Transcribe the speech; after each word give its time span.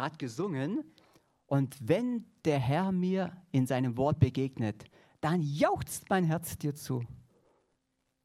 gerade 0.00 0.16
gesungen. 0.16 0.82
Und 1.46 1.76
wenn 1.86 2.24
der 2.44 2.58
Herr 2.58 2.90
mir 2.90 3.36
in 3.52 3.66
seinem 3.66 3.96
Wort 3.98 4.18
begegnet, 4.18 4.84
dann 5.20 5.42
jauchzt 5.42 6.08
mein 6.08 6.24
Herz 6.24 6.56
dir 6.56 6.74
zu. 6.74 7.02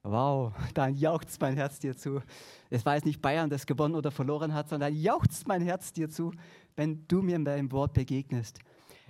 Wow, 0.03 0.53
dann 0.73 0.95
jauchzt 0.95 1.41
mein 1.41 1.55
Herz 1.55 1.79
dir 1.79 1.97
zu. 1.97 2.21
Es 2.69 2.85
war 2.85 2.95
jetzt 2.95 3.05
nicht 3.05 3.21
Bayern, 3.21 3.49
das 3.49 3.65
gewonnen 3.65 3.95
oder 3.95 4.11
verloren 4.11 4.53
hat, 4.53 4.69
sondern 4.69 4.95
jauchzt 4.95 5.47
mein 5.47 5.61
Herz 5.61 5.91
dir 5.91 6.09
zu, 6.09 6.31
wenn 6.77 7.05
du 7.07 7.21
mir 7.21 7.35
in 7.35 7.43
deinem 7.43 7.71
Wort 7.71 7.93
begegnest. 7.93 8.59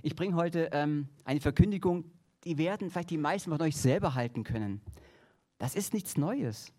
Ich 0.01 0.15
bringe 0.15 0.35
heute 0.35 0.69
ähm, 0.71 1.09
eine 1.23 1.41
Verkündigung, 1.41 2.05
die 2.45 2.57
werden 2.57 2.89
vielleicht 2.89 3.11
die 3.11 3.17
meisten 3.17 3.51
von 3.51 3.61
euch 3.61 3.75
selber 3.75 4.15
halten 4.15 4.43
können. 4.43 4.81
Das 5.59 5.75
ist 5.75 5.93
nichts 5.93 6.17
Neues. 6.17 6.73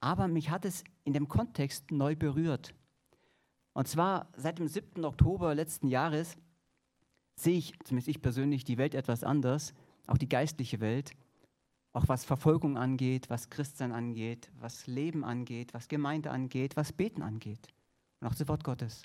Aber 0.00 0.28
mich 0.28 0.50
hat 0.50 0.64
es 0.64 0.84
in 1.04 1.12
dem 1.12 1.26
Kontext 1.26 1.90
neu 1.90 2.14
berührt. 2.14 2.74
Und 3.78 3.86
zwar 3.86 4.26
seit 4.36 4.58
dem 4.58 4.66
7. 4.66 5.04
Oktober 5.04 5.54
letzten 5.54 5.86
Jahres 5.86 6.36
sehe 7.36 7.56
ich, 7.56 7.78
zumindest 7.84 8.08
ich 8.08 8.20
persönlich, 8.20 8.64
die 8.64 8.76
Welt 8.76 8.92
etwas 8.92 9.22
anders, 9.22 9.72
auch 10.08 10.18
die 10.18 10.28
geistliche 10.28 10.80
Welt, 10.80 11.12
auch 11.92 12.08
was 12.08 12.24
Verfolgung 12.24 12.76
angeht, 12.76 13.30
was 13.30 13.50
Christsein 13.50 13.92
angeht, 13.92 14.50
was 14.58 14.88
Leben 14.88 15.22
angeht, 15.22 15.74
was 15.74 15.86
Gemeinde 15.86 16.32
angeht, 16.32 16.76
was 16.76 16.92
Beten 16.92 17.22
angeht. 17.22 17.68
Und 18.18 18.26
auch 18.26 18.34
das 18.34 18.48
Wort 18.48 18.64
Gottes. 18.64 19.02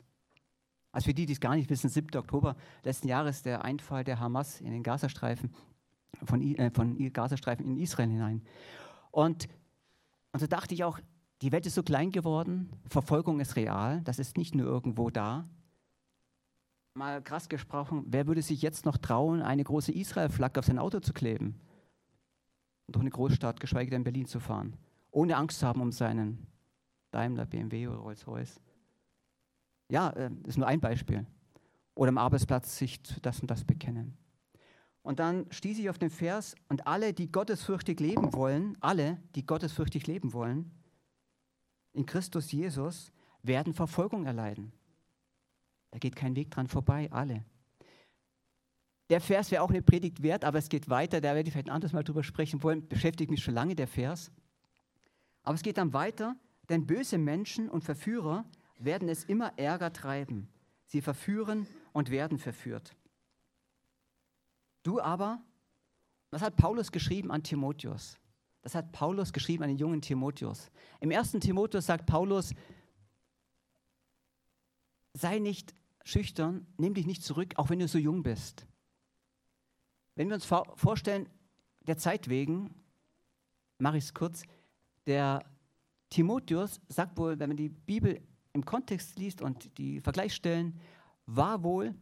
Also 0.91 1.05
für 1.05 1.13
die, 1.13 1.27
die 1.27 1.33
es 1.33 1.39
gar 1.39 1.55
nicht 1.55 1.69
wissen, 1.69 1.87
7. 1.87 2.17
Oktober 2.17 2.55
letzten 2.81 3.07
Jahres 3.07 3.43
der 3.43 3.63
Einfall 3.63 4.03
der 4.03 4.19
Hamas 4.19 4.59
in 4.59 4.71
den 4.71 4.81
Gazastreifen, 4.81 5.53
von, 6.25 6.41
äh, 6.41 6.71
von 6.71 6.97
Gazastreifen 7.13 7.63
in 7.63 7.77
Israel 7.77 8.09
hinein. 8.09 8.41
Und 9.11 9.47
und 10.33 10.39
so 10.39 10.47
dachte 10.47 10.73
ich 10.73 10.83
auch, 10.83 10.99
die 11.43 11.51
Welt 11.51 11.65
ist 11.65 11.75
so 11.75 11.83
klein 11.83 12.11
geworden, 12.11 12.69
Verfolgung 12.87 13.41
ist 13.41 13.57
real, 13.57 13.99
das 14.03 14.17
ist 14.17 14.37
nicht 14.37 14.55
nur 14.55 14.65
irgendwo 14.65 15.09
da. 15.09 15.45
Mal 16.93 17.21
krass 17.21 17.49
gesprochen, 17.49 18.05
wer 18.07 18.27
würde 18.27 18.41
sich 18.41 18.61
jetzt 18.61 18.85
noch 18.85 18.97
trauen, 18.97 19.41
eine 19.41 19.65
große 19.65 19.91
Israel-Flagge 19.91 20.61
auf 20.61 20.65
sein 20.65 20.79
Auto 20.79 21.01
zu 21.01 21.11
kleben? 21.11 21.59
Und 22.87 22.95
durch 22.95 23.01
eine 23.01 23.09
Großstadt, 23.09 23.59
geschweige 23.59 23.91
denn 23.91 24.05
Berlin 24.05 24.25
zu 24.25 24.39
fahren, 24.39 24.77
ohne 25.11 25.35
Angst 25.35 25.59
zu 25.59 25.67
haben 25.67 25.81
um 25.81 25.91
seinen 25.91 26.47
Daimler, 27.11 27.45
BMW 27.45 27.89
oder 27.89 27.97
Rolls-Royce. 27.97 28.61
Ja, 29.91 30.13
das 30.13 30.31
äh, 30.31 30.47
ist 30.47 30.57
nur 30.57 30.67
ein 30.67 30.79
Beispiel. 30.79 31.25
Oder 31.93 32.09
am 32.09 32.19
Arbeitsplatz 32.19 32.77
sich 32.77 33.03
das 33.21 33.41
und 33.41 33.51
das 33.51 33.65
bekennen. 33.65 34.17
Und 35.01 35.19
dann 35.19 35.45
stieß 35.51 35.77
ich 35.77 35.89
auf 35.89 35.97
den 35.97 36.09
Vers, 36.09 36.55
und 36.69 36.87
alle, 36.87 37.13
die 37.13 37.29
gottesfürchtig 37.29 37.99
leben 37.99 38.31
wollen, 38.31 38.77
alle, 38.79 39.17
die 39.35 39.45
gottesfürchtig 39.45 40.07
leben 40.07 40.31
wollen, 40.31 40.71
in 41.93 42.05
Christus 42.05 42.51
Jesus, 42.51 43.11
werden 43.41 43.73
Verfolgung 43.73 44.25
erleiden. 44.25 44.71
Da 45.91 45.99
geht 45.99 46.15
kein 46.15 46.35
Weg 46.35 46.49
dran 46.51 46.67
vorbei, 46.67 47.11
alle. 47.11 47.45
Der 49.09 49.21
Vers 49.21 49.51
wäre 49.51 49.61
auch 49.61 49.69
eine 49.69 49.81
Predigt 49.81 50.23
wert, 50.23 50.43
aber 50.43 50.57
es 50.57 50.69
geht 50.69 50.89
weiter, 50.89 51.21
da 51.21 51.35
werde 51.35 51.47
ich 51.47 51.53
vielleicht 51.53 51.67
ein 51.67 51.75
anderes 51.75 51.93
Mal 51.93 52.03
drüber 52.03 52.23
sprechen 52.23 52.63
wollen, 52.63 52.87
beschäftigt 52.87 53.29
mich 53.29 53.43
schon 53.43 53.53
lange 53.53 53.75
der 53.75 53.87
Vers. 53.87 54.31
Aber 55.43 55.55
es 55.55 55.61
geht 55.61 55.77
dann 55.77 55.93
weiter, 55.93 56.35
denn 56.69 56.87
böse 56.87 57.17
Menschen 57.17 57.69
und 57.69 57.83
Verführer 57.83 58.45
werden 58.79 59.09
es 59.09 59.23
immer 59.25 59.57
ärger 59.57 59.91
treiben. 59.93 60.47
Sie 60.85 61.01
verführen 61.01 61.67
und 61.91 62.09
werden 62.09 62.37
verführt. 62.37 62.95
Du 64.83 64.99
aber, 64.99 65.41
das 66.31 66.41
hat 66.41 66.55
Paulus 66.55 66.91
geschrieben 66.91 67.31
an 67.31 67.43
Timotheus. 67.43 68.17
Das 68.63 68.75
hat 68.75 68.93
Paulus 68.93 69.33
geschrieben 69.33 69.63
an 69.63 69.69
den 69.69 69.77
jungen 69.77 70.01
Timotheus. 70.01 70.71
Im 71.01 71.11
ersten 71.11 71.39
Timotheus 71.41 71.85
sagt 71.85 72.05
Paulus, 72.05 72.55
sei 75.13 75.39
nicht 75.39 75.75
schüchtern, 76.05 76.65
nimm 76.77 76.93
dich 76.93 77.05
nicht 77.05 77.23
zurück, 77.23 77.53
auch 77.57 77.69
wenn 77.69 77.79
du 77.79 77.87
so 77.87 77.97
jung 77.97 78.23
bist. 78.23 78.65
Wenn 80.15 80.29
wir 80.29 80.35
uns 80.35 80.45
vorstellen, 80.45 81.27
der 81.81 81.97
Zeit 81.97 82.29
wegen, 82.29 82.73
mache 83.79 83.97
ich 83.97 84.05
es 84.05 84.13
kurz, 84.13 84.43
der 85.07 85.43
Timotheus 86.09 86.79
sagt 86.87 87.17
wohl, 87.17 87.39
wenn 87.39 87.49
man 87.49 87.57
die 87.57 87.69
Bibel 87.69 88.21
im 88.53 88.63
Kontext 88.63 89.19
liest 89.19 89.41
und 89.41 89.77
die 89.77 89.99
Vergleichsstellen, 89.99 90.79
war 91.25 91.63
wohl 91.63 91.95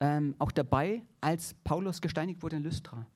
ähm, 0.00 0.34
auch 0.38 0.50
dabei, 0.50 1.02
als 1.20 1.54
Paulus 1.64 2.02
gesteinigt 2.02 2.42
wurde 2.42 2.56
in 2.56 2.62
Lystra. 2.62 3.06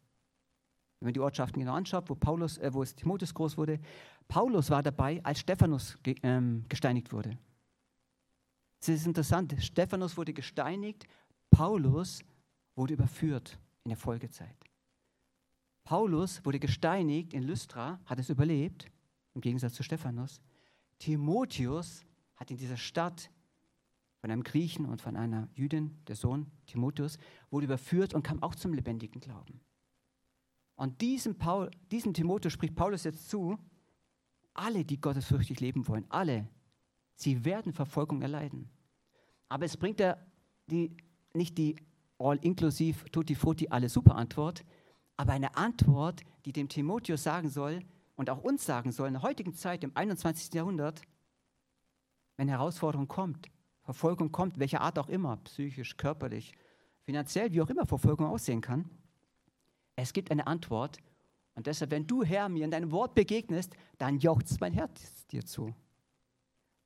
Wenn 1.01 1.07
man 1.07 1.15
die 1.15 1.21
Ortschaften 1.21 1.61
genau 1.61 1.75
anschaut, 1.75 2.09
wo, 2.09 2.15
Paulus, 2.15 2.59
äh, 2.59 2.73
wo 2.73 2.83
es 2.83 2.95
Timotheus 2.95 3.33
groß 3.33 3.57
wurde, 3.57 3.81
Paulus 4.29 4.71
war 4.71 4.83
dabei, 4.83 5.21
als 5.25 5.41
Stephanus 5.41 5.97
ge 6.03 6.15
ähm, 6.23 6.65
gesteinigt 6.69 7.13
wurde. 7.13 7.39
Es 8.81 8.89
ist 8.89 9.07
interessant, 9.07 9.55
Stephanus 9.59 10.17
wurde 10.17 10.33
gesteinigt, 10.33 11.07
Paulus 11.51 12.23
wurde 12.77 12.95
überführt 12.95 13.59
in 13.85 13.91
der 13.91 13.99
Folgezeit. 13.99 14.57
Paulus 15.85 16.45
wurde 16.45 16.61
gesteinigt 16.61 17.33
in 17.33 17.43
Lystra, 17.43 17.99
hat 18.05 18.19
es 18.19 18.29
überlebt, 18.29 18.91
im 19.35 19.41
Gegensatz 19.41 19.75
zu 19.75 19.83
Stephanus. 19.83 20.41
Timotheus 20.99 22.05
hat 22.37 22.51
in 22.51 22.59
dieser 22.59 22.77
Stadt 22.77 23.31
von 24.21 24.31
einem 24.31 24.45
Griechen 24.45 24.85
und 24.85 25.01
von 25.01 25.17
einer 25.17 25.49
Jüdin, 25.55 25.99
der 26.07 26.17
Sohn 26.17 26.51
Timotheus, 26.67 27.19
wurde 27.51 27.65
überführt 27.65 28.13
und 28.13 28.23
kam 28.23 28.43
auch 28.43 28.55
zum 28.55 28.75
lebendigen 28.75 29.21
Glauben. 29.21 29.61
Und 30.81 31.03
diesem, 31.03 31.35
Paul, 31.35 31.71
diesem 31.91 32.15
Timotheus 32.15 32.55
spricht 32.55 32.75
Paulus 32.75 33.05
jetzt 33.05 33.29
zu, 33.29 33.59
alle, 34.55 34.83
die 34.83 34.99
gottesfürchtig 34.99 35.61
leben 35.61 35.87
wollen, 35.87 36.07
alle, 36.09 36.49
sie 37.17 37.45
werden 37.45 37.75
Verfolgung 37.75 38.23
erleiden. 38.23 38.71
Aber 39.51 39.67
es 39.67 39.77
bringt 39.77 40.01
ja 40.01 40.17
die, 40.69 40.97
nicht 41.35 41.59
die 41.59 41.77
all-inklusiv, 42.19 43.05
tutti 43.13 43.35
frutti, 43.35 43.69
alle 43.69 43.91
super 43.91 44.15
Antwort, 44.17 44.65
aber 45.19 45.35
eine 45.35 45.55
Antwort, 45.55 46.23
die 46.47 46.53
dem 46.53 46.71
Timotheus 46.71 47.25
sagen 47.25 47.51
soll 47.51 47.81
und 48.17 48.31
auch 48.31 48.43
uns 48.43 48.65
sagen 48.65 48.91
soll, 48.91 49.09
in 49.09 49.15
der 49.15 49.23
heutigen 49.23 49.53
Zeit, 49.53 49.85
im 49.85 49.95
21. 49.95 50.55
Jahrhundert, 50.55 51.03
wenn 52.39 52.49
Herausforderung 52.49 53.07
kommt, 53.07 53.51
Verfolgung 53.83 54.33
kommt, 54.33 54.59
welcher 54.59 54.81
Art 54.81 54.99
auch 54.99 55.11
immer, 55.11 55.37
psychisch, 55.45 55.99
körperlich, 55.99 56.55
finanziell, 57.03 57.53
wie 57.53 57.61
auch 57.61 57.69
immer 57.69 57.85
Verfolgung 57.85 58.25
aussehen 58.25 58.63
kann, 58.63 58.89
es 60.03 60.13
gibt 60.13 60.31
eine 60.31 60.47
Antwort. 60.47 60.99
Und 61.55 61.67
deshalb, 61.67 61.91
wenn 61.91 62.07
du, 62.07 62.23
Herr, 62.23 62.49
mir 62.49 62.65
in 62.65 62.71
deinem 62.71 62.93
Wort 62.93 63.15
begegnest, 63.15 63.75
dann 63.99 64.19
jauchzt 64.19 64.61
mein 64.61 64.73
Herz 64.73 65.27
dir 65.29 65.45
zu. 65.45 65.75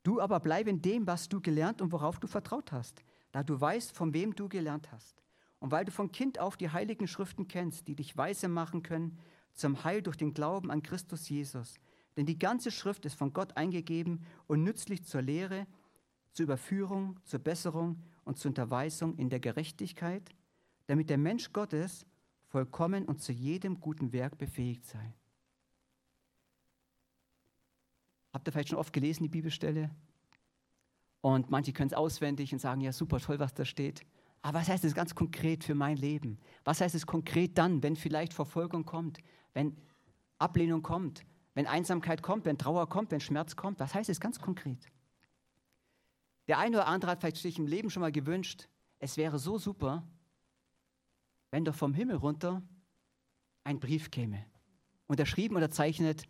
Du 0.03 0.21
aber 0.21 0.41
bleib 0.41 0.67
in 0.67 0.83
dem, 0.83 1.07
was 1.07 1.29
du 1.29 1.41
gelernt 1.41 1.81
und 1.81 1.93
worauf 1.93 2.19
du 2.19 2.27
vertraut 2.27 2.73
hast, 2.73 3.03
da 3.33 3.43
du 3.43 3.61
weißt, 3.61 3.93
von 3.93 4.13
wem 4.13 4.35
du 4.35 4.49
gelernt 4.49 4.93
hast. 4.93 5.23
Und 5.61 5.71
weil 5.71 5.85
du 5.85 5.93
von 5.93 6.13
Kind 6.13 6.39
auf 6.39 6.57
die 6.57 6.71
heiligen 6.71 7.09
Schriften 7.09 7.49
kennst, 7.49 7.89
die 7.89 7.95
dich 7.95 8.17
weise 8.17 8.49
machen 8.49 8.83
können 8.83 9.19
zum 9.55 9.85
Heil 9.85 10.03
durch 10.03 10.17
den 10.17 10.35
Glauben 10.35 10.71
an 10.71 10.83
Christus 10.83 11.29
Jesus. 11.29 11.75
Denn 12.17 12.27
die 12.27 12.39
ganze 12.39 12.71
Schrift 12.71 13.07
ist 13.07 13.15
von 13.15 13.33
Gott 13.33 13.57
eingegeben 13.57 14.27
und 14.47 14.63
nützlich 14.63 15.05
zur 15.05 15.23
Lehre, 15.23 15.67
zur 16.33 16.45
Überführung, 16.45 17.19
zur 17.25 17.39
Besserung 17.41 18.03
und 18.25 18.39
zur 18.39 18.51
Unterweisung 18.51 19.17
in 19.17 19.31
der 19.31 19.41
Gerechtigkeit, 19.41 20.29
damit 20.87 21.09
der 21.09 21.19
Mensch 21.19 21.53
Gottes 21.53 22.07
vollkommen 22.55 23.05
und 23.05 23.21
zu 23.21 23.33
jedem 23.33 23.81
guten 23.81 24.13
Werk 24.13 24.39
befähigt 24.39 24.87
sei. 24.87 25.13
Habt 28.33 28.47
ihr 28.47 28.53
vielleicht 28.53 28.69
schon 28.69 28.79
oft 28.79 28.93
gelesen, 28.93 29.25
die 29.25 29.29
Bibelstelle? 29.29 29.91
Und 31.21 31.51
manche 31.51 31.73
können 31.73 31.89
es 31.89 31.95
auswendig 31.95 32.53
und 32.53 32.61
sagen, 32.61 32.81
ja, 32.81 32.93
super 32.93 33.19
toll, 33.19 33.41
was 33.41 33.55
da 33.55 33.65
steht. 33.65 34.03
Aber 34.41 34.61
was 34.61 34.69
heißt 34.69 34.85
es 34.85 34.95
ganz 34.95 35.17
konkret 35.17 35.65
für 35.65 35.75
mein 35.75 35.97
Leben? 35.97 36.39
Was 36.63 36.81
heißt 36.81 36.95
es 36.95 37.07
konkret 37.07 37.59
dann, 37.59 37.83
wenn 37.83 37.97
vielleicht 37.97 38.33
Verfolgung 38.33 38.85
kommt, 38.85 39.19
wenn 39.53 39.77
Ablehnung 40.39 40.83
kommt, 40.83 41.27
wenn 41.55 41.67
Einsamkeit 41.67 42.23
kommt, 42.23 42.45
wenn 42.45 42.57
Trauer 42.57 42.89
kommt, 42.89 43.11
wenn 43.11 43.19
Schmerz 43.19 43.57
kommt? 43.57 43.81
Was 43.81 43.97
heißt 43.97 44.11
es 44.11 44.21
ganz 44.21 44.39
konkret? 44.39 44.93
Der 46.47 46.59
eine 46.59 46.77
oder 46.77 46.87
andere 46.87 47.11
hat 47.11 47.19
vielleicht 47.19 47.39
sich 47.39 47.59
im 47.59 47.67
Leben 47.67 47.91
schon 47.91 48.03
mal 48.03 48.13
gewünscht, 48.13 48.69
es 49.00 49.17
wäre 49.17 49.41
so 49.41 49.59
super, 49.59 50.07
wenn 51.55 51.65
doch 51.65 51.77
vom 51.77 51.95
Himmel 51.95 52.17
runter 52.17 52.65
ein 53.62 53.79
Brief 53.79 54.11
käme. 54.11 54.45
Unterschrieben, 55.06 55.55
unterzeichnet, 55.55 56.27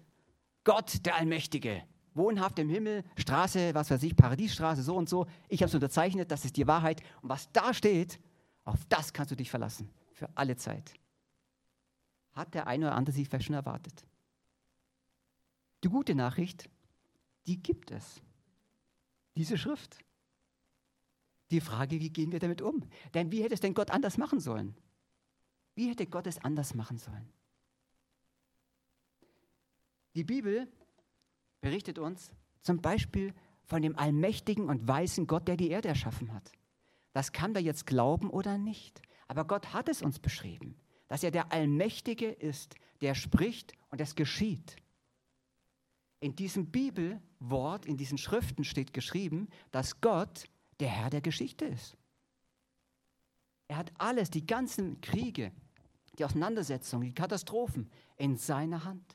Gott 0.65 1.07
der 1.07 1.15
Allmächtige, 1.17 1.83
wohnhaft 2.13 2.59
im 2.59 2.69
Himmel, 2.69 3.05
Straße, 3.17 3.75
was 3.75 3.91
weiß 3.91 4.03
ich, 4.03 4.17
Paradiesstraße, 4.17 4.83
so 4.83 4.95
und 4.95 5.09
so. 5.09 5.27
Ich 5.49 5.63
habe 5.63 5.69
es 5.69 5.75
unterzeichnet, 5.75 6.31
das 6.31 6.45
ist 6.45 6.59
die 6.59 6.67
Wahrheit. 6.67 7.01
Und 7.23 7.31
was 7.31 7.51
da 7.53 7.73
steht, 7.73 8.21
auf 8.65 8.85
das 8.91 9.15
kannst 9.15 9.31
du 9.31 9.35
dich 9.35 9.49
verlassen, 9.49 9.89
für 10.13 10.29
alle 10.35 10.57
Zeit. 10.57 10.93
Hat 12.35 12.53
der 12.53 12.67
eine 12.67 12.89
oder 12.89 12.95
andere 12.95 13.17
sich 13.17 13.27
vielleicht 13.27 13.47
schon 13.47 13.55
erwartet. 13.55 14.05
Die 15.85 15.89
gute 15.89 16.15
Nachricht, 16.15 16.69
die 17.47 17.63
gibt 17.63 17.93
es 17.93 18.21
diese 19.37 19.57
Schrift. 19.57 20.01
Die 21.51 21.63
Frage, 21.63 21.99
wie 21.99 22.11
gehen 22.11 22.31
wir 22.31 22.41
damit 22.41 22.61
um? 22.61 22.85
Denn 23.15 23.33
wie 23.33 23.43
hätte 23.43 23.55
es 23.55 23.61
denn 23.61 23.73
Gott 23.73 23.91
anders 23.91 24.19
machen 24.19 24.39
sollen? 24.39 24.77
Wie 25.75 25.89
hätte 25.89 26.07
Gott 26.07 26.27
es 26.27 26.39
anders 26.39 26.75
machen 26.75 26.99
sollen? 26.99 27.29
Die 30.15 30.25
Bibel 30.25 30.69
berichtet 31.61 31.99
uns 31.99 32.33
zum 32.61 32.81
Beispiel 32.81 33.35
von 33.65 33.83
dem 33.83 33.99
allmächtigen 33.99 34.69
und 34.69 34.87
weisen 34.87 35.27
Gott, 35.27 35.49
der 35.49 35.57
die 35.57 35.71
Erde 35.71 35.89
erschaffen 35.89 36.33
hat. 36.33 36.53
Das 37.13 37.33
kann 37.33 37.55
wir 37.55 37.63
jetzt 37.63 37.87
glauben 37.87 38.31
oder 38.31 38.59
nicht. 38.59 39.01
Aber 39.29 39.45
Gott 39.47 39.73
hat 39.73 39.89
es 39.89 40.03
uns 40.03 40.19
beschrieben, 40.19 40.77
dass 41.09 41.23
er 41.23 41.31
der 41.31 41.53
Allmächtige 41.53 42.29
ist, 42.29 42.75
der 43.01 43.15
spricht 43.15 43.73
und 43.91 44.01
es 44.01 44.15
geschieht. 44.15 44.77
In 46.21 46.37
diesem 46.37 46.71
Bibelwort, 46.71 47.87
in 47.87 47.97
diesen 47.97 48.19
Schriften 48.19 48.65
steht 48.65 48.93
geschrieben, 48.93 49.49
dass 49.71 50.01
Gott 50.01 50.45
der 50.81 50.89
Herr 50.89 51.11
der 51.11 51.21
Geschichte 51.21 51.65
ist. 51.65 51.97
Er 53.69 53.77
hat 53.77 53.93
alles, 53.99 54.31
die 54.31 54.47
ganzen 54.47 55.01
Kriege, 55.01 55.53
die 56.19 56.25
Auseinandersetzungen, 56.25 57.09
die 57.09 57.15
Katastrophen 57.15 57.91
in 58.17 58.37
seiner 58.37 58.85
Hand. 58.85 59.15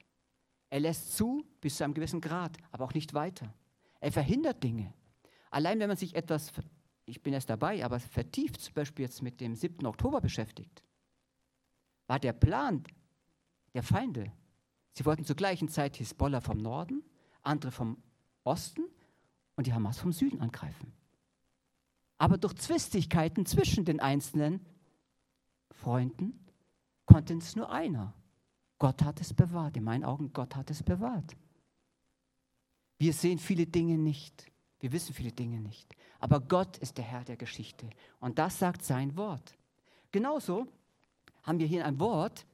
Er 0.70 0.80
lässt 0.82 1.16
zu 1.16 1.46
bis 1.62 1.78
zu 1.78 1.84
einem 1.84 1.94
gewissen 1.94 2.22
Grad, 2.22 2.58
aber 2.72 2.86
auch 2.86 2.94
nicht 2.94 3.14
weiter. 3.14 3.54
Er 4.00 4.12
verhindert 4.12 4.64
Dinge. 4.64 4.94
Allein 5.50 5.80
wenn 5.80 5.88
man 5.88 5.98
sich 5.98 6.16
etwas, 6.16 6.52
ich 7.06 7.22
bin 7.22 7.34
erst 7.34 7.50
dabei, 7.50 7.84
aber 7.84 8.00
vertieft 8.00 8.62
zum 8.62 8.74
Beispiel 8.74 9.06
jetzt 9.06 9.22
mit 9.22 9.42
dem 9.42 9.56
7. 9.56 9.86
Oktober 9.86 10.22
beschäftigt, 10.22 10.84
war 12.08 12.20
der 12.20 12.34
Plan 12.34 12.84
der 13.74 13.84
Feinde. 13.84 14.32
Sie 14.94 15.06
wollten 15.06 15.26
zur 15.26 15.36
gleichen 15.36 15.70
Zeit 15.70 15.98
Hisbollah 15.98 16.42
vom 16.42 16.58
Norden, 16.58 17.04
andere 17.42 17.72
vom 17.72 17.98
Osten 18.44 18.84
und 19.56 19.68
die 19.68 19.74
Hamas 19.74 20.00
vom 20.00 20.12
Süden 20.12 20.42
angreifen. 20.42 20.94
Aber 22.18 22.38
durch 22.38 22.56
Zwistigkeiten 22.56 23.46
zwischen 23.46 23.86
den 23.86 24.00
einzelnen 24.00 24.66
Freunden 25.72 26.46
konnte 27.12 27.34
es 27.34 27.56
nur 27.56 27.70
einer. 27.70 28.14
Gott 28.78 29.04
hat 29.04 29.20
es 29.20 29.34
bewahrt. 29.34 29.76
In 29.78 29.84
meinen 29.84 30.04
Augen, 30.04 30.32
Gott 30.32 30.56
hat 30.56 30.70
es 30.70 30.84
bewahrt. 30.84 31.36
Wir 32.98 33.14
sehen 33.14 33.40
viele 33.40 33.66
Dinge 33.66 33.98
nicht. 33.98 34.52
Wir 34.80 34.92
wissen 34.92 35.14
viele 35.14 35.32
Dinge 35.32 35.60
nicht. 35.60 35.96
Aber 36.20 36.40
Gott 36.40 36.78
ist 36.78 36.98
der 36.98 37.06
Herr 37.06 37.24
der 37.24 37.38
Geschichte. 37.38 37.90
Und 38.20 38.40
das 38.40 38.60
sagt 38.60 38.84
sein 38.84 39.16
Wort. 39.18 39.58
Genauso 40.12 40.68
haben 41.44 41.60
wir 41.60 41.68
hier 41.68 41.86
ein 41.86 42.00
Wort, 42.00 42.46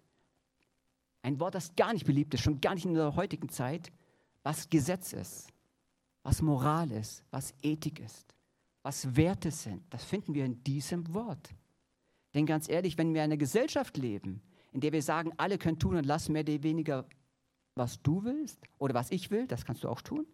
ein 1.22 1.40
Wort, 1.40 1.56
das 1.56 1.76
gar 1.76 1.94
nicht 1.94 2.06
beliebt 2.06 2.34
ist, 2.34 2.42
schon 2.42 2.62
gar 2.62 2.76
nicht 2.76 2.86
in 2.86 2.94
der 2.94 3.16
heutigen 3.16 3.50
Zeit, 3.50 3.92
was 4.44 4.70
Gesetz 4.70 5.14
ist, 5.14 5.48
was 6.24 6.42
Moral 6.42 6.92
ist, 6.92 7.24
was 7.32 7.54
Ethik 7.62 8.00
ist 8.00 8.36
was 8.86 9.16
Werte 9.16 9.50
sind. 9.50 9.82
Das 9.92 10.06
finden 10.06 10.36
wir 10.36 10.46
in 10.46 10.64
diesem 10.64 11.12
Wort. 11.12 11.50
Denn 12.36 12.46
ganz 12.46 12.70
ehrlich, 12.70 12.98
wenn 12.98 13.14
wir 13.14 13.22
in 13.22 13.32
einer 13.32 13.38
Gesellschaft 13.38 13.98
leben, 13.98 14.42
in 14.74 14.82
der 14.82 14.92
wir 14.92 15.02
sagen, 15.02 15.32
alle 15.38 15.58
können 15.58 15.80
tun 15.80 15.96
und 15.96 16.06
lassen 16.06 16.34
mehr 16.34 16.44
oder 16.44 16.62
weniger, 16.64 17.06
was 17.76 18.02
du 18.02 18.26
willst 18.26 18.60
oder 18.78 18.94
was 18.94 19.10
ich 19.10 19.32
will, 19.32 19.48
das 19.48 19.66
kannst 19.66 19.86
du 19.86 19.90
auch 19.90 20.02
tun, 20.02 20.28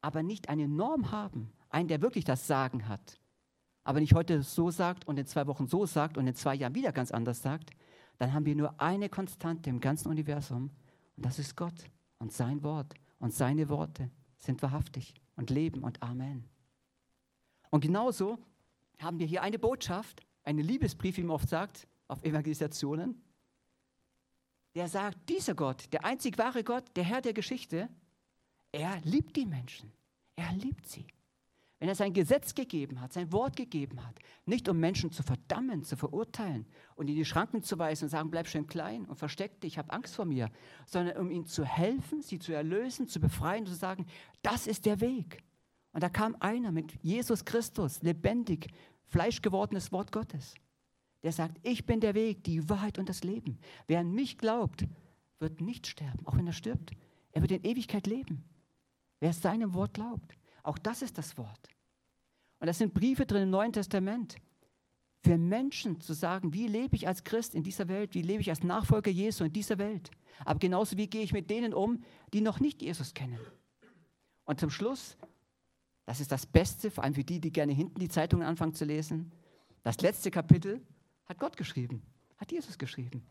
aber 0.00 0.22
nicht 0.22 0.48
eine 0.48 0.68
Norm 0.68 1.10
haben, 1.10 1.52
einen, 1.68 1.88
der 1.88 2.00
wirklich 2.00 2.24
das 2.24 2.46
Sagen 2.46 2.88
hat, 2.88 3.20
aber 3.82 3.98
nicht 3.98 4.14
heute 4.14 4.42
so 4.42 4.70
sagt 4.70 5.06
und 5.08 5.18
in 5.18 5.26
zwei 5.26 5.48
Wochen 5.48 5.66
so 5.66 5.84
sagt 5.84 6.16
und 6.16 6.28
in 6.28 6.34
zwei 6.34 6.54
Jahren 6.54 6.76
wieder 6.76 6.92
ganz 6.92 7.10
anders 7.10 7.42
sagt, 7.42 7.70
dann 8.18 8.32
haben 8.32 8.46
wir 8.46 8.54
nur 8.54 8.80
eine 8.80 9.08
Konstante 9.08 9.68
im 9.68 9.80
ganzen 9.80 10.08
Universum 10.08 10.70
und 11.16 11.26
das 11.26 11.40
ist 11.40 11.56
Gott 11.56 11.90
und 12.18 12.32
sein 12.32 12.62
Wort 12.62 12.94
und 13.18 13.34
seine 13.34 13.68
Worte 13.68 14.10
sind 14.36 14.62
wahrhaftig 14.62 15.14
und 15.34 15.50
leben 15.50 15.82
und 15.82 16.02
Amen. 16.02 16.44
Und 17.70 17.80
genauso 17.80 18.38
haben 19.00 19.18
wir 19.18 19.26
hier 19.26 19.42
eine 19.42 19.58
Botschaft, 19.58 20.22
einen 20.44 20.64
Liebesbrief, 20.64 21.16
wie 21.16 21.22
man 21.22 21.36
oft 21.36 21.48
sagt, 21.48 21.86
auf 22.08 22.22
Evangelisationen. 22.24 23.22
Der 24.74 24.88
sagt, 24.88 25.28
dieser 25.28 25.54
Gott, 25.54 25.92
der 25.92 26.04
einzig 26.04 26.38
wahre 26.38 26.64
Gott, 26.64 26.84
der 26.96 27.04
Herr 27.04 27.20
der 27.20 27.32
Geschichte, 27.32 27.88
er 28.72 29.00
liebt 29.02 29.36
die 29.36 29.46
Menschen. 29.46 29.92
Er 30.36 30.52
liebt 30.52 30.86
sie. 30.86 31.06
Wenn 31.80 31.88
er 31.88 31.94
sein 31.94 32.12
Gesetz 32.12 32.54
gegeben 32.54 33.00
hat, 33.00 33.14
sein 33.14 33.32
Wort 33.32 33.56
gegeben 33.56 34.06
hat, 34.06 34.18
nicht 34.44 34.68
um 34.68 34.78
Menschen 34.78 35.12
zu 35.12 35.22
verdammen, 35.22 35.82
zu 35.82 35.96
verurteilen 35.96 36.66
und 36.94 37.08
in 37.08 37.16
die 37.16 37.24
Schranken 37.24 37.62
zu 37.62 37.78
weisen 37.78 38.04
und 38.04 38.10
sagen, 38.10 38.30
bleib 38.30 38.48
schön 38.48 38.66
klein 38.66 39.06
und 39.06 39.16
versteck 39.16 39.60
dich, 39.62 39.72
ich 39.72 39.78
habe 39.78 39.90
Angst 39.90 40.14
vor 40.14 40.26
mir, 40.26 40.50
sondern 40.86 41.16
um 41.16 41.30
ihnen 41.30 41.46
zu 41.46 41.64
helfen, 41.64 42.20
sie 42.20 42.38
zu 42.38 42.52
erlösen, 42.52 43.08
zu 43.08 43.18
befreien 43.18 43.64
und 43.64 43.70
zu 43.70 43.74
sagen, 43.74 44.06
das 44.42 44.66
ist 44.66 44.84
der 44.84 45.00
Weg. 45.00 45.42
Und 45.92 46.02
da 46.02 46.10
kam 46.10 46.36
einer 46.38 46.70
mit 46.70 47.02
Jesus 47.02 47.46
Christus, 47.46 48.02
lebendig, 48.02 48.68
fleischgewordenes 49.10 49.92
Wort 49.92 50.12
Gottes. 50.12 50.54
Der 51.22 51.32
sagt, 51.32 51.58
ich 51.62 51.84
bin 51.84 52.00
der 52.00 52.14
Weg, 52.14 52.44
die 52.44 52.68
Wahrheit 52.68 52.98
und 52.98 53.08
das 53.08 53.24
Leben. 53.24 53.58
Wer 53.86 54.00
an 54.00 54.12
mich 54.12 54.38
glaubt, 54.38 54.86
wird 55.38 55.60
nicht 55.60 55.86
sterben, 55.86 56.26
auch 56.26 56.36
wenn 56.36 56.46
er 56.46 56.52
stirbt. 56.52 56.92
Er 57.32 57.42
wird 57.42 57.52
in 57.52 57.64
Ewigkeit 57.64 58.06
leben. 58.06 58.44
Wer 59.20 59.32
seinem 59.32 59.74
Wort 59.74 59.94
glaubt. 59.94 60.36
Auch 60.62 60.78
das 60.78 61.02
ist 61.02 61.18
das 61.18 61.36
Wort. 61.36 61.68
Und 62.58 62.66
das 62.66 62.78
sind 62.78 62.94
Briefe 62.94 63.26
drin 63.26 63.44
im 63.44 63.50
Neuen 63.50 63.72
Testament. 63.72 64.36
Für 65.22 65.36
Menschen 65.36 66.00
zu 66.00 66.14
sagen, 66.14 66.54
wie 66.54 66.66
lebe 66.66 66.96
ich 66.96 67.06
als 67.06 67.24
Christ 67.24 67.54
in 67.54 67.62
dieser 67.62 67.88
Welt, 67.88 68.14
wie 68.14 68.22
lebe 68.22 68.40
ich 68.40 68.48
als 68.48 68.62
Nachfolger 68.62 69.10
Jesu 69.10 69.44
in 69.44 69.52
dieser 69.52 69.76
Welt. 69.78 70.10
Aber 70.46 70.58
genauso 70.58 70.96
wie 70.96 71.08
gehe 71.08 71.22
ich 71.22 71.32
mit 71.32 71.50
denen 71.50 71.74
um, 71.74 72.02
die 72.32 72.40
noch 72.40 72.60
nicht 72.60 72.80
Jesus 72.80 73.12
kennen. 73.12 73.38
Und 74.44 74.60
zum 74.60 74.70
Schluss 74.70 75.18
das 76.10 76.18
ist 76.18 76.32
das 76.32 76.44
Beste, 76.44 76.90
vor 76.90 77.04
allem 77.04 77.14
für 77.14 77.22
die, 77.22 77.40
die 77.40 77.52
gerne 77.52 77.72
hinten 77.72 78.00
die 78.00 78.08
Zeitungen 78.08 78.44
anfangen 78.44 78.74
zu 78.74 78.84
lesen. 78.84 79.30
Das 79.84 80.00
letzte 80.00 80.32
Kapitel 80.32 80.84
hat 81.26 81.38
Gott 81.38 81.56
geschrieben, 81.56 82.02
hat 82.36 82.50
Jesus 82.50 82.78
geschrieben. 82.78 83.24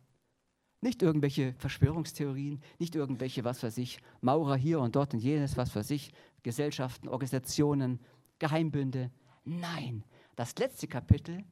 Nicht 0.80 1.02
irgendwelche 1.02 1.56
Verschwörungstheorien, 1.56 2.64
nicht 2.78 2.96
irgendwelche, 2.96 3.44
was 3.44 3.62
weiß 3.64 3.78
ich, 3.80 4.00
Maurer 4.22 4.56
hier 4.56 4.80
und 4.80 4.96
dort 4.96 5.14
und 5.14 5.20
jenes, 5.20 5.58
was 5.58 5.76
weiß 5.76 5.92
ich, 5.92 6.14
Gesellschaften, 6.42 7.10
Organisationen, 7.10 8.00
Geheimbünde. 8.40 9.12
Nein, 9.44 10.06
das 10.38 10.58
letzte 10.58 10.88
Kapitel 10.88 11.44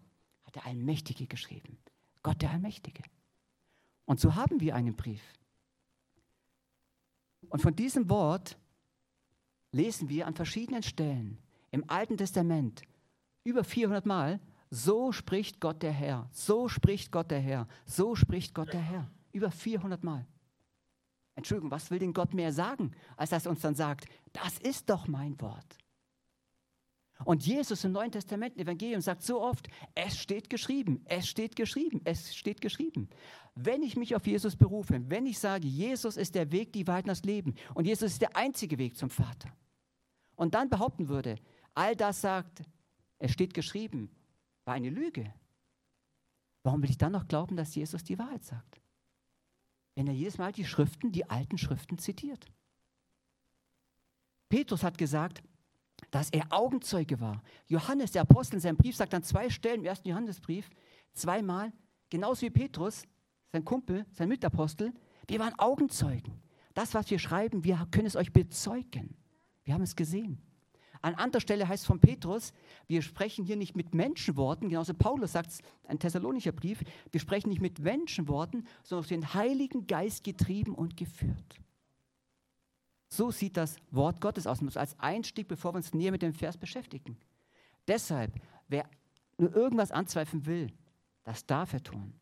hat 0.46 0.56
der 0.56 0.66
Allmächtige 0.66 1.28
geschrieben. 1.28 1.78
Gott 2.24 2.42
der 2.42 2.52
Allmächtige. 2.52 3.04
Und 4.06 4.22
so 4.22 4.36
haben 4.36 4.62
wir 4.62 4.76
einen 4.76 4.96
Brief. 4.96 5.34
Und 7.50 7.62
von 7.62 7.76
diesem 7.76 8.10
Wort 8.10 8.58
lesen 9.72 10.10
wir 10.10 10.28
an 10.28 10.34
verschiedenen 10.34 10.84
Stellen 10.84 11.38
im 11.72 11.90
Alten 11.90 12.18
Testament 12.18 12.82
über 13.44 13.64
400 13.64 14.06
Mal, 14.06 14.40
so 14.70 15.12
spricht 15.12 15.62
Gott 15.62 15.82
der 15.82 15.92
Herr, 15.92 16.30
so 16.32 16.68
spricht 16.68 17.12
Gott 17.12 17.32
der 17.32 17.40
Herr, 17.40 17.68
so 17.86 18.16
spricht 18.16 18.54
Gott 18.54 18.74
der 18.74 18.82
Herr. 18.82 19.10
Über 19.32 19.52
400 19.52 20.04
Mal. 20.04 20.26
Entschuldigung, 21.36 21.72
was 21.72 21.92
will 21.92 22.00
denn 22.00 22.14
Gott 22.14 22.34
mehr 22.34 22.52
sagen, 22.52 22.92
als 23.16 23.30
dass 23.30 23.46
er 23.46 23.52
uns 23.52 23.62
dann 23.62 23.76
sagt, 23.76 24.08
das 24.34 24.58
ist 24.58 24.90
doch 24.90 25.08
mein 25.08 25.40
Wort. 25.40 25.78
Und 27.26 27.46
Jesus 27.46 27.84
im 27.84 27.92
Neuen 27.92 28.12
Testament, 28.12 28.56
im 28.56 28.62
Evangelium, 28.62 29.02
sagt 29.02 29.24
so 29.24 29.42
oft, 29.42 29.68
es 29.96 30.18
steht 30.18 30.50
geschrieben, 30.50 31.02
es 31.06 31.28
steht 31.28 31.56
geschrieben, 31.56 32.02
es 32.04 32.36
steht 32.36 32.62
geschrieben. 32.62 33.10
Wenn 33.56 33.82
ich 33.82 33.96
mich 33.96 34.16
auf 34.16 34.28
Jesus 34.28 34.56
berufe, 34.56 35.02
wenn 35.10 35.26
ich 35.26 35.40
sage, 35.40 35.68
Jesus 35.68 36.16
ist 36.16 36.36
der 36.36 36.52
Weg, 36.52 36.74
die 36.74 36.86
Wahrheit 36.86 37.08
das 37.08 37.24
Leben 37.24 37.56
und 37.74 37.86
Jesus 37.86 38.12
ist 38.12 38.22
der 38.22 38.36
einzige 38.36 38.78
Weg 38.78 38.96
zum 38.96 39.10
Vater, 39.10 39.52
und 40.36 40.54
dann 40.54 40.70
behaupten 40.70 41.10
würde, 41.10 41.40
all 41.74 41.96
das 41.96 42.22
sagt, 42.22 42.62
es 43.20 43.32
steht 43.32 43.54
geschrieben, 43.54 44.10
war 44.64 44.76
eine 44.76 44.90
Lüge. 44.90 45.34
Warum 46.64 46.82
will 46.84 46.90
ich 46.90 46.98
dann 46.98 47.14
noch 47.14 47.28
glauben, 47.28 47.56
dass 47.56 47.76
Jesus 47.76 48.04
die 48.04 48.20
Wahrheit 48.20 48.44
sagt? 48.44 48.80
Wenn 49.96 50.08
er 50.08 50.14
jedes 50.14 50.38
Mal 50.38 50.52
die 50.52 50.66
Schriften, 50.66 51.12
die 51.12 51.30
alten 51.30 51.58
Schriften 51.58 51.98
zitiert. 51.98 52.46
Petrus 54.48 54.84
hat 54.84 54.98
gesagt, 54.98 55.42
dass 56.12 56.30
er 56.30 56.46
Augenzeuge 56.50 57.20
war. 57.20 57.42
Johannes, 57.68 58.12
der 58.12 58.24
Apostel, 58.24 58.56
in 58.56 58.62
seinem 58.62 58.78
Brief 58.78 58.96
sagt 58.96 59.14
an 59.14 59.24
zwei 59.24 59.50
Stellen 59.50 59.82
im 59.82 59.86
ersten 59.86 60.10
Johannesbrief, 60.10 60.70
zweimal, 61.14 61.72
genauso 62.10 62.44
wie 62.44 62.50
Petrus, 62.50 63.04
sein 63.52 63.66
Kumpel, 63.66 64.06
sein 64.12 64.30
Mitapostel, 64.30 64.94
wir 65.28 65.40
waren 65.40 65.58
Augenzeugen. 65.58 66.42
Das, 66.74 66.94
was 66.94 67.10
wir 67.10 67.20
schreiben, 67.20 67.64
wir 67.64 67.88
können 67.92 68.08
es 68.08 68.16
euch 68.16 68.32
bezeugen. 68.32 69.16
Wir 69.64 69.74
haben 69.74 69.82
es 69.82 69.96
gesehen. 69.96 70.42
An 71.02 71.16
anderer 71.16 71.42
Stelle 71.42 71.68
heißt 71.68 71.84
es 71.84 71.88
von 71.88 72.00
Petrus, 72.00 72.54
wir 72.88 73.02
sprechen 73.02 73.46
hier 73.46 73.56
nicht 73.56 73.76
mit 73.76 73.94
Menschenworten, 73.94 74.70
genauso 74.70 74.94
Paulus 74.94 75.34
sagt 75.34 75.52
es, 75.52 75.60
ein 75.88 76.00
Thessalonischer 76.00 76.52
Brief, 76.52 76.84
wir 77.12 77.20
sprechen 77.20 77.50
nicht 77.50 77.62
mit 77.62 77.80
Menschenworten, 77.80 78.68
sondern 78.84 79.04
durch 79.04 79.10
den 79.10 79.34
Heiligen 79.34 79.88
Geist 79.88 80.24
getrieben 80.24 80.74
und 80.74 80.98
geführt. 80.98 81.60
So 83.10 83.32
sieht 83.32 83.58
das 83.58 83.78
Wort 83.92 84.20
Gottes 84.20 84.48
aus, 84.48 84.62
als 84.76 85.00
Einstieg, 85.00 85.48
bevor 85.48 85.74
wir 85.74 85.78
uns 85.78 85.94
näher 85.94 86.12
mit 86.12 86.22
dem 86.22 86.34
Vers 86.34 86.58
beschäftigen. 86.58 87.18
Deshalb, 87.88 88.34
wer 88.68 88.90
nur 89.38 89.56
irgendwas 89.56 89.92
anzweifeln 89.92 90.46
will, 90.46 90.74
das 91.24 91.46
darf 91.46 91.74
er 91.74 91.84
tun. 91.84 92.14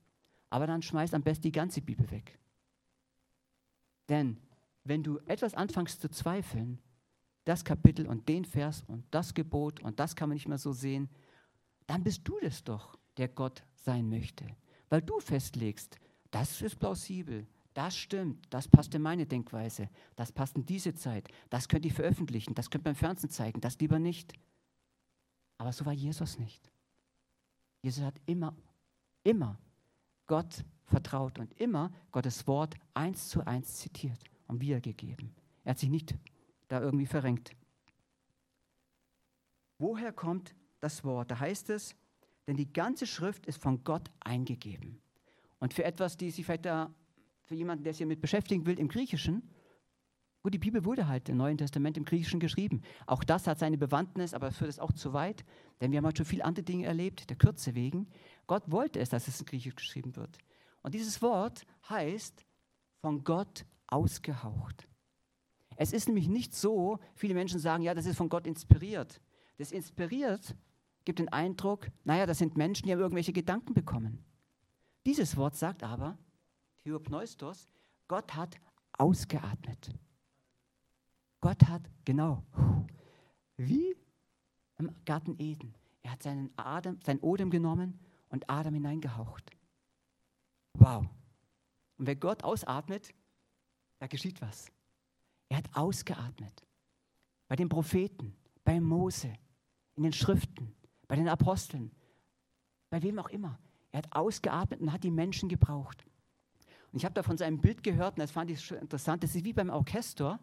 Aber 0.50 0.68
dann 0.68 0.82
schmeißt 0.82 1.14
am 1.14 1.24
besten 1.24 1.44
die 1.44 1.52
ganze 1.52 1.82
Bibel 1.82 2.10
weg. 2.12 2.38
Denn 4.10 4.38
wenn 4.84 5.04
du 5.04 5.18
etwas 5.26 5.56
anfängst 5.56 6.02
zu 6.02 6.10
zweifeln, 6.10 6.80
das 7.46 7.64
Kapitel 7.64 8.08
und 8.08 8.28
den 8.30 8.46
Vers 8.46 8.84
und 8.88 9.06
das 9.12 9.34
Gebot 9.34 9.82
und 9.82 10.00
das 10.00 10.16
kann 10.16 10.30
man 10.30 10.36
nicht 10.36 10.48
mehr 10.48 10.58
so 10.58 10.74
sehen, 10.74 11.10
dann 11.88 12.04
bist 12.04 12.28
du 12.28 12.40
das 12.42 12.64
doch, 12.64 12.98
der 13.18 13.28
Gott 13.28 13.64
sein 13.76 14.10
möchte. 14.10 14.46
Weil 14.90 15.02
du 15.02 15.20
festlegst, 15.20 15.98
das 16.32 16.62
ist 16.62 16.80
plausibel, 16.80 17.48
das 17.76 17.96
stimmt, 17.96 18.48
das 18.50 18.68
passt 18.68 18.96
in 18.96 19.02
meine 19.02 19.26
Denkweise, 19.26 19.90
das 20.16 20.32
passt 20.32 20.56
in 20.56 20.66
diese 20.66 20.96
Zeit, 20.96 21.28
das 21.50 21.68
könnte 21.68 21.90
ich 21.90 21.94
veröffentlichen, 21.94 22.56
das 22.56 22.70
könnte 22.70 22.86
beim 22.86 22.96
Fernsehen 22.96 23.30
zeigen, 23.30 23.62
das 23.62 23.78
lieber 23.80 24.00
nicht. 24.00 24.34
Aber 25.58 25.72
so 25.72 25.86
war 25.86 25.94
Jesus 25.94 26.40
nicht. 26.40 26.72
Jesus 27.82 28.04
hat 28.04 28.20
immer, 28.26 28.56
immer 29.24 29.60
Gott 30.26 30.64
vertraut 30.86 31.38
und 31.38 31.54
immer 31.60 31.92
Gottes 32.12 32.48
Wort 32.48 32.76
eins 32.94 33.30
zu 33.30 33.46
eins 33.46 33.76
zitiert 33.76 34.24
und 34.48 34.62
wiedergegeben. 34.62 35.36
Er 35.64 35.72
hat 35.72 35.80
sich 35.80 35.90
nicht 35.90 36.16
da 36.70 36.80
irgendwie 36.82 37.06
verrenkt. 37.06 37.52
Woher 39.78 40.14
kommt 40.14 40.56
das 40.80 41.04
Wort? 41.04 41.30
Da 41.30 41.40
heißt 41.40 41.70
es, 41.72 41.96
denn 42.48 42.56
die 42.56 42.72
ganze 42.72 43.06
Schrift 43.06 43.46
ist 43.48 43.62
von 43.62 43.84
Gott 43.84 44.10
eingegeben. 44.22 45.02
Und 45.60 45.74
für 45.74 45.84
etwas, 45.84 46.16
die 46.16 46.32
sich 46.32 46.46
vielleicht 46.46 46.66
da, 46.66 46.94
für 47.46 47.56
jemanden, 47.56 47.84
der 47.84 47.94
sich 47.94 48.02
damit 48.02 48.22
beschäftigen 48.22 48.66
will, 48.66 48.80
im 48.80 48.88
Griechischen, 48.88 49.50
gut, 50.44 50.54
die 50.54 50.60
Bibel 50.60 50.86
wurde 50.86 51.08
halt 51.08 51.30
im 51.30 51.38
Neuen 51.38 51.58
Testament 51.58 51.98
im 51.98 52.06
Griechischen 52.06 52.40
geschrieben. 52.40 52.82
Auch 53.08 53.24
das 53.24 53.48
hat 53.48 53.58
seine 53.58 53.78
Bewandtnis, 53.78 54.34
aber 54.34 54.52
führt 54.52 54.70
es 54.70 54.80
auch 54.80 54.92
zu 54.92 55.14
weit, 55.14 55.44
denn 55.82 55.92
wir 55.92 55.98
haben 55.98 56.06
halt 56.06 56.18
schon 56.18 56.26
viele 56.26 56.46
andere 56.46 56.64
Dinge 56.64 56.86
erlebt, 56.86 57.30
der 57.30 57.38
Kürze 57.38 57.74
wegen. 57.74 58.08
Gott 58.46 58.70
wollte 58.70 59.00
es, 59.00 59.10
dass 59.10 59.28
es 59.28 59.40
in 59.40 59.46
Griechisch 59.46 59.76
geschrieben 59.76 60.16
wird. 60.16 60.38
Und 60.84 60.94
dieses 60.94 61.22
Wort 61.22 61.66
heißt 61.90 62.46
von 63.02 63.24
Gott 63.24 63.66
ausgehaucht. 63.88 64.88
Es 65.78 65.94
ist 65.94 66.08
nämlich 66.08 66.28
nicht 66.28 66.56
so, 66.56 67.00
viele 67.16 67.34
Menschen 67.34 67.60
sagen, 67.60 67.84
ja, 67.84 67.94
das 67.94 68.06
ist 68.06 68.18
von 68.18 68.30
Gott 68.30 68.48
inspiriert. 68.48 69.22
Das 69.58 69.72
inspiriert 69.72 70.56
gibt 71.06 71.20
den 71.20 71.30
Eindruck, 71.30 71.90
naja, 72.04 72.26
das 72.26 72.40
sind 72.40 72.58
Menschen, 72.58 72.86
die 72.86 72.92
haben 72.92 73.00
irgendwelche 73.00 73.34
Gedanken 73.34 73.74
bekommen. 73.74 74.24
Dieses 75.06 75.38
Wort 75.38 75.56
sagt 75.56 75.84
aber, 75.84 76.18
Theopneustos, 76.86 77.68
Gott 78.08 78.36
hat 78.36 78.60
ausgeatmet. 79.00 79.90
Gott 81.42 81.68
hat, 81.68 81.82
genau, 82.06 82.44
wie 83.58 83.96
im 84.78 84.92
Garten 85.04 85.36
Eden. 85.40 85.74
Er 86.04 86.12
hat 86.12 86.22
seinen 86.22 86.56
Adem, 86.58 87.00
sein 87.04 87.20
Odem 87.22 87.50
genommen 87.50 88.00
und 88.30 88.48
Adam 88.48 88.76
hineingehaucht. 88.76 89.50
Wow. 90.74 91.08
Und 91.98 92.06
wenn 92.06 92.20
Gott 92.20 92.44
ausatmet, 92.44 93.16
da 93.98 94.06
geschieht 94.06 94.40
was. 94.42 94.72
Er 95.50 95.58
hat 95.58 95.76
ausgeatmet. 95.76 96.68
Bei 97.48 97.56
den 97.56 97.70
Propheten, 97.70 98.36
bei 98.64 98.80
Mose, 98.80 99.34
in 99.96 100.04
den 100.04 100.14
Schriften, 100.14 100.76
bei 101.08 101.16
den 101.16 101.30
Aposteln, 101.30 101.92
bei 102.92 103.02
wem 103.02 103.18
auch 103.18 103.30
immer. 103.30 103.58
Er 103.92 104.00
hat 104.00 104.16
ausgeatmet 104.16 104.82
und 104.82 104.92
hat 104.92 105.04
die 105.04 105.10
Menschen 105.10 105.50
gebraucht. 105.50 106.06
Und 106.96 107.00
ich 107.00 107.04
habe 107.04 107.14
da 107.14 107.24
von 107.24 107.38
seinem 107.38 107.60
Bild 107.60 107.84
gehört 107.84 108.14
und 108.14 108.20
das 108.20 108.32
fand 108.32 108.50
ich 108.50 108.72
interessant. 108.72 109.22
Das 109.22 109.36
ist 109.36 109.44
wie 109.44 109.52
beim 109.52 109.70
Orchester. 109.70 110.40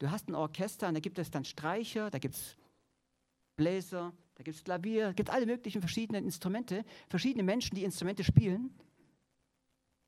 Du 0.00 0.10
hast 0.10 0.28
ein 0.28 0.34
Orchester 0.34 0.88
und 0.88 0.94
da 0.94 1.00
gibt 1.00 1.16
es 1.20 1.30
dann 1.30 1.44
Streicher, 1.44 2.10
da 2.10 2.18
gibt 2.18 2.34
es 2.34 2.56
Bläser, 3.54 4.12
da 4.34 4.42
gibt 4.42 4.56
es 4.56 4.64
Klavier, 4.64 5.06
da 5.06 5.12
gibt 5.12 5.28
es 5.28 5.32
alle 5.32 5.46
möglichen 5.46 5.80
verschiedenen 5.80 6.24
Instrumente, 6.24 6.84
verschiedene 7.08 7.44
Menschen, 7.44 7.76
die 7.76 7.84
Instrumente 7.84 8.24
spielen 8.24 8.74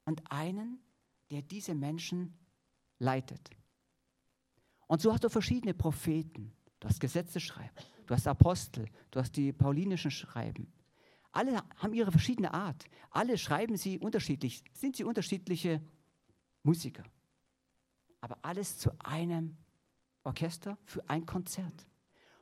und 0.04 0.20
einen, 0.32 0.80
der 1.30 1.42
diese 1.42 1.76
Menschen 1.76 2.36
leitet. 2.98 3.50
Und 4.88 5.00
so 5.00 5.12
hast 5.12 5.22
du 5.22 5.28
verschiedene 5.28 5.74
Propheten. 5.74 6.52
Du 6.80 6.88
hast 6.88 6.98
Gesetzeschreiber, 6.98 7.70
du 8.04 8.14
hast 8.14 8.26
Apostel, 8.26 8.88
du 9.12 9.20
hast 9.20 9.36
die 9.36 9.52
paulinischen 9.52 10.10
Schreiben. 10.10 10.72
Alle 11.34 11.64
haben 11.78 11.92
ihre 11.92 12.12
verschiedene 12.12 12.54
Art. 12.54 12.84
Alle 13.10 13.36
schreiben 13.38 13.76
sie 13.76 13.98
unterschiedlich, 13.98 14.62
sind 14.72 14.94
sie 14.94 15.02
unterschiedliche 15.02 15.82
Musiker. 16.62 17.02
Aber 18.20 18.38
alles 18.42 18.78
zu 18.78 18.92
einem 19.00 19.56
Orchester 20.22 20.78
für 20.84 21.02
ein 21.10 21.26
Konzert. 21.26 21.86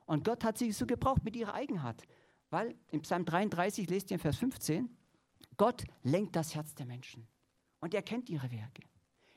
Und 0.05 0.23
Gott 0.23 0.43
hat 0.43 0.59
sie 0.59 0.71
so 0.71 0.85
gebraucht 0.85 1.23
mit 1.23 1.35
ihrer 1.35 1.55
Eigenheit. 1.55 2.03
Weil 2.51 2.75
im 2.91 3.01
Psalm 3.01 3.25
33 3.25 3.89
lest 3.89 4.11
ihr 4.11 4.15
in 4.15 4.21
Vers 4.21 4.37
15, 4.37 4.95
Gott 5.57 5.83
lenkt 6.03 6.35
das 6.35 6.53
Herz 6.53 6.75
der 6.75 6.85
Menschen. 6.85 7.27
Und 7.79 7.95
er 7.95 8.03
kennt 8.03 8.29
ihre 8.29 8.51
Werke. 8.51 8.83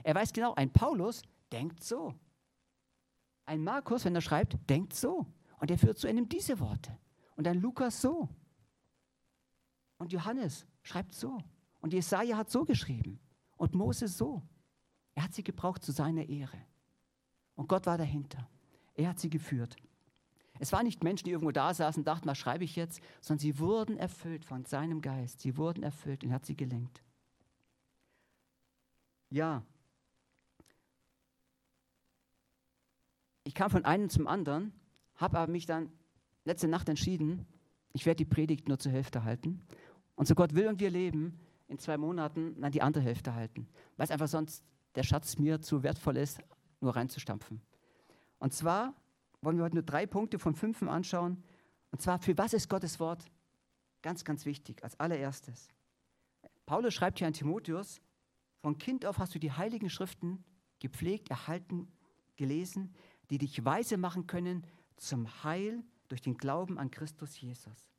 Er 0.02 0.14
weiß 0.14 0.34
genau, 0.34 0.54
ein 0.54 0.70
Paulus 0.70 1.22
denkt 1.50 1.82
so. 1.82 2.14
Ein 3.46 3.64
Markus, 3.64 4.04
wenn 4.04 4.14
er 4.14 4.20
schreibt, 4.20 4.58
denkt 4.68 4.92
so. 4.92 5.25
Und 5.58 5.70
er 5.70 5.78
führt 5.78 5.98
zu 5.98 6.08
einem 6.08 6.28
diese 6.28 6.60
Worte. 6.60 6.98
Und 7.36 7.48
ein 7.48 7.58
Lukas 7.58 8.02
so. 8.02 8.28
Und 9.98 10.12
Johannes 10.12 10.66
schreibt 10.82 11.14
so. 11.14 11.42
Und 11.80 11.92
Jesaja 11.92 12.36
hat 12.36 12.50
so 12.50 12.64
geschrieben. 12.64 13.18
Und 13.56 13.74
Moses 13.74 14.18
so. 14.18 14.42
Er 15.14 15.24
hat 15.24 15.34
sie 15.34 15.42
gebraucht 15.42 15.82
zu 15.82 15.92
seiner 15.92 16.28
Ehre. 16.28 16.58
Und 17.54 17.68
Gott 17.68 17.86
war 17.86 17.96
dahinter. 17.96 18.48
Er 18.94 19.08
hat 19.08 19.18
sie 19.18 19.30
geführt. 19.30 19.76
Es 20.58 20.72
waren 20.72 20.84
nicht 20.84 21.04
Menschen, 21.04 21.24
die 21.24 21.30
irgendwo 21.32 21.52
da 21.52 21.72
saßen 21.72 22.00
und 22.00 22.06
dachten, 22.06 22.26
was 22.26 22.38
schreibe 22.38 22.64
ich 22.64 22.76
jetzt, 22.76 23.00
sondern 23.20 23.40
sie 23.40 23.58
wurden 23.58 23.98
erfüllt 23.98 24.44
von 24.44 24.64
seinem 24.64 25.00
Geist. 25.00 25.40
Sie 25.40 25.56
wurden 25.56 25.82
erfüllt 25.82 26.24
und 26.24 26.30
er 26.30 26.36
hat 26.36 26.46
sie 26.46 26.56
gelenkt. 26.56 27.02
Ja, 29.30 29.62
ich 33.46 33.54
kam 33.54 33.70
von 33.70 33.84
einem 33.84 34.10
zum 34.10 34.26
anderen, 34.26 34.72
habe 35.14 35.38
aber 35.38 35.50
mich 35.50 35.66
dann 35.66 35.90
letzte 36.44 36.68
Nacht 36.68 36.88
entschieden, 36.88 37.46
ich 37.92 38.04
werde 38.04 38.18
die 38.18 38.24
Predigt 38.24 38.68
nur 38.68 38.78
zur 38.78 38.92
Hälfte 38.92 39.24
halten. 39.24 39.62
Und 40.16 40.26
so 40.26 40.35
Gott 40.35 40.54
will 40.54 40.66
und 40.66 40.80
wir 40.80 40.90
leben, 40.90 41.38
in 41.68 41.78
zwei 41.78 41.96
Monaten 41.96 42.61
dann 42.61 42.73
die 42.73 42.82
andere 42.82 43.04
Hälfte 43.04 43.35
halten, 43.35 43.68
weil 43.96 44.04
es 44.04 44.11
einfach 44.11 44.28
sonst 44.28 44.64
der 44.94 45.02
Schatz 45.02 45.38
mir 45.38 45.61
zu 45.61 45.82
wertvoll 45.82 46.16
ist, 46.16 46.40
nur 46.80 46.96
reinzustampfen. 46.96 47.61
Und 48.38 48.52
zwar 48.52 48.94
wollen 49.40 49.58
wir 49.58 49.64
heute 49.64 49.76
nur 49.76 49.85
drei 49.85 50.06
Punkte 50.06 50.38
von 50.38 50.54
fünf 50.54 50.82
anschauen. 50.82 51.42
Und 51.90 52.00
zwar, 52.02 52.18
für 52.18 52.37
was 52.37 52.52
ist 52.52 52.68
Gottes 52.68 52.99
Wort? 52.99 53.25
Ganz, 54.02 54.25
ganz 54.25 54.44
wichtig, 54.46 54.82
als 54.82 54.99
allererstes. 54.99 55.68
Paulus 56.64 56.94
schreibt 56.94 57.18
hier 57.18 57.26
an 57.26 57.32
Timotheus, 57.32 58.00
von 58.61 58.78
Kind 58.78 59.06
auf 59.06 59.18
hast 59.18 59.35
du 59.35 59.38
die 59.38 59.52
heiligen 59.52 59.90
Schriften 59.90 60.44
gepflegt, 60.80 61.30
erhalten, 61.30 61.88
gelesen, 62.37 62.94
die 63.30 63.38
dich 63.38 63.64
weise 63.64 63.96
machen 63.96 64.26
können 64.26 64.66
zum 64.96 65.44
Heil 65.44 65.85
durch 66.08 66.20
den 66.20 66.37
Glauben 66.37 66.78
an 66.78 66.90
Christus 66.90 67.40
Jesus. 67.40 67.90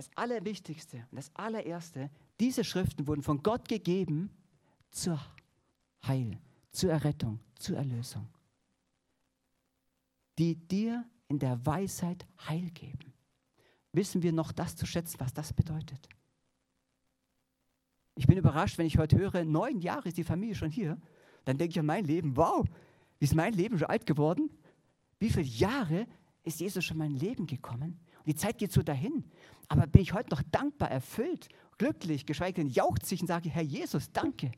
Das 0.00 0.08
Allerwichtigste 0.14 0.96
und 1.10 1.18
das 1.18 1.30
Allererste, 1.34 2.08
diese 2.40 2.64
Schriften 2.64 3.06
wurden 3.06 3.22
von 3.22 3.42
Gott 3.42 3.68
gegeben 3.68 4.30
zur 4.90 5.20
Heil, 6.06 6.38
zur 6.72 6.90
Errettung, 6.90 7.38
zur 7.56 7.76
Erlösung, 7.76 8.26
die 10.38 10.54
dir 10.54 11.04
in 11.28 11.38
der 11.38 11.66
Weisheit 11.66 12.24
Heil 12.48 12.70
geben. 12.70 13.12
Wissen 13.92 14.22
wir 14.22 14.32
noch 14.32 14.52
das 14.52 14.74
zu 14.74 14.86
schätzen, 14.86 15.20
was 15.20 15.34
das 15.34 15.52
bedeutet? 15.52 16.08
Ich 18.14 18.26
bin 18.26 18.38
überrascht, 18.38 18.78
wenn 18.78 18.86
ich 18.86 18.96
heute 18.96 19.18
höre, 19.18 19.44
neun 19.44 19.80
Jahre 19.80 20.08
ist 20.08 20.16
die 20.16 20.24
Familie 20.24 20.54
schon 20.54 20.70
hier. 20.70 20.96
Dann 21.44 21.58
denke 21.58 21.72
ich 21.72 21.78
an 21.78 21.84
mein 21.84 22.06
Leben, 22.06 22.38
wow, 22.38 22.66
wie 23.18 23.26
ist 23.26 23.34
mein 23.34 23.52
Leben 23.52 23.78
schon 23.78 23.90
alt 23.90 24.06
geworden? 24.06 24.48
Wie 25.18 25.28
viele 25.28 25.44
Jahre 25.44 26.06
ist 26.42 26.58
Jesus 26.58 26.86
schon 26.86 26.94
in 26.94 27.00
mein 27.00 27.16
Leben 27.16 27.46
gekommen? 27.46 28.00
Und 28.20 28.28
die 28.28 28.34
Zeit 28.34 28.56
geht 28.56 28.72
so 28.72 28.82
dahin. 28.82 29.24
Aber 29.70 29.86
bin 29.86 30.02
ich 30.02 30.12
heute 30.12 30.30
noch 30.30 30.42
dankbar, 30.50 30.90
erfüllt, 30.90 31.48
glücklich, 31.78 32.26
geschweige 32.26 32.60
denn 32.60 32.68
jauchzig 32.68 33.22
und 33.22 33.28
sage, 33.28 33.48
Herr 33.48 33.62
Jesus, 33.62 34.12
danke, 34.12 34.52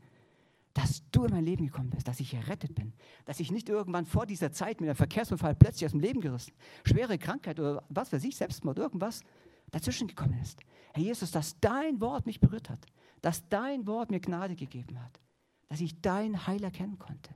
dass 0.74 1.02
du 1.12 1.24
in 1.24 1.30
mein 1.32 1.44
Leben 1.44 1.66
gekommen 1.66 1.90
bist, 1.90 2.08
dass 2.08 2.18
ich 2.18 2.34
errettet 2.34 2.74
bin, 2.74 2.92
dass 3.24 3.38
ich 3.38 3.52
nicht 3.52 3.68
irgendwann 3.68 4.06
vor 4.06 4.26
dieser 4.26 4.52
Zeit 4.52 4.80
mit 4.80 4.88
einem 4.88 4.96
Verkehrsunfall 4.96 5.54
plötzlich 5.54 5.84
aus 5.84 5.92
dem 5.92 6.00
Leben 6.00 6.20
gerissen, 6.20 6.52
schwere 6.84 7.18
Krankheit 7.18 7.60
oder 7.60 7.84
was 7.88 8.12
weiß 8.12 8.24
ich, 8.24 8.36
Selbstmord, 8.36 8.78
irgendwas 8.78 9.22
dazwischen 9.70 10.08
gekommen 10.08 10.38
ist. 10.42 10.60
Herr 10.92 11.02
Jesus, 11.02 11.30
dass 11.30 11.60
dein 11.60 12.00
Wort 12.00 12.26
mich 12.26 12.40
berührt 12.40 12.68
hat, 12.68 12.84
dass 13.20 13.48
dein 13.48 13.86
Wort 13.86 14.10
mir 14.10 14.20
Gnade 14.20 14.56
gegeben 14.56 15.00
hat, 15.00 15.20
dass 15.68 15.80
ich 15.80 16.00
dein 16.00 16.46
Heil 16.46 16.64
erkennen 16.64 16.98
konnte 16.98 17.30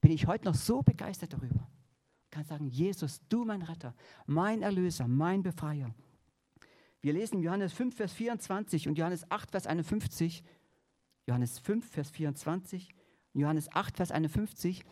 bin 0.00 0.12
ich 0.12 0.26
heute 0.26 0.46
noch 0.46 0.54
so 0.54 0.82
begeistert 0.82 1.32
darüber. 1.32 1.68
Ich 2.24 2.30
kann 2.30 2.44
sagen, 2.44 2.68
Jesus, 2.68 3.20
du 3.28 3.44
mein 3.44 3.62
Retter, 3.62 3.94
mein 4.26 4.62
Erlöser, 4.62 5.06
mein 5.08 5.42
Befreier. 5.42 5.94
Wir 7.02 7.14
lesen 7.14 7.40
Johannes 7.40 7.72
5, 7.72 7.96
Vers 7.96 8.12
24 8.12 8.86
und 8.88 8.98
Johannes 8.98 9.30
8, 9.30 9.50
Vers 9.50 9.66
51. 9.66 10.42
Johannes 11.26 11.58
5, 11.58 11.88
Vers 11.88 12.10
24 12.10 12.88
und 13.32 13.40
Johannes 13.40 13.72
8, 13.72 13.96
Vers 13.96 14.10
51. 14.10 14.84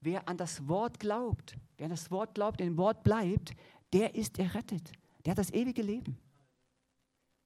Wer 0.00 0.28
an 0.28 0.36
das 0.36 0.66
Wort 0.66 0.98
glaubt, 0.98 1.56
wer 1.76 1.86
an 1.86 1.90
das 1.90 2.10
Wort 2.10 2.34
glaubt, 2.34 2.60
in 2.60 2.68
dem 2.68 2.76
Wort 2.76 3.04
bleibt, 3.04 3.54
der 3.92 4.14
ist 4.14 4.38
errettet. 4.38 4.92
Der 5.24 5.32
hat 5.32 5.38
das 5.38 5.52
ewige 5.52 5.82
Leben. 5.82 6.18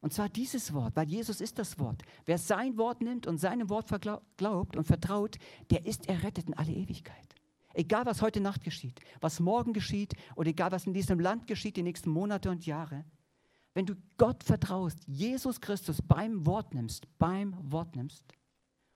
Und 0.01 0.13
zwar 0.13 0.29
dieses 0.29 0.73
Wort, 0.73 0.97
weil 0.97 1.09
Jesus 1.09 1.41
ist 1.41 1.59
das 1.59 1.79
Wort. 1.79 2.03
Wer 2.25 2.39
sein 2.39 2.77
Wort 2.77 3.03
nimmt 3.03 3.27
und 3.27 3.39
seinem 3.39 3.69
Wort 3.69 3.89
glaubt 4.37 4.77
und 4.77 4.85
vertraut, 4.85 5.37
der 5.71 5.87
ist 5.87 6.09
errettet 6.09 6.49
in 6.49 6.55
alle 6.55 6.73
Ewigkeit. 6.73 7.35
Egal, 7.75 8.05
was 8.05 8.21
heute 8.21 8.41
Nacht 8.41 8.65
geschieht, 8.65 9.01
was 9.21 9.39
morgen 9.39 9.73
geschieht 9.73 10.15
oder 10.35 10.51
egal, 10.51 10.73
was 10.73 10.87
in 10.87 10.93
diesem 10.93 11.21
Land 11.21 11.47
geschieht, 11.47 11.77
die 11.77 11.83
nächsten 11.83 12.11
Monate 12.11 12.51
und 12.51 12.67
Jahre. 12.67 13.05
Wenn 13.75 13.87
du 13.87 13.95
Gott 14.19 14.45
vertraust, 14.45 14.99
Jesus 15.07 15.61
Christus 15.61 16.03
beim 16.03 16.47
Wort 16.47 16.75
nimmst, 16.75 17.07
beim 17.19 17.57
Wort 17.73 17.97
nimmst 17.97 18.25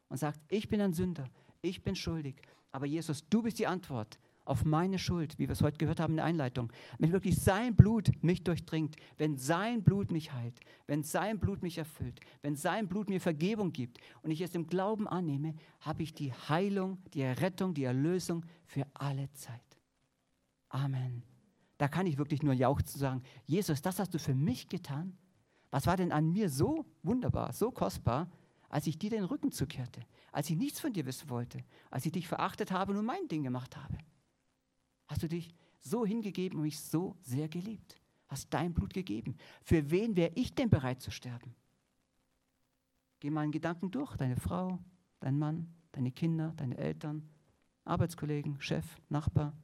und 0.08 0.18
sagst, 0.18 0.40
ich 0.48 0.68
bin 0.68 0.80
ein 0.80 0.92
Sünder, 0.92 1.28
ich 1.62 1.82
bin 1.82 1.96
schuldig, 1.96 2.42
aber 2.72 2.86
Jesus, 2.86 3.26
du 3.28 3.42
bist 3.42 3.58
die 3.58 3.66
Antwort 3.66 4.18
auf 4.44 4.64
meine 4.64 4.98
Schuld, 4.98 5.38
wie 5.38 5.48
wir 5.48 5.52
es 5.52 5.62
heute 5.62 5.78
gehört 5.78 5.98
haben 5.98 6.12
in 6.12 6.18
der 6.18 6.26
Einleitung, 6.26 6.72
wenn 6.98 7.12
wirklich 7.12 7.36
sein 7.36 7.74
Blut 7.74 8.10
mich 8.22 8.44
durchdringt, 8.44 8.96
wenn 9.18 9.36
sein 9.36 9.82
Blut 9.82 10.12
mich 10.12 10.32
heilt, 10.32 10.60
wenn 10.86 11.02
sein 11.02 11.40
Blut 11.40 11.62
mich 11.62 11.78
erfüllt, 11.78 12.20
wenn 12.42 12.54
sein 12.54 12.86
Blut 12.86 13.08
mir 13.08 13.20
Vergebung 13.20 13.72
gibt 13.72 13.98
und 14.22 14.30
ich 14.30 14.40
es 14.40 14.54
im 14.54 14.66
Glauben 14.66 15.08
annehme, 15.08 15.54
habe 15.80 16.02
ich 16.02 16.14
die 16.14 16.32
Heilung, 16.32 16.98
die 17.12 17.22
Errettung, 17.22 17.74
die 17.74 17.84
Erlösung 17.84 18.44
für 18.66 18.86
alle 18.94 19.32
Zeit. 19.32 19.60
Amen. 20.68 21.35
Da 21.78 21.88
kann 21.88 22.06
ich 22.06 22.18
wirklich 22.18 22.42
nur 22.42 22.54
jauchzen 22.54 22.94
und 22.94 23.00
sagen, 23.00 23.22
Jesus, 23.44 23.82
das 23.82 23.98
hast 23.98 24.14
du 24.14 24.18
für 24.18 24.34
mich 24.34 24.68
getan. 24.68 25.16
Was 25.70 25.86
war 25.86 25.96
denn 25.96 26.12
an 26.12 26.32
mir 26.32 26.48
so 26.48 26.86
wunderbar, 27.02 27.52
so 27.52 27.70
kostbar, 27.70 28.30
als 28.68 28.86
ich 28.86 28.98
dir 28.98 29.10
den 29.10 29.24
Rücken 29.24 29.52
zukehrte, 29.52 30.00
als 30.32 30.48
ich 30.50 30.56
nichts 30.56 30.80
von 30.80 30.92
dir 30.92 31.06
wissen 31.06 31.28
wollte, 31.28 31.62
als 31.90 32.06
ich 32.06 32.12
dich 32.12 32.28
verachtet 32.28 32.70
habe 32.70 32.92
und 32.92 32.96
nur 32.96 33.04
mein 33.04 33.28
Ding 33.28 33.42
gemacht 33.42 33.76
habe? 33.76 33.98
Hast 35.06 35.22
du 35.22 35.28
dich 35.28 35.54
so 35.80 36.04
hingegeben 36.04 36.58
und 36.58 36.64
mich 36.64 36.80
so 36.80 37.16
sehr 37.22 37.48
geliebt? 37.48 38.00
Hast 38.28 38.52
dein 38.52 38.74
Blut 38.74 38.92
gegeben? 38.92 39.36
Für 39.62 39.90
wen 39.90 40.16
wäre 40.16 40.32
ich 40.34 40.54
denn 40.54 40.68
bereit 40.68 41.00
zu 41.00 41.10
sterben? 41.10 41.54
Geh 43.20 43.30
mal 43.30 43.44
in 43.44 43.52
Gedanken 43.52 43.90
durch, 43.90 44.16
deine 44.16 44.36
Frau, 44.36 44.78
dein 45.20 45.38
Mann, 45.38 45.72
deine 45.92 46.10
Kinder, 46.10 46.52
deine 46.56 46.76
Eltern, 46.76 47.28
Arbeitskollegen, 47.84 48.60
Chef, 48.60 48.84
Nachbar. 49.08 49.54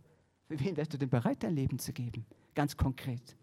Wen 0.58 0.76
wärst 0.76 0.92
du 0.92 0.98
denn 0.98 1.08
bereit, 1.08 1.42
dein 1.42 1.54
Leben 1.54 1.78
zu 1.78 1.92
geben? 1.92 2.26
Ganz 2.54 2.76
konkret. 2.76 3.36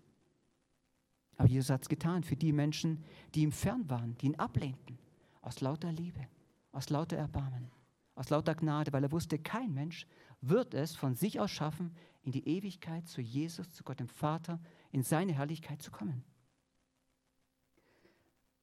Aber 1.38 1.48
Jesus 1.48 1.70
hat 1.70 1.82
es 1.84 1.90
getan 1.90 2.24
für 2.24 2.36
die 2.36 2.52
Menschen, 2.52 3.04
die 3.34 3.42
ihm 3.42 3.52
fern 3.52 3.90
waren, 3.90 4.18
die 4.18 4.28
ihn 4.28 4.36
ablehnten. 4.36 5.00
Aus 5.42 5.62
lauter 5.62 5.92
Liebe, 5.92 6.28
aus 6.72 6.90
lauter 6.90 7.18
Erbarmen, 7.18 7.72
aus 8.16 8.30
lauter 8.30 8.54
Gnade, 8.54 8.92
weil 8.92 9.04
er 9.04 9.12
wusste, 9.12 9.40
kein 9.40 9.74
Mensch 9.74 10.06
wird 10.42 10.74
es 10.74 10.96
von 10.96 11.16
sich 11.16 11.40
aus 11.40 11.50
schaffen, 11.50 11.96
in 12.22 12.34
die 12.34 12.48
Ewigkeit 12.48 13.08
zu 13.08 13.22
Jesus, 13.22 13.72
zu 13.72 13.84
Gott 13.84 14.00
dem 14.00 14.10
Vater, 14.10 14.60
in 14.92 15.02
seine 15.02 15.34
Herrlichkeit 15.34 15.82
zu 15.82 15.92
kommen. 15.92 16.24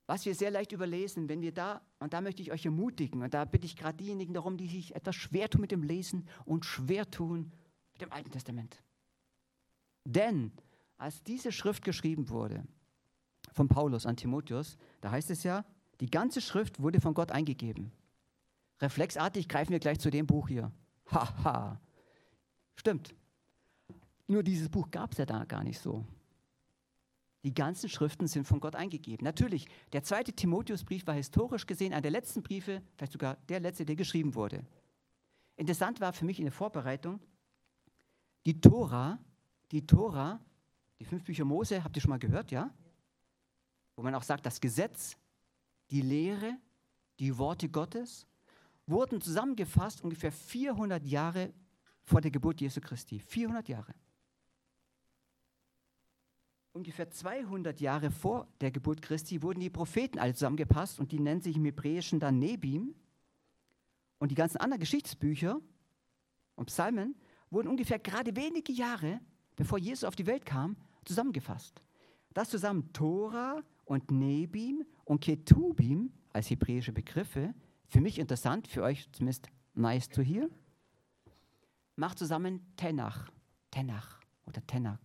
Was 0.07 0.25
wir 0.25 0.35
sehr 0.35 0.51
leicht 0.51 0.71
überlesen, 0.71 1.29
wenn 1.29 1.41
wir 1.41 1.53
da, 1.53 1.81
und 1.99 2.13
da 2.13 2.21
möchte 2.21 2.43
ich 2.43 2.53
euch 2.53 2.65
ermutigen, 2.65 3.23
und 3.23 3.35
da 3.35 3.45
bitte 3.45 3.67
ich 3.67 3.77
gerade 3.77 3.97
diejenigen 3.97 4.35
darum, 4.35 4.57
die 4.57 4.69
sich 4.69 4.95
etwas 4.95 5.17
schwer 5.17 5.51
tun 5.51 5.63
mit 5.63 5.73
dem 5.73 5.83
Lesen 5.83 6.29
und 6.45 6.65
schwer 6.65 7.11
tun 7.11 7.53
mit 7.97 8.03
dem 8.03 8.13
Alten 8.13 8.31
Testament. 8.31 8.83
Denn 10.05 10.53
als 10.99 11.23
diese 11.23 11.51
Schrift 11.51 11.85
geschrieben 11.85 12.29
wurde 12.29 12.65
von 13.53 13.69
Paulus 13.69 14.05
an 14.05 14.17
Timotheus, 14.17 14.77
da 15.01 15.11
heißt 15.11 15.31
es 15.31 15.43
ja, 15.43 15.65
die 16.01 16.11
ganze 16.11 16.43
Schrift 16.43 16.81
wurde 16.81 17.01
von 17.01 17.15
Gott 17.15 17.33
eingegeben. 17.33 17.91
Reflexartig 18.81 19.49
greifen 19.49 19.73
wir 19.73 19.79
gleich 19.79 19.99
zu 19.99 20.11
dem 20.11 20.27
Buch 20.27 20.49
hier. 20.49 20.71
Haha. 21.11 21.81
Stimmt. 22.75 23.15
Nur 24.27 24.43
dieses 24.43 24.69
Buch 24.69 24.91
gab 24.91 25.13
es 25.13 25.19
ja 25.19 25.25
da 25.25 25.45
gar 25.45 25.65
nicht 25.65 25.81
so. 25.81 26.05
Die 27.45 27.55
ganzen 27.55 27.89
Schriften 27.89 28.27
sind 28.27 28.45
von 28.47 28.61
Gott 28.61 28.75
eingegeben. 28.75 29.25
Natürlich, 29.25 29.67
der 29.93 30.03
zweite 30.03 30.33
Timotheusbrief 30.33 31.07
war 31.07 31.15
historisch 31.15 31.67
gesehen 31.67 31.93
einer 31.93 32.03
der 32.03 32.11
letzten 32.11 32.43
Briefe, 32.43 32.83
vielleicht 32.97 33.13
sogar 33.13 33.37
der 33.49 33.61
letzte, 33.61 33.87
der 33.87 33.97
geschrieben 33.97 34.35
wurde. 34.35 34.67
Interessant 35.57 36.01
war 36.01 36.13
für 36.13 36.27
mich 36.27 36.39
in 36.39 36.45
der 36.45 36.53
Vorbereitung, 36.53 37.21
die 38.47 38.61
Tora, 38.61 39.19
die 39.73 39.85
Tora, 39.85 40.41
die 41.01 41.05
fünf 41.05 41.25
Bücher 41.25 41.45
Mose, 41.45 41.83
habt 41.83 41.97
ihr 41.97 42.01
schon 42.01 42.11
mal 42.11 42.19
gehört, 42.19 42.53
ja? 42.53 42.73
Wo 43.97 44.03
man 44.03 44.15
auch 44.15 44.23
sagt, 44.23 44.47
das 44.47 44.61
Gesetz, 44.61 45.17
die 45.91 46.01
Lehre, 46.01 46.57
die 47.19 47.37
Worte 47.37 47.69
Gottes 47.69 48.27
wurden 48.87 49.21
zusammengefasst 49.21 50.03
ungefähr 50.03 50.31
400 50.31 51.05
Jahre 51.05 51.53
vor 52.05 52.21
der 52.21 52.31
Geburt 52.31 52.61
Jesu 52.61 52.81
Christi. 52.81 53.19
400 53.19 53.69
Jahre. 53.69 53.95
Ungefähr 56.73 57.11
200 57.11 57.81
Jahre 57.81 58.11
vor 58.11 58.47
der 58.61 58.71
Geburt 58.71 59.03
Christi 59.03 59.43
wurden 59.43 59.61
die 59.61 59.71
Propheten 59.71 60.19
alle 60.19 60.35
zusammengepasst 60.35 61.01
und 61.01 61.11
die 61.11 61.19
nennen 61.19 61.41
sich 61.41 61.57
im 61.57 61.65
Hebräischen 61.65 62.21
dann 62.21 62.39
Nebim. 62.39 62.95
Und 64.19 64.31
die 64.31 64.35
ganzen 64.37 64.59
anderen 64.59 64.81
Geschichtsbücher 64.81 65.61
und 66.55 66.67
Psalmen 66.67 67.17
wurden 67.57 67.69
ungefähr 67.69 67.99
gerade 67.99 68.37
wenige 68.37 68.71
Jahre, 68.71 69.19
bevor 69.57 69.79
Jesus 69.79 70.05
auf 70.05 70.15
die 70.15 70.27
Welt 70.27 70.45
kam, 70.45 70.77
zusammengefasst. 71.07 71.81
Das 72.35 72.51
zusammen 72.51 72.93
Tora 72.93 73.63
und 73.87 74.11
Nebim 74.11 74.85
und 75.07 75.21
Ketubim 75.21 76.13
als 76.35 76.51
hebräische 76.51 76.93
Begriffe 76.93 77.55
für 77.89 78.03
mich 78.03 78.19
interessant, 78.19 78.69
für 78.69 78.83
euch 78.83 79.11
zumindest 79.11 79.49
nice 79.73 80.07
to 80.07 80.21
hear. 80.21 80.51
Macht 81.95 82.19
zusammen 82.19 82.61
Tenach, 82.77 83.31
Tenach 83.71 84.21
oder 84.45 84.65
Tenach. 84.67 85.01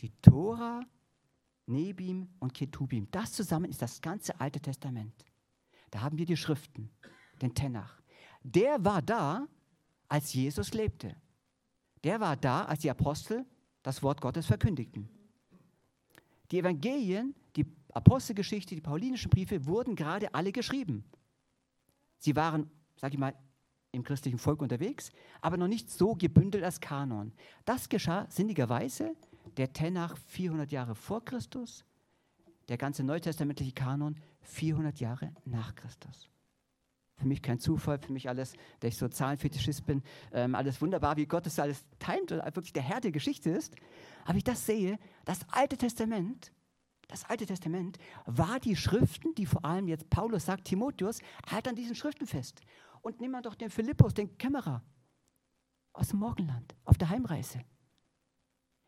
Die 0.00 0.10
Tora, 0.22 0.80
Nebim 1.66 2.28
und 2.40 2.52
Ketubim. 2.52 3.06
Das 3.12 3.32
zusammen 3.32 3.70
ist 3.70 3.80
das 3.80 4.00
ganze 4.00 4.40
Alte 4.40 4.58
Testament. 4.58 5.24
Da 5.92 6.00
haben 6.00 6.18
wir 6.18 6.26
die 6.26 6.36
Schriften, 6.36 6.90
den 7.40 7.54
Tenach. 7.54 8.02
Der 8.42 8.84
war 8.84 9.02
da, 9.02 9.46
als 10.08 10.34
Jesus 10.34 10.74
lebte. 10.74 11.14
Der 12.06 12.20
war 12.20 12.36
da, 12.36 12.64
als 12.66 12.78
die 12.78 12.90
Apostel 12.90 13.44
das 13.82 14.00
Wort 14.00 14.20
Gottes 14.20 14.46
verkündigten. 14.46 15.08
Die 16.52 16.60
Evangelien, 16.60 17.34
die 17.56 17.66
Apostelgeschichte, 17.92 18.76
die 18.76 18.80
paulinischen 18.80 19.28
Briefe 19.28 19.66
wurden 19.66 19.96
gerade 19.96 20.32
alle 20.32 20.52
geschrieben. 20.52 21.04
Sie 22.18 22.36
waren, 22.36 22.70
sage 22.94 23.14
ich 23.14 23.18
mal, 23.18 23.34
im 23.90 24.04
christlichen 24.04 24.38
Volk 24.38 24.62
unterwegs, 24.62 25.10
aber 25.40 25.56
noch 25.56 25.66
nicht 25.66 25.90
so 25.90 26.14
gebündelt 26.14 26.62
als 26.62 26.78
Kanon. 26.78 27.32
Das 27.64 27.88
geschah 27.88 28.26
sinnigerweise 28.30 29.16
der 29.56 29.72
Tenach 29.72 30.16
400 30.28 30.70
Jahre 30.70 30.94
vor 30.94 31.24
Christus, 31.24 31.84
der 32.68 32.76
ganze 32.76 33.02
neutestamentliche 33.02 33.72
Kanon 33.72 34.14
400 34.42 35.00
Jahre 35.00 35.32
nach 35.44 35.74
Christus. 35.74 36.30
Für 37.16 37.26
mich 37.26 37.42
kein 37.42 37.58
Zufall, 37.58 37.98
für 37.98 38.12
mich 38.12 38.28
alles, 38.28 38.54
der 38.82 38.88
ich 38.88 38.96
so 38.96 39.08
Zahlenfetischist 39.08 39.86
bin, 39.86 40.02
ähm, 40.32 40.54
alles 40.54 40.80
wunderbar, 40.82 41.16
wie 41.16 41.26
Gott 41.26 41.46
das 41.46 41.58
alles 41.58 41.84
teilt 41.98 42.32
und 42.32 42.44
wirklich 42.44 42.72
der 42.72 42.82
Herr 42.82 43.00
der 43.00 43.12
Geschichte 43.12 43.50
ist. 43.50 43.74
Aber 44.24 44.36
ich 44.36 44.44
das 44.44 44.66
sehe, 44.66 44.98
das 45.24 45.40
Alte 45.50 45.76
Testament 45.76 46.52
das 47.08 47.24
Alte 47.24 47.46
Testament 47.46 47.98
war 48.24 48.58
die 48.58 48.74
Schriften, 48.74 49.34
die 49.34 49.46
vor 49.46 49.64
allem 49.64 49.86
jetzt 49.86 50.10
Paulus 50.10 50.46
sagt, 50.46 50.64
Timotheus, 50.64 51.20
halt 51.48 51.68
an 51.68 51.76
diesen 51.76 51.94
Schriften 51.94 52.26
fest. 52.26 52.60
Und 53.00 53.20
nimm 53.20 53.30
mal 53.30 53.42
doch 53.42 53.54
den 53.54 53.70
Philippus, 53.70 54.14
den 54.14 54.36
Kämmerer 54.38 54.82
aus 55.92 56.08
dem 56.08 56.18
Morgenland, 56.18 56.74
auf 56.84 56.98
der 56.98 57.08
Heimreise. 57.08 57.64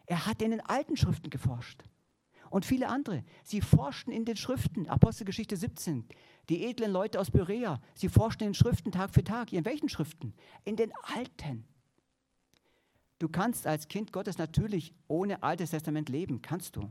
Er 0.06 0.26
hat 0.26 0.42
in 0.42 0.50
den 0.50 0.60
alten 0.60 0.96
Schriften 0.96 1.30
geforscht. 1.30 1.84
Und 2.50 2.64
viele 2.64 2.88
andere. 2.88 3.24
Sie 3.44 3.60
forschten 3.60 4.10
in 4.10 4.24
den 4.24 4.36
Schriften, 4.36 4.88
Apostelgeschichte 4.88 5.56
17. 5.56 6.06
Die 6.48 6.64
edlen 6.64 6.90
Leute 6.90 7.20
aus 7.20 7.30
Berea, 7.30 7.80
sie 7.94 8.08
forschten 8.08 8.44
in 8.44 8.50
den 8.50 8.54
Schriften 8.54 8.92
Tag 8.92 9.12
für 9.12 9.24
Tag. 9.24 9.52
In 9.52 9.64
welchen 9.64 9.88
Schriften? 9.88 10.34
In 10.64 10.76
den 10.76 10.92
alten. 11.14 11.64
Du 13.18 13.28
kannst 13.28 13.66
als 13.66 13.88
Kind 13.88 14.12
Gottes 14.12 14.38
natürlich 14.38 14.94
ohne 15.08 15.42
Altes 15.42 15.70
Testament 15.70 16.08
leben, 16.08 16.40
kannst 16.40 16.76
du. 16.76 16.90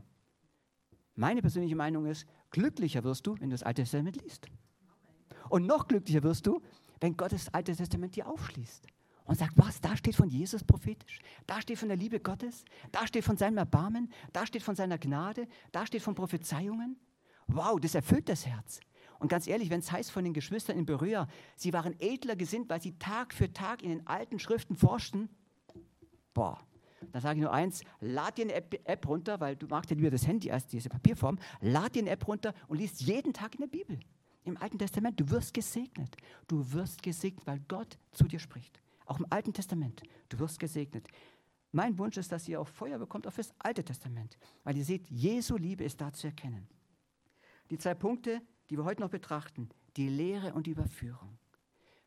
Meine 1.16 1.40
persönliche 1.40 1.74
Meinung 1.74 2.06
ist, 2.06 2.26
glücklicher 2.50 3.02
wirst 3.02 3.26
du, 3.26 3.34
wenn 3.40 3.50
du 3.50 3.54
das 3.54 3.62
Alte 3.62 3.82
Testament 3.82 4.20
liest. 4.22 4.46
Und 5.48 5.66
noch 5.66 5.88
glücklicher 5.88 6.22
wirst 6.22 6.46
du, 6.46 6.60
wenn 7.00 7.16
Gott 7.16 7.32
das 7.32 7.52
Alte 7.52 7.74
Testament 7.74 8.14
dir 8.14 8.28
aufschließt 8.28 8.86
und 9.28 9.38
sagt, 9.38 9.52
was, 9.56 9.80
da 9.80 9.94
steht 9.94 10.16
von 10.16 10.28
Jesus 10.28 10.64
prophetisch, 10.64 11.20
da 11.46 11.60
steht 11.60 11.78
von 11.78 11.88
der 11.88 11.98
Liebe 11.98 12.18
Gottes, 12.18 12.64
da 12.90 13.06
steht 13.06 13.24
von 13.24 13.36
seinem 13.36 13.58
Erbarmen, 13.58 14.10
da 14.32 14.46
steht 14.46 14.62
von 14.62 14.74
seiner 14.74 14.98
Gnade, 14.98 15.46
da 15.70 15.86
steht 15.86 16.02
von 16.02 16.14
Prophezeiungen. 16.14 16.96
Wow, 17.46 17.78
das 17.78 17.94
erfüllt 17.94 18.28
das 18.28 18.46
Herz. 18.46 18.80
Und 19.18 19.28
ganz 19.28 19.46
ehrlich, 19.46 19.68
wenn 19.68 19.80
es 19.80 19.92
heißt 19.92 20.10
von 20.10 20.24
den 20.24 20.32
Geschwistern 20.32 20.78
in 20.78 20.86
Berührer, 20.86 21.28
sie 21.56 21.74
waren 21.74 21.94
edler 22.00 22.36
gesinnt, 22.36 22.70
weil 22.70 22.80
sie 22.80 22.98
Tag 22.98 23.34
für 23.34 23.52
Tag 23.52 23.82
in 23.82 23.90
den 23.90 24.06
alten 24.06 24.38
Schriften 24.38 24.76
forschten, 24.76 25.28
boah, 26.32 26.58
dann 27.12 27.20
sage 27.20 27.38
ich 27.38 27.42
nur 27.42 27.52
eins, 27.52 27.82
lad 28.00 28.38
dir 28.38 28.46
eine 28.46 28.54
App, 28.54 28.80
App, 28.84 29.06
runter, 29.06 29.38
weil 29.40 29.56
du 29.56 29.66
magst 29.66 29.90
ja 29.90 29.96
lieber 29.96 30.10
das 30.10 30.26
Handy 30.26 30.50
als 30.50 30.66
diese 30.66 30.88
Papierform. 30.88 31.38
Lad 31.60 31.94
dir 31.94 32.02
eine 32.02 32.10
App 32.10 32.26
runter 32.26 32.54
und 32.66 32.78
liest 32.78 33.02
jeden 33.02 33.32
Tag 33.32 33.54
in 33.54 33.60
der 33.60 33.68
Bibel. 33.68 34.00
Im 34.44 34.56
Alten 34.56 34.78
Testament. 34.78 35.20
Du 35.20 35.28
wirst 35.28 35.52
gesegnet. 35.52 36.16
Du 36.48 36.72
wirst 36.72 37.02
gesegnet, 37.02 37.46
weil 37.46 37.60
Gott 37.68 37.98
zu 38.12 38.24
dir 38.24 38.38
spricht. 38.38 38.80
Auch 39.08 39.18
im 39.18 39.26
Alten 39.30 39.52
Testament. 39.52 40.02
Du 40.28 40.38
wirst 40.38 40.60
gesegnet. 40.60 41.08
Mein 41.72 41.98
Wunsch 41.98 42.16
ist, 42.16 42.30
dass 42.30 42.48
ihr 42.48 42.60
auch 42.60 42.68
Feuer 42.68 42.98
bekommt 42.98 43.26
auf 43.26 43.36
das 43.36 43.52
Alte 43.58 43.84
Testament, 43.84 44.38
weil 44.64 44.76
ihr 44.76 44.84
seht, 44.84 45.08
Jesu 45.10 45.56
Liebe 45.56 45.84
ist 45.84 46.00
da 46.00 46.12
zu 46.12 46.28
erkennen. 46.28 46.68
Die 47.70 47.78
zwei 47.78 47.94
Punkte, 47.94 48.40
die 48.70 48.78
wir 48.78 48.84
heute 48.84 49.02
noch 49.02 49.10
betrachten, 49.10 49.68
die 49.96 50.08
Lehre 50.08 50.54
und 50.54 50.66
die 50.66 50.70
Überführung. 50.70 51.38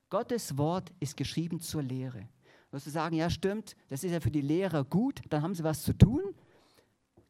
Gottes 0.09 0.57
Wort 0.57 0.93
ist 0.99 1.17
geschrieben 1.17 1.59
zur 1.59 1.83
Lehre 1.83 2.29
wirst 2.71 2.87
du 2.87 2.89
sagen, 2.89 3.15
ja 3.15 3.29
stimmt, 3.29 3.75
das 3.89 4.03
ist 4.03 4.11
ja 4.11 4.19
für 4.19 4.31
die 4.31 4.41
Lehrer 4.41 4.83
gut, 4.83 5.21
dann 5.29 5.41
haben 5.41 5.53
sie 5.53 5.63
was 5.63 5.83
zu 5.83 5.93
tun, 5.93 6.21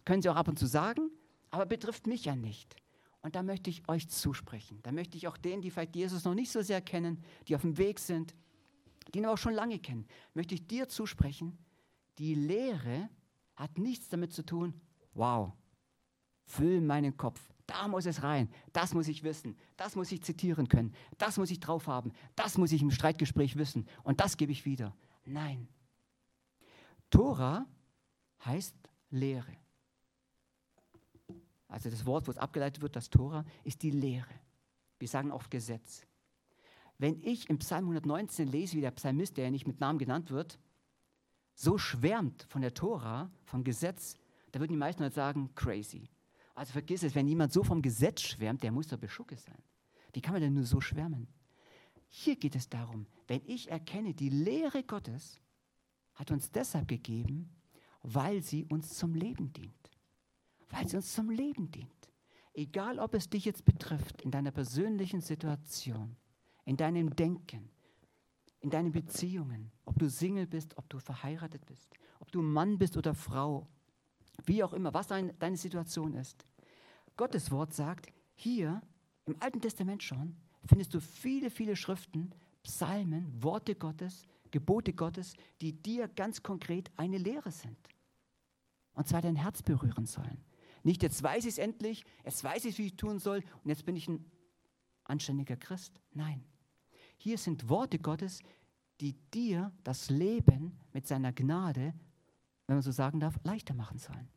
können 0.06 0.22
sie 0.22 0.30
auch 0.30 0.36
ab 0.36 0.48
und 0.48 0.58
zu 0.58 0.68
sagen, 0.68 1.10
aber 1.50 1.66
betrifft 1.66 2.08
mich 2.08 2.26
ja 2.26 2.36
nicht. 2.36 2.76
Und 3.24 3.36
da 3.36 3.44
möchte 3.44 3.70
ich 3.70 3.88
euch 3.88 4.10
zusprechen. 4.10 4.80
Da 4.82 4.92
möchte 4.92 5.16
ich 5.18 5.28
auch 5.28 5.38
denen, 5.38 5.62
die 5.62 5.70
vielleicht 5.70 5.96
Jesus 5.96 6.24
noch 6.24 6.34
nicht 6.34 6.52
so 6.52 6.62
sehr 6.62 6.82
kennen, 6.82 7.24
die 7.48 7.56
auf 7.56 7.62
dem 7.62 7.78
Weg 7.78 8.00
sind, 8.00 8.34
die 9.14 9.20
ihn 9.20 9.26
auch 9.26 9.38
schon 9.38 9.54
lange 9.54 9.80
kennen, 9.80 10.08
möchte 10.34 10.56
ich 10.56 10.68
dir 10.68 10.88
zusprechen, 10.88 11.58
Die 12.18 12.36
Lehre 12.36 13.10
hat 13.56 13.78
nichts 13.78 14.10
damit 14.10 14.34
zu 14.34 14.44
tun, 14.44 14.80
wow, 15.14 15.54
füll 16.46 16.82
meinen 16.82 17.16
Kopf, 17.16 17.40
da 17.66 17.88
muss 17.88 18.06
es 18.06 18.22
rein, 18.22 18.50
das 18.74 18.94
muss 18.94 19.08
ich 19.08 19.24
wissen, 19.24 19.58
das 19.78 19.96
muss 19.96 20.12
ich 20.12 20.22
zitieren 20.22 20.68
können, 20.68 20.94
das 21.18 21.38
muss 21.38 21.52
ich 21.52 21.60
drauf 21.60 21.88
haben, 21.88 22.12
das 22.36 22.58
muss 22.58 22.74
ich 22.74 22.82
im 22.82 22.92
Streitgespräch 22.92 23.56
wissen 23.56 23.88
und 24.04 24.20
das 24.20 24.36
gebe 24.36 24.52
ich 24.52 24.66
wieder. 24.66 24.96
Nein. 25.26 25.68
Tora 27.10 27.66
heißt 28.46 28.76
Lehre. 29.10 29.56
Also 31.68 31.90
das 31.90 32.06
Wort, 32.06 32.28
wo 32.28 32.32
es 32.32 32.38
abgeleitet 32.38 32.82
wird, 32.82 32.96
das 32.96 33.10
Tora, 33.10 33.46
ist 33.64 33.82
die 33.82 33.92
Lehre. 33.92 34.34
Wir 35.00 35.08
sagen 35.08 35.32
oft 35.32 35.50
Gesetz. 35.50 36.06
Wenn 37.02 37.20
ich 37.24 37.50
im 37.50 37.58
Psalm 37.58 37.86
119 37.86 38.48
lese, 38.48 38.78
wie 38.78 38.82
der 38.82 38.92
Psalmist, 38.92 39.36
der 39.36 39.46
ja 39.46 39.50
nicht 39.50 39.66
mit 39.66 39.80
Namen 39.80 39.98
genannt 39.98 40.30
wird, 40.30 40.60
so 41.56 41.80
schwärmt 41.80 42.44
von 42.44 42.62
der 42.62 42.76
Tora, 42.76 43.32
vom 43.44 43.64
Gesetz, 43.64 44.18
da 44.52 44.60
würden 44.60 44.74
die 44.74 44.78
meisten 44.78 45.02
Leute 45.02 45.16
sagen, 45.16 45.50
crazy. 45.56 46.12
Also 46.54 46.74
vergiss 46.74 47.02
es, 47.02 47.16
wenn 47.16 47.28
jemand 47.28 47.54
so 47.54 47.64
vom 47.64 47.82
Gesetz 47.82 48.22
schwärmt, 48.22 48.62
der 48.62 48.72
muss 48.72 48.86
doch 48.86 49.00
beschucke 49.00 49.36
sein. 49.36 49.58
Wie 50.14 50.22
kann 50.22 50.34
man 50.34 50.44
denn 50.44 50.54
nur 50.54 50.64
so 50.64 50.80
schwärmen? 50.80 51.28
Hier 52.08 52.36
geht 52.36 52.56
es 52.56 52.70
darum, 52.70 53.08
wenn 53.26 53.42
ich 53.48 53.72
erkenne, 53.72 54.14
die 54.14 54.30
Lehre 54.30 54.84
Gottes 54.84 55.42
hat 56.14 56.30
uns 56.30 56.52
deshalb 56.52 56.88
gegeben, 56.88 57.50
weil 58.04 58.44
sie 58.44 58.64
uns 58.66 58.94
zum 58.94 59.16
Leben 59.16 59.52
dient. 59.54 59.90
Weil 60.70 60.88
sie 60.88 60.98
uns 60.98 61.12
zum 61.16 61.32
Leben 61.32 61.72
dient. 61.72 62.12
Egal, 62.54 63.00
ob 63.00 63.16
es 63.16 63.28
dich 63.28 63.46
jetzt 63.46 63.66
betrifft, 63.66 64.22
in 64.22 64.30
deiner 64.30 64.52
persönlichen 64.52 65.22
Situation, 65.22 66.16
in 66.72 66.78
deinem 66.78 67.14
Denken, 67.18 67.70
in 68.62 68.70
deinen 68.70 68.94
Beziehungen, 68.94 69.74
ob 69.84 70.00
du 70.00 70.10
Single 70.10 70.48
bist, 70.48 70.78
ob 70.78 70.90
du 70.90 71.00
verheiratet 71.00 71.66
bist, 71.66 71.90
ob 72.22 72.32
du 72.32 72.42
Mann 72.42 72.78
bist 72.78 72.96
oder 72.96 73.14
Frau, 73.14 73.68
wie 74.46 74.64
auch 74.64 74.72
immer, 74.72 74.94
was 74.94 75.08
dein, 75.08 75.38
deine 75.38 75.58
Situation 75.58 76.14
ist. 76.14 76.46
Gottes 77.18 77.52
Wort 77.52 77.74
sagt, 77.74 78.14
hier 78.36 78.82
im 79.26 79.36
Alten 79.42 79.60
Testament 79.60 80.02
schon, 80.02 80.38
findest 80.64 80.94
du 80.94 81.02
viele, 81.02 81.50
viele 81.50 81.76
Schriften, 81.76 82.34
Psalmen, 82.64 83.44
Worte 83.44 83.76
Gottes, 83.76 84.26
Gebote 84.52 84.94
Gottes, 84.94 85.34
die 85.60 85.74
dir 85.74 86.08
ganz 86.08 86.42
konkret 86.42 86.90
eine 86.96 87.18
Lehre 87.18 87.52
sind. 87.52 87.90
Und 88.94 89.10
zwar 89.10 89.22
dein 89.22 89.36
Herz 89.36 89.62
berühren 89.62 90.06
sollen. 90.06 90.42
Nicht, 90.84 91.04
jetzt 91.04 91.22
weiß 91.22 91.44
ich 91.44 91.52
es 91.52 91.58
endlich, 91.58 92.06
jetzt 92.24 92.42
weiß 92.46 92.64
ich, 92.64 92.78
wie 92.78 92.86
ich 92.86 92.96
tun 92.96 93.20
soll 93.20 93.44
und 93.62 93.70
jetzt 93.70 93.86
bin 93.86 93.98
ich 93.98 94.08
ein 94.08 94.26
anständiger 95.04 95.58
Christ. 95.58 96.00
Nein. 96.14 96.46
Hier 97.24 97.38
sind 97.38 97.70
Worte 97.70 98.00
Gottes, 98.00 98.42
die 99.00 99.14
dir 99.32 99.72
das 99.84 100.10
Leben 100.10 100.80
mit 100.92 101.06
seiner 101.06 101.32
Gnade, 101.32 101.94
wenn 102.66 102.78
man 102.78 102.82
so 102.82 102.90
sagen 102.90 103.20
darf, 103.20 103.40
leichter 103.44 103.76
machen 103.76 104.00
sollen. 104.00 104.28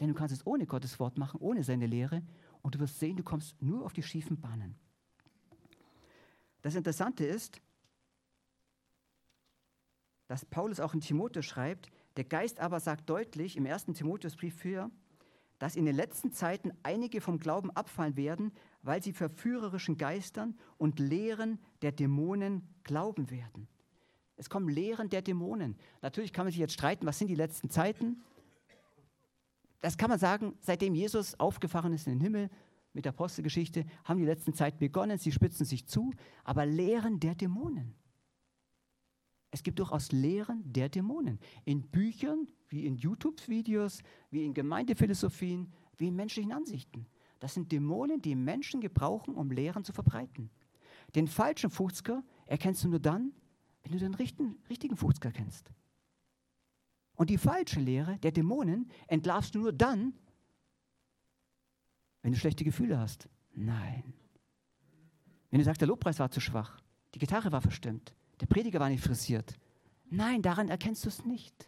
Denn 0.00 0.08
du 0.08 0.14
kannst 0.14 0.34
es 0.34 0.44
ohne 0.44 0.66
Gottes 0.66 0.98
Wort 0.98 1.18
machen, 1.18 1.38
ohne 1.38 1.62
seine 1.62 1.86
Lehre 1.86 2.24
und 2.62 2.74
du 2.74 2.80
wirst 2.80 2.98
sehen, 2.98 3.16
du 3.16 3.22
kommst 3.22 3.62
nur 3.62 3.86
auf 3.86 3.92
die 3.92 4.02
schiefen 4.02 4.40
Bahnen. 4.40 4.74
Das 6.62 6.74
Interessante 6.74 7.24
ist, 7.24 7.60
dass 10.26 10.44
Paulus 10.44 10.80
auch 10.80 10.94
in 10.94 11.00
Timotheus 11.00 11.46
schreibt, 11.46 11.92
der 12.16 12.24
Geist 12.24 12.58
aber 12.58 12.80
sagt 12.80 13.08
deutlich 13.08 13.56
im 13.56 13.66
ersten 13.66 13.94
Timotheusbrief 13.94 14.56
für, 14.56 14.90
dass 15.60 15.76
in 15.76 15.86
den 15.86 15.94
letzten 15.94 16.32
Zeiten 16.32 16.72
einige 16.82 17.20
vom 17.20 17.38
Glauben 17.38 17.70
abfallen 17.70 18.16
werden, 18.16 18.52
weil 18.86 19.02
sie 19.02 19.12
verführerischen 19.12 19.98
Geistern 19.98 20.56
und 20.78 21.00
Lehren 21.00 21.58
der 21.82 21.90
Dämonen 21.90 22.62
glauben 22.84 23.30
werden. 23.30 23.66
Es 24.36 24.48
kommen 24.48 24.68
Lehren 24.68 25.08
der 25.08 25.22
Dämonen. 25.22 25.76
Natürlich 26.02 26.32
kann 26.32 26.46
man 26.46 26.52
sich 26.52 26.60
jetzt 26.60 26.74
streiten, 26.74 27.04
was 27.04 27.18
sind 27.18 27.28
die 27.28 27.34
letzten 27.34 27.68
Zeiten? 27.68 28.22
Das 29.80 29.98
kann 29.98 30.08
man 30.08 30.20
sagen, 30.20 30.54
seitdem 30.60 30.94
Jesus 30.94 31.38
aufgefahren 31.40 31.92
ist 31.92 32.06
in 32.06 32.14
den 32.14 32.20
Himmel 32.20 32.48
mit 32.92 33.04
der 33.04 33.12
Apostelgeschichte, 33.12 33.86
haben 34.04 34.20
die 34.20 34.24
letzten 34.24 34.54
Zeiten 34.54 34.78
begonnen, 34.78 35.18
sie 35.18 35.32
spitzen 35.32 35.66
sich 35.66 35.86
zu, 35.86 36.12
aber 36.44 36.64
Lehren 36.64 37.18
der 37.18 37.34
Dämonen. 37.34 37.94
Es 39.50 39.64
gibt 39.64 39.80
durchaus 39.80 40.12
Lehren 40.12 40.62
der 40.72 40.88
Dämonen. 40.88 41.40
In 41.64 41.82
Büchern, 41.90 42.46
wie 42.68 42.86
in 42.86 42.96
YouTube-Videos, 42.96 44.02
wie 44.30 44.44
in 44.44 44.54
Gemeindephilosophien, 44.54 45.72
wie 45.98 46.08
in 46.08 46.14
menschlichen 46.14 46.52
Ansichten. 46.52 47.06
Das 47.38 47.54
sind 47.54 47.70
Dämonen, 47.72 48.22
die 48.22 48.34
Menschen 48.34 48.80
gebrauchen, 48.80 49.34
um 49.34 49.50
Lehren 49.50 49.84
zu 49.84 49.92
verbreiten. 49.92 50.50
Den 51.14 51.28
falschen 51.28 51.70
Fußker 51.70 52.22
erkennst 52.46 52.84
du 52.84 52.88
nur 52.88 53.00
dann, 53.00 53.32
wenn 53.82 53.92
du 53.92 53.98
den 53.98 54.14
richtigen, 54.14 54.56
richtigen 54.68 54.96
Fußker 54.96 55.30
kennst. 55.30 55.70
Und 57.14 57.30
die 57.30 57.38
falsche 57.38 57.80
Lehre 57.80 58.18
der 58.18 58.32
Dämonen 58.32 58.90
entlarvst 59.06 59.54
du 59.54 59.60
nur 59.60 59.72
dann, 59.72 60.14
wenn 62.22 62.32
du 62.32 62.38
schlechte 62.38 62.64
Gefühle 62.64 62.98
hast. 62.98 63.28
Nein. 63.54 64.12
Wenn 65.50 65.60
du 65.60 65.64
sagst, 65.64 65.80
der 65.80 65.88
Lobpreis 65.88 66.18
war 66.18 66.30
zu 66.30 66.40
schwach, 66.40 66.80
die 67.14 67.18
Gitarre 67.18 67.52
war 67.52 67.62
verstimmt, 67.62 68.14
der 68.40 68.46
Prediger 68.46 68.80
war 68.80 68.90
nicht 68.90 69.02
frisiert. 69.02 69.56
Nein, 70.10 70.42
daran 70.42 70.68
erkennst 70.68 71.04
du 71.04 71.08
es 71.08 71.24
nicht. 71.24 71.66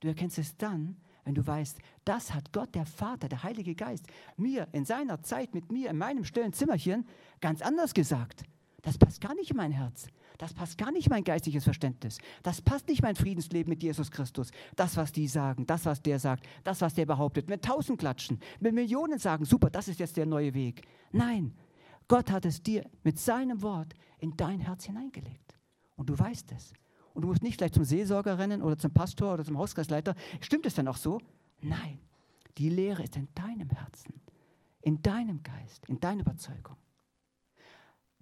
Du 0.00 0.08
erkennst 0.08 0.38
es 0.38 0.56
dann, 0.56 1.00
wenn 1.24 1.34
du 1.34 1.46
weißt, 1.46 1.78
das 2.04 2.34
hat 2.34 2.52
Gott, 2.52 2.74
der 2.74 2.86
Vater, 2.86 3.28
der 3.28 3.42
Heilige 3.42 3.74
Geist, 3.74 4.06
mir 4.36 4.68
in 4.72 4.84
seiner 4.84 5.22
Zeit 5.22 5.54
mit 5.54 5.72
mir 5.72 5.90
in 5.90 5.98
meinem 5.98 6.24
stillen 6.24 6.52
Zimmerchen 6.52 7.06
ganz 7.40 7.62
anders 7.62 7.94
gesagt. 7.94 8.44
Das 8.82 8.98
passt 8.98 9.20
gar 9.20 9.34
nicht 9.34 9.50
in 9.50 9.56
mein 9.56 9.72
Herz. 9.72 10.06
Das 10.36 10.52
passt 10.52 10.76
gar 10.76 10.92
nicht 10.92 11.06
in 11.06 11.10
mein 11.10 11.24
geistiges 11.24 11.64
Verständnis. 11.64 12.18
Das 12.42 12.60
passt 12.60 12.88
nicht 12.88 12.98
in 13.00 13.04
mein 13.04 13.16
Friedensleben 13.16 13.70
mit 13.70 13.82
Jesus 13.82 14.10
Christus. 14.10 14.50
Das, 14.76 14.96
was 14.96 15.10
die 15.12 15.26
sagen, 15.26 15.66
das, 15.66 15.86
was 15.86 16.02
der 16.02 16.18
sagt, 16.18 16.46
das, 16.64 16.80
was 16.80 16.92
der 16.92 17.06
behauptet, 17.06 17.48
mit 17.48 17.64
tausend 17.64 17.98
klatschen, 17.98 18.38
mit 18.60 18.74
Millionen 18.74 19.18
sagen, 19.18 19.44
super, 19.44 19.70
das 19.70 19.88
ist 19.88 20.00
jetzt 20.00 20.16
der 20.16 20.26
neue 20.26 20.52
Weg. 20.52 20.82
Nein, 21.12 21.54
Gott 22.08 22.30
hat 22.30 22.44
es 22.44 22.62
dir 22.62 22.84
mit 23.02 23.18
seinem 23.18 23.62
Wort 23.62 23.94
in 24.18 24.36
dein 24.36 24.60
Herz 24.60 24.84
hineingelegt. 24.84 25.56
Und 25.96 26.10
du 26.10 26.18
weißt 26.18 26.52
es. 26.52 26.74
Und 27.14 27.22
du 27.22 27.28
musst 27.28 27.42
nicht 27.42 27.58
gleich 27.58 27.72
zum 27.72 27.84
Seelsorger 27.84 28.38
rennen 28.38 28.60
oder 28.60 28.76
zum 28.76 28.92
Pastor 28.92 29.34
oder 29.34 29.44
zum 29.44 29.56
Hauskreisleiter. 29.56 30.14
Stimmt 30.40 30.66
es 30.66 30.74
dann 30.74 30.88
auch 30.88 30.96
so? 30.96 31.20
Nein. 31.60 32.00
Die 32.58 32.68
Lehre 32.68 33.02
ist 33.02 33.16
in 33.16 33.28
deinem 33.34 33.70
Herzen, 33.70 34.20
in 34.82 35.00
deinem 35.02 35.42
Geist, 35.42 35.88
in 35.88 35.98
deiner 36.00 36.20
Überzeugung. 36.20 36.76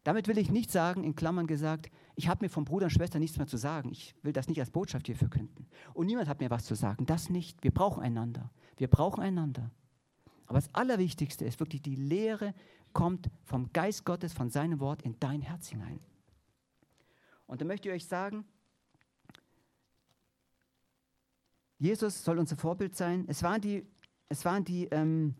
Damit 0.04 0.26
will 0.26 0.38
ich 0.38 0.50
nicht 0.50 0.70
sagen, 0.70 1.04
in 1.04 1.14
Klammern 1.14 1.46
gesagt, 1.46 1.90
ich 2.16 2.28
habe 2.28 2.44
mir 2.44 2.48
vom 2.48 2.64
Bruder 2.64 2.86
und 2.86 2.90
Schwester 2.90 3.18
nichts 3.18 3.38
mehr 3.38 3.46
zu 3.46 3.56
sagen. 3.56 3.90
Ich 3.90 4.14
will 4.22 4.32
das 4.32 4.48
nicht 4.48 4.60
als 4.60 4.70
Botschaft 4.70 5.06
hier 5.06 5.16
verkünden. 5.16 5.66
Und 5.94 6.06
niemand 6.06 6.28
hat 6.28 6.40
mir 6.40 6.50
was 6.50 6.64
zu 6.64 6.74
sagen. 6.74 7.06
Das 7.06 7.30
nicht. 7.30 7.62
Wir 7.62 7.72
brauchen 7.72 8.02
einander. 8.02 8.50
Wir 8.76 8.88
brauchen 8.88 9.22
einander. 9.22 9.70
Aber 10.46 10.58
das 10.58 10.74
Allerwichtigste 10.74 11.44
ist 11.44 11.60
wirklich, 11.60 11.82
die 11.82 11.94
Lehre 11.94 12.52
kommt 12.92 13.30
vom 13.44 13.72
Geist 13.72 14.04
Gottes, 14.04 14.32
von 14.32 14.50
seinem 14.50 14.80
Wort 14.80 15.02
in 15.02 15.18
dein 15.20 15.40
Herz 15.40 15.68
hinein. 15.68 16.00
Und 17.46 17.60
da 17.60 17.64
möchte 17.64 17.88
ich 17.88 17.94
euch 17.94 18.06
sagen, 18.06 18.44
Jesus 21.82 22.22
soll 22.22 22.38
unser 22.38 22.56
Vorbild 22.56 22.94
sein. 22.94 23.24
Es 23.26 23.42
waren 23.42 23.60
die, 23.60 23.84
es 24.28 24.44
waren 24.44 24.64
die 24.64 24.84
ähm, 24.92 25.34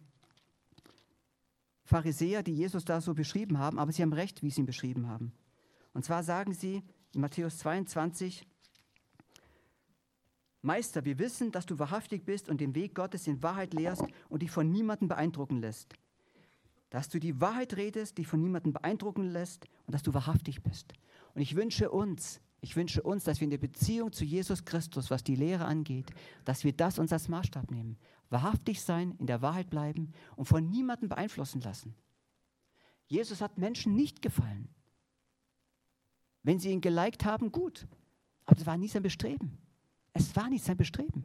Pharisäer, 1.85 2.43
die 2.43 2.53
Jesus 2.53 2.85
da 2.85 3.01
so 3.01 3.15
beschrieben 3.15 3.59
haben, 3.59 3.79
aber 3.79 3.93
sie 3.93 4.03
haben 4.03 4.13
recht, 4.13 4.43
wie 4.43 4.51
sie 4.51 4.63
ihn 4.63 4.67
beschrieben 4.67 5.07
haben. 5.07 5.33
Und 5.93 6.05
zwar 6.05 6.25
sagen 6.25 6.53
sie 6.53 6.83
in 7.15 7.21
Matthäus 7.21 7.59
22, 7.59 8.45
Meister, 10.63 11.05
wir 11.05 11.21
wissen, 11.21 11.53
dass 11.53 11.65
du 11.65 11.79
wahrhaftig 11.79 12.25
bist 12.25 12.49
und 12.49 12.61
den 12.61 12.75
Weg 12.75 12.97
Gottes 12.97 13.29
in 13.29 13.41
Wahrheit 13.45 13.73
lehrst 13.73 14.03
und 14.29 14.43
dich 14.43 14.51
von 14.51 14.69
niemandem 14.69 15.07
beeindrucken 15.07 15.61
lässt. 15.61 15.95
Dass 16.91 17.09
du 17.09 17.21
die 17.21 17.41
Wahrheit 17.41 17.77
redest, 17.77 18.19
dich 18.19 18.27
von 18.27 18.41
niemandem 18.41 18.73
beeindrucken 18.73 19.31
lässt 19.31 19.69
und 19.87 19.95
dass 19.95 20.03
du 20.03 20.13
wahrhaftig 20.13 20.65
bist. 20.65 20.93
Und 21.37 21.41
ich 21.41 21.55
wünsche 21.55 21.93
uns, 21.93 22.41
ich 22.63 22.77
wünsche 22.77 23.03
uns, 23.03 23.25
dass 23.25 23.41
wir 23.41 23.47
in 23.47 23.51
der 23.51 23.59
Beziehung 23.59 24.13
zu 24.13 24.25
Jesus 24.25 24.65
Christus, 24.65 25.11
was 25.11 25.25
die 25.25 25.35
Lehre 25.35 25.65
angeht, 25.65 26.13
dass 26.45 26.63
wir 26.63 26.73
das 26.73 27.01
uns 27.01 27.13
als 27.13 27.29
Maßstab 27.29 27.73
nehmen. 27.73 27.99
Wahrhaftig 28.31 28.81
sein, 28.81 29.17
in 29.19 29.27
der 29.27 29.43
Wahrheit 29.43 29.69
bleiben 29.69 30.13
und 30.37 30.47
von 30.47 30.71
niemandem 30.71 31.09
beeinflussen 31.09 31.61
lassen. 31.61 31.97
Jesus 33.09 33.41
hat 33.41 33.59
Menschen 33.59 33.97
nicht 33.97 34.23
gefallen. 34.23 34.69
Wenn 36.45 36.61
sie 36.61 36.71
ihn 36.71 36.81
geliked 36.81 37.25
haben, 37.25 37.51
gut. 37.51 37.89
Aber 38.47 38.55
das 38.55 38.65
war 38.65 38.77
nie 38.77 38.89
sein 38.89 39.03
Bestreben. 39.03 39.59
Es 40.13 40.37
war 40.37 40.49
nicht 40.49 40.65
sein 40.65 40.77
Bestreben. 40.77 41.25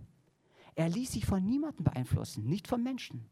Er 0.73 0.89
ließ 0.89 1.11
sich 1.11 1.27
von 1.27 1.45
niemandem 1.45 1.83
beeinflussen, 1.83 2.47
nicht 2.47 2.67
von 2.67 2.81
Menschen. 2.81 3.29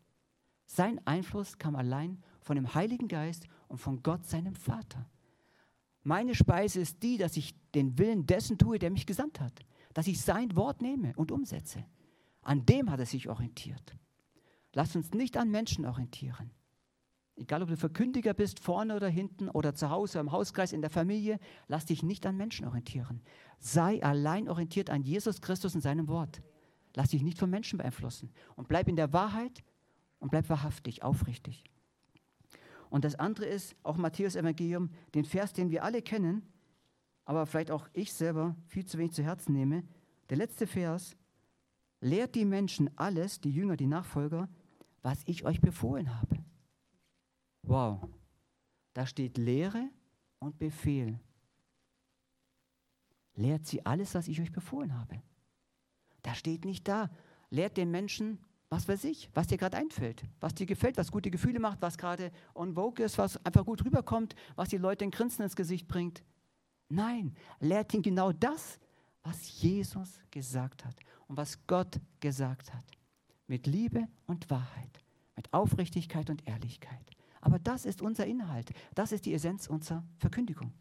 Sein 0.67 1.01
Einfluss 1.07 1.57
kam 1.57 1.75
allein 1.75 2.23
von 2.39 2.55
dem 2.55 2.75
Heiligen 2.75 3.07
Geist 3.07 3.47
und 3.67 3.79
von 3.79 4.03
Gott, 4.03 4.27
seinem 4.27 4.55
Vater. 4.55 5.09
Meine 6.05 6.35
Speise 6.35 6.79
ist 6.81 7.01
die, 7.01 7.17
dass 7.17 7.35
ich 7.35 7.55
den 7.73 7.97
Willen 7.97 8.27
dessen 8.27 8.59
tue, 8.59 8.77
der 8.77 8.91
mich 8.91 9.07
gesandt 9.07 9.39
hat. 9.39 9.65
Dass 9.95 10.05
ich 10.05 10.21
sein 10.21 10.55
Wort 10.55 10.83
nehme 10.83 11.13
und 11.15 11.31
umsetze. 11.31 11.83
An 12.43 12.63
dem 12.63 12.91
hat 12.91 12.99
er 12.99 13.07
sich 13.07 13.27
orientiert. 13.27 13.97
Lasst 14.73 14.95
uns 14.95 15.13
nicht 15.15 15.35
an 15.35 15.49
Menschen 15.49 15.83
orientieren. 15.83 16.51
Egal, 17.35 17.63
ob 17.63 17.69
du 17.69 17.75
Verkündiger 17.75 18.35
bist, 18.35 18.59
vorne 18.59 18.95
oder 18.95 19.09
hinten 19.09 19.49
oder 19.49 19.73
zu 19.73 19.89
Hause, 19.89 20.19
im 20.19 20.31
Hauskreis, 20.31 20.73
in 20.73 20.81
der 20.81 20.91
Familie, 20.91 21.39
lass 21.67 21.85
dich 21.85 22.03
nicht 22.03 22.27
an 22.27 22.37
Menschen 22.37 22.67
orientieren. 22.67 23.23
Sei 23.57 24.03
allein 24.03 24.47
orientiert 24.47 24.91
an 24.91 25.01
Jesus 25.01 25.41
Christus 25.41 25.73
und 25.73 25.81
seinem 25.81 26.07
Wort. 26.07 26.43
Lass 26.93 27.09
dich 27.09 27.23
nicht 27.23 27.39
von 27.39 27.49
Menschen 27.49 27.77
beeinflussen. 27.79 28.31
Und 28.55 28.67
bleib 28.67 28.87
in 28.87 28.95
der 28.95 29.11
Wahrheit 29.11 29.63
und 30.19 30.29
bleib 30.29 30.49
wahrhaftig, 30.49 31.01
aufrichtig. 31.01 31.63
Und 32.95 33.03
das 33.03 33.15
andere 33.15 33.45
ist 33.45 33.75
auch 33.83 33.97
Matthäus 33.97 34.37
Evangelium, 34.37 34.89
den 35.15 35.25
Vers, 35.25 35.51
den 35.51 35.69
wir 35.69 35.83
alle 35.83 36.01
kennen, 36.01 36.43
aber 37.25 37.45
vielleicht 37.45 37.69
auch 37.69 37.89
ich 37.91 38.13
selber 38.13 38.55
viel 38.67 38.85
zu 38.85 38.97
wenig 38.97 39.11
zu 39.11 39.21
Herzen 39.21 39.51
nehme. 39.51 39.83
Der 40.29 40.37
letzte 40.37 40.65
Vers, 40.65 41.17
lehrt 41.99 42.35
die 42.35 42.45
Menschen 42.45 42.89
alles, 42.97 43.41
die 43.41 43.51
Jünger, 43.51 43.75
die 43.75 43.85
Nachfolger, 43.85 44.47
was 45.01 45.23
ich 45.25 45.43
euch 45.43 45.59
befohlen 45.59 46.17
habe. 46.21 46.37
Wow, 47.63 48.07
da 48.93 49.05
steht 49.05 49.37
Lehre 49.37 49.89
und 50.39 50.57
Befehl. 50.57 51.19
Lehrt 53.33 53.65
sie 53.65 53.85
alles, 53.85 54.15
was 54.15 54.29
ich 54.29 54.39
euch 54.39 54.53
befohlen 54.53 54.97
habe. 54.97 55.21
Da 56.21 56.33
steht 56.33 56.63
nicht 56.63 56.87
da, 56.87 57.09
lehrt 57.49 57.75
den 57.75 57.91
Menschen, 57.91 58.39
was 58.69 58.87
weiß 58.87 59.03
ich, 59.05 59.29
was 59.33 59.47
dir 59.47 59.57
gerade 59.57 59.77
einfällt, 59.77 60.23
was 60.39 60.53
dir 60.55 60.65
gefällt, 60.65 60.97
was 60.97 61.11
gute 61.11 61.29
Gefühle 61.29 61.59
macht, 61.59 61.81
was 61.81 61.97
gerade 61.97 62.31
on 62.53 62.73
vogue 62.73 63.03
ist, 63.05 63.17
was 63.17 63.43
einfach 63.45 63.65
gut 63.65 63.85
rüberkommt, 63.85 64.35
was 64.55 64.69
die 64.69 64.77
Leute 64.77 65.05
ein 65.05 65.11
Grinsen 65.11 65.43
ins 65.43 65.55
Gesicht 65.55 65.87
bringt. 65.87 66.23
Nein, 66.89 67.35
lehrt 67.59 67.93
ihn 67.93 68.01
genau 68.01 68.31
das, 68.31 68.79
was 69.23 69.61
Jesus 69.61 70.19
gesagt 70.31 70.85
hat 70.85 70.95
und 71.27 71.37
was 71.37 71.65
Gott 71.67 71.99
gesagt 72.19 72.73
hat. 72.73 72.85
Mit 73.47 73.67
Liebe 73.67 74.07
und 74.27 74.49
Wahrheit, 74.49 75.03
mit 75.35 75.53
Aufrichtigkeit 75.53 76.29
und 76.29 76.47
Ehrlichkeit. 76.47 77.11
Aber 77.41 77.59
das 77.59 77.85
ist 77.85 78.01
unser 78.01 78.25
Inhalt. 78.25 78.71
Das 78.95 79.11
ist 79.11 79.25
die 79.25 79.33
Essenz 79.33 79.67
unserer 79.67 80.03
Verkündigung. 80.17 80.73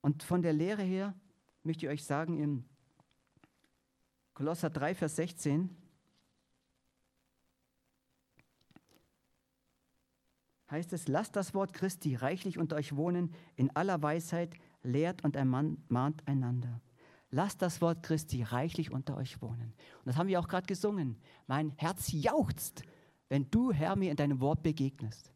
Und 0.00 0.22
von 0.22 0.42
der 0.42 0.52
Lehre 0.52 0.82
her 0.82 1.14
möchte 1.62 1.86
ich 1.86 1.92
euch 1.92 2.04
sagen, 2.04 2.38
in 2.38 2.64
Kolosser 4.38 4.70
3, 4.70 4.94
Vers 4.94 5.16
16, 5.16 5.68
heißt 10.70 10.92
es, 10.92 11.08
lasst 11.08 11.34
das 11.34 11.54
Wort 11.54 11.72
Christi 11.72 12.14
reichlich 12.14 12.56
unter 12.56 12.76
euch 12.76 12.94
wohnen, 12.94 13.34
in 13.56 13.74
aller 13.74 14.00
Weisheit 14.00 14.54
lehrt 14.82 15.24
und 15.24 15.34
ermahnt 15.34 16.26
einander. 16.28 16.80
Lasst 17.30 17.60
das 17.62 17.80
Wort 17.80 18.02
Christi 18.04 18.44
reichlich 18.44 18.92
unter 18.92 19.16
euch 19.16 19.42
wohnen. 19.42 19.74
Und 19.98 20.06
das 20.06 20.16
haben 20.16 20.28
wir 20.28 20.38
auch 20.38 20.48
gerade 20.48 20.68
gesungen. 20.68 21.18
Mein 21.46 21.70
Herz 21.70 22.12
jauchzt 22.12 22.84
wenn 23.28 23.50
du, 23.50 23.72
Herr, 23.72 23.96
mir 23.96 24.10
in 24.10 24.16
deinem 24.16 24.40
Wort 24.40 24.62
begegnest. 24.62 25.32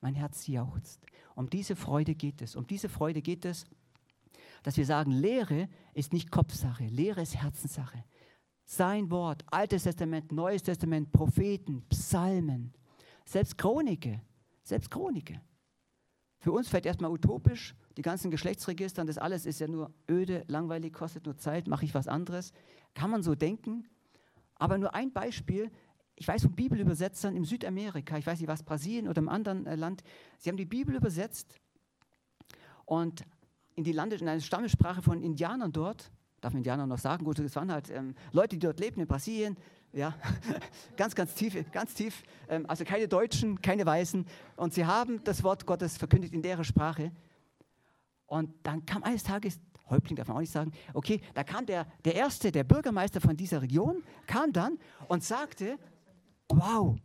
Mein 0.00 0.14
Herz 0.14 0.46
jauchzt. 0.46 1.04
Um 1.34 1.50
diese 1.50 1.76
Freude 1.76 2.14
geht 2.14 2.40
es. 2.40 2.56
Um 2.56 2.66
diese 2.66 2.88
Freude 2.88 3.20
geht 3.20 3.44
es, 3.44 3.66
dass 4.62 4.76
wir 4.76 4.86
sagen, 4.86 5.10
Lehre 5.10 5.68
ist 5.94 6.12
nicht 6.12 6.30
Kopfsache, 6.30 6.84
Lehre 6.84 7.22
ist 7.22 7.36
Herzenssache. 7.36 8.04
Sein 8.72 9.10
Wort, 9.10 9.44
Altes 9.50 9.82
Testament, 9.82 10.30
Neues 10.30 10.62
Testament, 10.62 11.10
Propheten, 11.10 11.82
Psalmen, 11.88 12.72
selbst 13.24 13.58
Chronike, 13.58 14.22
selbst 14.62 14.92
Chronike. 14.92 15.40
Für 16.38 16.52
uns 16.52 16.68
vielleicht 16.68 16.86
erstmal 16.86 17.10
utopisch, 17.10 17.74
die 17.96 18.02
ganzen 18.02 18.30
Geschlechtsregister, 18.30 19.04
das 19.04 19.18
alles 19.18 19.44
ist 19.44 19.58
ja 19.58 19.66
nur 19.66 19.92
öde, 20.08 20.44
langweilig, 20.46 20.92
kostet 20.92 21.26
nur 21.26 21.36
Zeit, 21.36 21.66
mache 21.66 21.84
ich 21.84 21.96
was 21.96 22.06
anderes. 22.06 22.52
Kann 22.94 23.10
man 23.10 23.24
so 23.24 23.34
denken. 23.34 23.88
Aber 24.54 24.78
nur 24.78 24.94
ein 24.94 25.12
Beispiel, 25.12 25.72
ich 26.14 26.28
weiß 26.28 26.42
von 26.42 26.52
Bibelübersetzern 26.52 27.34
in 27.34 27.42
Südamerika, 27.42 28.18
ich 28.18 28.26
weiß 28.28 28.38
nicht 28.38 28.48
was, 28.48 28.62
Brasilien 28.62 29.08
oder 29.08 29.18
im 29.18 29.28
anderen 29.28 29.66
äh, 29.66 29.74
Land, 29.74 30.04
sie 30.38 30.48
haben 30.48 30.56
die 30.56 30.64
Bibel 30.64 30.94
übersetzt 30.94 31.56
und 32.84 33.24
in 33.74 33.82
die 33.82 33.90
Lande, 33.90 34.14
in 34.14 34.28
eine 34.28 34.40
Stammessprache 34.40 35.02
von 35.02 35.24
Indianern 35.24 35.72
dort, 35.72 36.12
darf 36.40 36.52
man 36.52 36.58
Indianer 36.58 36.86
noch 36.86 36.98
sagen, 36.98 37.24
gut, 37.24 37.38
das 37.38 37.54
waren 37.56 37.72
halt 37.72 37.90
ähm, 37.90 38.14
Leute, 38.32 38.56
die 38.56 38.60
dort 38.60 38.80
lebten 38.80 39.00
in 39.00 39.06
Brasilien, 39.06 39.56
ja, 39.92 40.14
ganz, 40.96 41.14
ganz 41.14 41.34
tief, 41.34 41.56
ganz 41.72 41.94
tief, 41.94 42.22
ähm, 42.48 42.64
also 42.68 42.84
keine 42.84 43.08
Deutschen, 43.08 43.60
keine 43.60 43.84
Weißen 43.86 44.26
und 44.56 44.74
sie 44.74 44.86
haben 44.86 45.22
das 45.24 45.42
Wort 45.42 45.66
Gottes 45.66 45.96
verkündigt 45.96 46.32
in 46.32 46.42
deren 46.42 46.64
Sprache 46.64 47.12
und 48.26 48.54
dann 48.62 48.86
kam 48.86 49.02
eines 49.02 49.24
Tages 49.24 49.60
Häuptling 49.90 50.16
darf 50.16 50.28
man 50.28 50.36
auch 50.36 50.40
nicht 50.40 50.52
sagen. 50.52 50.72
Okay, 50.94 51.20
da 51.34 51.42
kam 51.42 51.66
der, 51.66 51.86
der 52.04 52.14
erste, 52.14 52.52
der 52.52 52.64
Bürgermeister 52.64 53.20
von 53.20 53.36
dieser 53.36 53.60
Region, 53.60 54.04
kam 54.26 54.52
dann 54.52 54.78
und 55.08 55.24
sagte, 55.24 55.78
wow, 56.48 56.96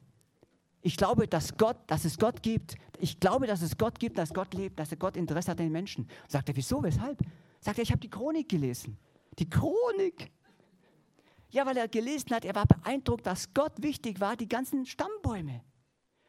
ich 0.81 0.97
glaube, 0.97 1.27
dass, 1.27 1.57
Gott, 1.57 1.77
dass 1.87 2.05
es 2.05 2.19
Gott 2.19 2.43
gibt. 2.43 2.75
Ich 2.99 3.19
glaube, 3.19 3.47
dass 3.47 3.63
es 3.63 3.77
Gott 3.77 3.99
gibt, 3.99 4.19
dass 4.19 4.33
Gott 4.33 4.53
lebt, 4.53 4.79
dass 4.79 4.97
Gott 4.99 5.17
Interesse 5.17 5.51
hat 5.51 5.59
an 5.59 5.65
den 5.65 5.71
Menschen. 5.71 6.07
Sagt 6.27 6.47
er, 6.47 6.55
wieso, 6.55 6.83
weshalb? 6.83 7.17
Sagt 7.59 7.79
er, 7.79 7.81
ich 7.81 7.89
habe 7.89 7.99
die 7.99 8.09
Chronik 8.09 8.47
gelesen. 8.47 8.97
Die 9.39 9.49
Chronik. 9.49 10.31
Ja, 11.49 11.65
weil 11.65 11.77
er 11.77 11.87
gelesen 11.87 12.31
hat, 12.31 12.45
er 12.45 12.55
war 12.55 12.65
beeindruckt, 12.65 13.25
dass 13.25 13.53
Gott 13.53 13.81
wichtig 13.81 14.19
war, 14.19 14.35
die 14.35 14.47
ganzen 14.47 14.85
Stammbäume. 14.85 15.63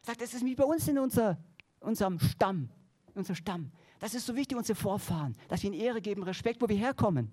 Sagt, 0.01 0.21
das 0.21 0.33
ist 0.33 0.45
wie 0.45 0.55
bei 0.55 0.63
uns 0.63 0.87
in 0.87 0.97
unser, 0.99 1.37
unserem 1.79 2.19
Stamm, 2.19 2.69
unser 3.13 3.35
Stamm. 3.35 3.71
Das 3.99 4.13
ist 4.13 4.25
so 4.25 4.35
wichtig, 4.35 4.57
unsere 4.57 4.75
Vorfahren, 4.75 5.35
dass 5.49 5.63
wir 5.63 5.71
ihnen 5.71 5.81
Ehre 5.81 6.01
geben, 6.01 6.23
Respekt, 6.23 6.61
wo 6.61 6.69
wir 6.69 6.77
herkommen. 6.77 7.31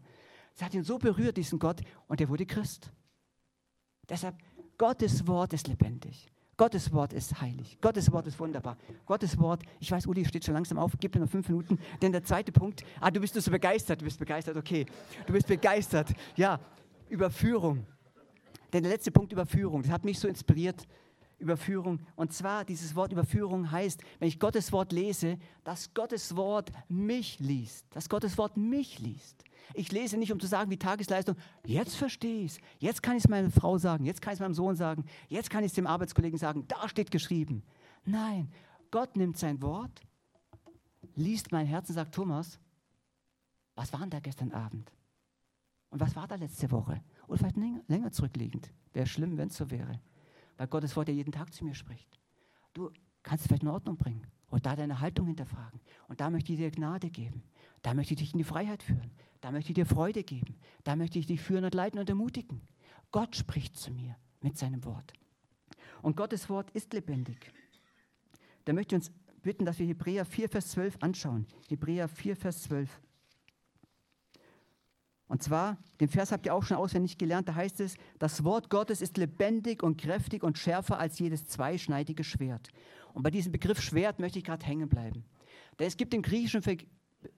Das 0.54 0.64
hat 0.64 0.74
ihn 0.74 0.84
so 0.84 0.98
berührt, 0.98 1.36
diesen 1.36 1.58
Gott, 1.58 1.82
und 2.08 2.20
er 2.20 2.28
wurde 2.28 2.46
Christ. 2.46 2.90
Deshalb 4.08 4.36
Gottes 4.78 5.26
Wort 5.26 5.52
ist 5.52 5.68
lebendig. 5.68 6.30
Gottes 6.56 6.92
Wort 6.92 7.12
ist 7.12 7.40
heilig. 7.40 7.78
Gottes 7.80 8.10
Wort 8.12 8.26
ist 8.26 8.38
wunderbar. 8.38 8.76
Gottes 9.06 9.38
Wort, 9.38 9.62
ich 9.80 9.90
weiß, 9.90 10.06
Uli 10.06 10.24
steht 10.24 10.44
schon 10.44 10.54
langsam 10.54 10.78
auf, 10.78 10.92
gib 11.00 11.14
mir 11.14 11.20
noch 11.22 11.28
fünf 11.28 11.48
Minuten. 11.48 11.78
Denn 12.00 12.12
der 12.12 12.22
zweite 12.22 12.52
Punkt, 12.52 12.84
ah, 13.00 13.10
du 13.10 13.20
bist 13.20 13.34
so 13.34 13.50
begeistert, 13.50 14.00
du 14.00 14.04
bist 14.04 14.18
begeistert, 14.18 14.56
okay. 14.56 14.86
Du 15.26 15.32
bist 15.32 15.46
begeistert. 15.48 16.12
Ja, 16.36 16.60
Überführung. 17.08 17.84
Denn 18.72 18.82
der 18.82 18.92
letzte 18.92 19.10
Punkt, 19.10 19.32
Überführung, 19.32 19.82
das 19.82 19.90
hat 19.90 20.04
mich 20.04 20.18
so 20.18 20.28
inspiriert. 20.28 20.86
Überführung. 21.44 22.00
Und 22.16 22.32
zwar, 22.32 22.64
dieses 22.64 22.94
Wort 22.96 23.12
Überführung 23.12 23.70
heißt, 23.70 24.02
wenn 24.18 24.28
ich 24.28 24.40
Gottes 24.40 24.72
Wort 24.72 24.92
lese, 24.92 25.38
dass 25.62 25.94
Gottes 25.94 26.36
Wort 26.36 26.72
mich 26.88 27.38
liest. 27.38 27.86
Dass 27.90 28.08
Gottes 28.08 28.36
Wort 28.36 28.56
mich 28.56 28.98
liest. 28.98 29.44
Ich 29.72 29.92
lese 29.92 30.16
nicht, 30.16 30.32
um 30.32 30.40
zu 30.40 30.46
sagen, 30.46 30.70
wie 30.70 30.76
Tagesleistung, 30.76 31.36
jetzt 31.64 31.96
verstehe 31.96 32.44
ich 32.44 32.52
es, 32.52 32.60
jetzt 32.78 33.02
kann 33.02 33.16
ich 33.16 33.24
es 33.24 33.30
meiner 33.30 33.50
Frau 33.50 33.78
sagen, 33.78 34.04
jetzt 34.04 34.20
kann 34.20 34.32
ich 34.32 34.36
es 34.36 34.40
meinem 34.40 34.54
Sohn 34.54 34.76
sagen, 34.76 35.04
jetzt 35.28 35.48
kann 35.48 35.64
ich 35.64 35.70
es 35.70 35.74
dem 35.74 35.86
Arbeitskollegen 35.86 36.38
sagen, 36.38 36.64
da 36.68 36.88
steht 36.88 37.10
geschrieben. 37.10 37.62
Nein, 38.04 38.52
Gott 38.90 39.16
nimmt 39.16 39.38
sein 39.38 39.62
Wort, 39.62 40.02
liest 41.16 41.50
mein 41.50 41.66
Herz 41.66 41.88
und 41.88 41.94
sagt, 41.94 42.14
Thomas, 42.14 42.58
was 43.74 43.92
war 43.92 44.00
denn 44.00 44.10
da 44.10 44.20
gestern 44.20 44.52
Abend? 44.52 44.92
Und 45.90 46.00
was 46.00 46.14
war 46.14 46.28
da 46.28 46.34
letzte 46.34 46.70
Woche? 46.70 47.02
Oder 47.26 47.38
vielleicht 47.38 47.56
länger, 47.88 48.12
zurückliegend. 48.12 48.70
Wäre 48.92 49.06
schlimm, 49.06 49.36
wenn 49.38 49.48
es 49.48 49.56
so 49.56 49.70
wäre. 49.70 50.00
Weil 50.56 50.68
Gottes 50.68 50.96
Wort 50.96 51.08
ja 51.08 51.14
jeden 51.14 51.32
Tag 51.32 51.52
zu 51.52 51.64
mir 51.64 51.74
spricht. 51.74 52.18
Du 52.72 52.90
kannst 53.22 53.44
es 53.44 53.48
vielleicht 53.48 53.62
in 53.62 53.68
Ordnung 53.68 53.96
bringen 53.96 54.26
und 54.48 54.66
da 54.66 54.76
deine 54.76 55.00
Haltung 55.00 55.26
hinterfragen. 55.26 55.80
Und 56.08 56.20
da 56.20 56.30
möchte 56.30 56.52
ich 56.52 56.58
dir 56.58 56.70
Gnade 56.70 57.10
geben. 57.10 57.42
Da 57.82 57.94
möchte 57.94 58.14
ich 58.14 58.20
dich 58.20 58.32
in 58.32 58.38
die 58.38 58.44
Freiheit 58.44 58.82
führen. 58.82 59.10
Da 59.40 59.50
möchte 59.50 59.72
ich 59.72 59.74
dir 59.74 59.86
Freude 59.86 60.22
geben. 60.22 60.56
Da 60.84 60.96
möchte 60.96 61.18
ich 61.18 61.26
dich 61.26 61.40
führen 61.40 61.64
und 61.64 61.74
leiten 61.74 61.98
und 61.98 62.08
ermutigen. 62.08 62.60
Gott 63.10 63.36
spricht 63.36 63.76
zu 63.76 63.90
mir 63.90 64.16
mit 64.40 64.56
seinem 64.56 64.84
Wort. 64.84 65.12
Und 66.02 66.16
Gottes 66.16 66.48
Wort 66.48 66.70
ist 66.70 66.92
lebendig. 66.92 67.52
Da 68.64 68.72
möchte 68.72 68.94
ich 68.94 69.02
uns 69.02 69.12
bitten, 69.42 69.64
dass 69.64 69.78
wir 69.78 69.86
Hebräer 69.86 70.24
4, 70.24 70.48
Vers 70.48 70.70
12 70.70 70.96
anschauen. 71.00 71.46
Hebräer 71.68 72.08
4, 72.08 72.36
Vers 72.36 72.62
12. 72.62 73.00
Und 75.34 75.42
zwar, 75.42 75.78
den 75.98 76.08
Vers 76.08 76.30
habt 76.30 76.46
ihr 76.46 76.54
auch 76.54 76.62
schon 76.62 76.76
auswendig 76.76 77.18
gelernt, 77.18 77.48
da 77.48 77.56
heißt 77.56 77.80
es, 77.80 77.96
das 78.20 78.44
Wort 78.44 78.70
Gottes 78.70 79.02
ist 79.02 79.16
lebendig 79.16 79.82
und 79.82 80.00
kräftig 80.00 80.44
und 80.44 80.58
schärfer 80.58 81.00
als 81.00 81.18
jedes 81.18 81.48
zweischneidige 81.48 82.22
Schwert. 82.22 82.68
Und 83.14 83.24
bei 83.24 83.32
diesem 83.32 83.50
Begriff 83.50 83.82
Schwert 83.82 84.20
möchte 84.20 84.38
ich 84.38 84.44
gerade 84.44 84.64
hängen 84.64 84.88
bleiben. 84.88 85.24
Denn 85.76 85.88
es 85.88 85.96
gibt 85.96 86.14
im 86.14 86.22
Griechischen 86.22 86.62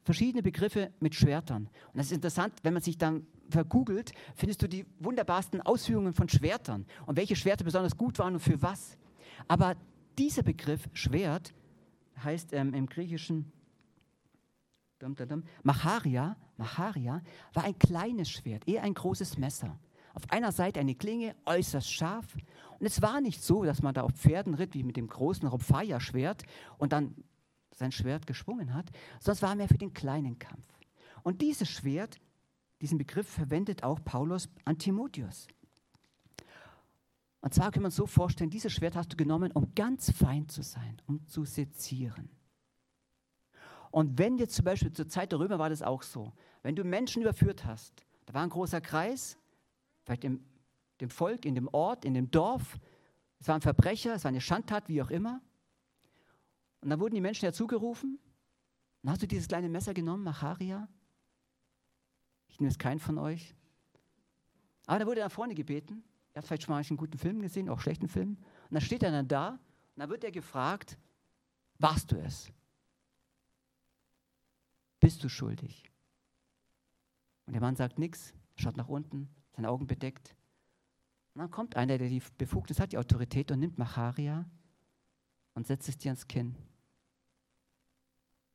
verschiedene 0.05 0.43
Begriffe 0.43 0.93
mit 1.01 1.15
Schwertern. 1.15 1.71
Und 1.87 1.97
das 1.97 2.09
ist 2.09 2.13
interessant, 2.13 2.53
wenn 2.65 2.75
man 2.75 2.83
sich 2.83 2.99
dann 2.99 3.27
vergoogelt, 3.49 4.13
findest 4.35 4.61
du 4.61 4.69
die 4.69 4.85
wunderbarsten 4.99 5.63
Ausführungen 5.63 6.13
von 6.13 6.29
Schwertern 6.29 6.85
und 7.07 7.17
welche 7.17 7.35
Schwerter 7.35 7.65
besonders 7.65 7.97
gut 7.97 8.19
waren 8.19 8.35
und 8.35 8.41
für 8.41 8.61
was. 8.61 8.99
Aber 9.49 9.75
dieser 10.19 10.43
Begriff 10.43 10.87
Schwert 10.93 11.55
heißt 12.23 12.53
ähm, 12.53 12.75
im 12.75 12.89
Griechischen 12.89 13.51
dum, 14.99 15.15
dum, 15.15 15.29
dum, 15.29 15.45
Macharia, 15.63 16.37
Macharia 16.57 17.23
war 17.53 17.65
ein 17.65 17.79
kleines 17.79 18.31
Schwert, 18.31 18.67
eher 18.67 18.83
ein 18.83 18.95
großes 18.95 19.39
Messer. 19.39 19.79
Auf 20.15 20.31
einer 20.31 20.53
Seite 20.53 20.81
eine 20.81 20.95
Klinge, 20.95 21.37
äußerst 21.45 21.93
scharf. 21.93 22.37
Und 22.79 22.87
es 22.87 23.03
war 23.03 23.21
nicht 23.21 23.43
so, 23.43 23.65
dass 23.65 23.83
man 23.83 23.95
da 23.95 24.03
auf 24.03 24.13
Pferden 24.13 24.55
ritt, 24.55 24.75
wie 24.75 24.83
mit 24.83 24.97
dem 24.97 25.09
großen 25.09 25.47
Ropfaia-Schwert 25.47 26.45
und 26.79 26.93
dann 26.93 27.15
sein 27.75 27.93
Schwert 27.93 28.27
geschwungen 28.27 28.75
hat, 28.75 28.91
sondern 29.21 29.37
es 29.37 29.43
war 29.43 29.55
mehr 29.55 29.69
für 29.69 29.79
den 29.79 29.93
kleinen 29.93 30.39
Kampf. 30.39 30.67
Und 31.23 31.43
dieses 31.43 31.69
Schwert, 31.69 32.19
diesen 32.81 32.99
Begriff 32.99 33.29
verwendet 33.29 33.83
auch 33.83 34.03
Paulus 34.03 34.49
an 34.65 34.79
Timotheus. 34.79 35.49
Und 37.41 37.55
zwar 37.55 37.71
kann 37.71 37.83
man 37.83 37.91
so 37.91 38.07
vorstellen, 38.07 38.51
dieses 38.51 38.73
Schwert 38.73 38.97
hast 38.97 39.13
du 39.13 39.17
genommen, 39.17 39.53
um 39.53 39.75
ganz 39.75 40.11
fein 40.11 40.49
zu 40.49 40.63
sein, 40.63 41.01
um 41.07 41.27
zu 41.27 41.45
sezieren. 41.45 42.31
Und 43.97 44.19
wenn 44.19 44.37
jetzt 44.37 44.55
zum 44.55 44.67
Beispiel 44.67 44.93
zur 44.93 45.09
Zeit 45.09 45.33
der 45.33 45.39
Römer 45.39 45.59
war 45.59 45.71
das 45.71 45.81
auch 45.81 46.03
so, 46.03 46.35
wenn 46.63 46.77
du 46.77 46.85
Menschen 46.85 47.23
überführt 47.23 47.65
hast, 47.65 48.05
da 48.27 48.35
war 48.35 48.43
ein 48.43 48.51
großer 48.51 48.83
Kreis, 48.83 49.39
vielleicht 50.05 50.25
im 50.25 50.45
dem 51.01 51.09
Volk, 51.09 51.47
in 51.47 51.55
dem 51.55 51.67
Ort, 51.69 52.05
in 52.05 52.13
dem 52.13 52.31
Dorf, 52.31 52.79
es 53.39 53.49
war 53.49 53.55
ein 53.55 53.63
Verbrecher, 53.63 54.15
es 54.15 54.25
war 54.25 54.29
eine 54.29 54.43
Schandtat, 54.43 54.89
wie 54.91 55.01
auch 55.01 55.09
immer. 55.09 55.41
Und 56.83 56.91
dann 56.91 57.01
wurden 57.01 57.15
die 57.15 57.23
Menschen 57.23 57.47
dazugerufen. 57.47 58.19
Dann 59.03 59.13
hast 59.13 59.23
du 59.23 59.27
dieses 59.27 59.49
kleine 59.49 59.71
Messer 59.71 59.95
genommen, 59.95 60.25
Macharia. 60.25 60.89
Ich 62.49 62.61
nehme 62.61 62.71
es 62.71 62.79
keinen 62.79 63.01
von 63.01 63.17
euch. 63.17 63.55
Aber 64.87 64.99
da 64.99 65.07
wurde 65.07 65.21
er 65.21 65.27
nach 65.27 65.33
vorne 65.33 65.55
gebeten. 65.55 66.05
Ihr 66.35 66.37
habt 66.37 66.49
vielleicht 66.49 66.65
schon 66.65 66.75
mal 66.75 66.85
einen 66.87 66.97
guten 66.99 67.17
Film 67.17 67.41
gesehen, 67.41 67.71
auch 67.71 67.81
schlechten 67.81 68.09
Film. 68.09 68.37
Und 68.69 68.73
dann 68.73 68.83
steht 68.83 69.03
er 69.03 69.11
dann 69.11 69.27
da 69.27 69.51
und 69.51 69.61
dann 69.97 70.11
wird 70.11 70.23
er 70.23 70.33
gefragt, 70.33 70.99
warst 71.79 72.13
du 72.13 72.17
es? 72.17 72.51
Bist 75.07 75.23
du 75.23 75.29
schuldig? 75.29 75.89
Und 77.45 77.53
der 77.53 77.61
Mann 77.61 77.77
sagt 77.77 77.97
nichts, 77.97 78.35
schaut 78.57 78.77
nach 78.77 78.89
unten, 78.89 79.29
seine 79.53 79.69
Augen 79.69 79.87
bedeckt. 79.87 80.35
Und 81.33 81.43
dann 81.43 81.51
kommt 81.53 81.77
einer, 81.77 81.97
der 81.97 82.09
die 82.09 82.21
Befugnis 82.39 82.81
hat, 82.81 82.91
die 82.91 82.99
Autorität, 82.99 83.53
und 83.53 83.61
nimmt 83.61 83.79
Macharia 83.79 84.51
und 85.55 85.65
setzt 85.65 85.89
es 85.89 85.97
dir 85.97 86.09
ans 86.09 86.27
Kinn. 86.27 86.57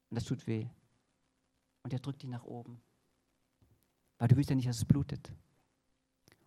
Und 0.09 0.15
das 0.17 0.25
tut 0.25 0.45
weh. 0.45 0.67
Und 1.83 1.93
er 1.93 1.99
drückt 1.99 2.21
dich 2.21 2.29
nach 2.29 2.43
oben. 2.43 2.81
Weil 4.17 4.27
du 4.27 4.35
willst 4.35 4.49
ja 4.49 4.57
nicht, 4.57 4.67
dass 4.67 4.79
es 4.79 4.83
blutet. 4.83 5.31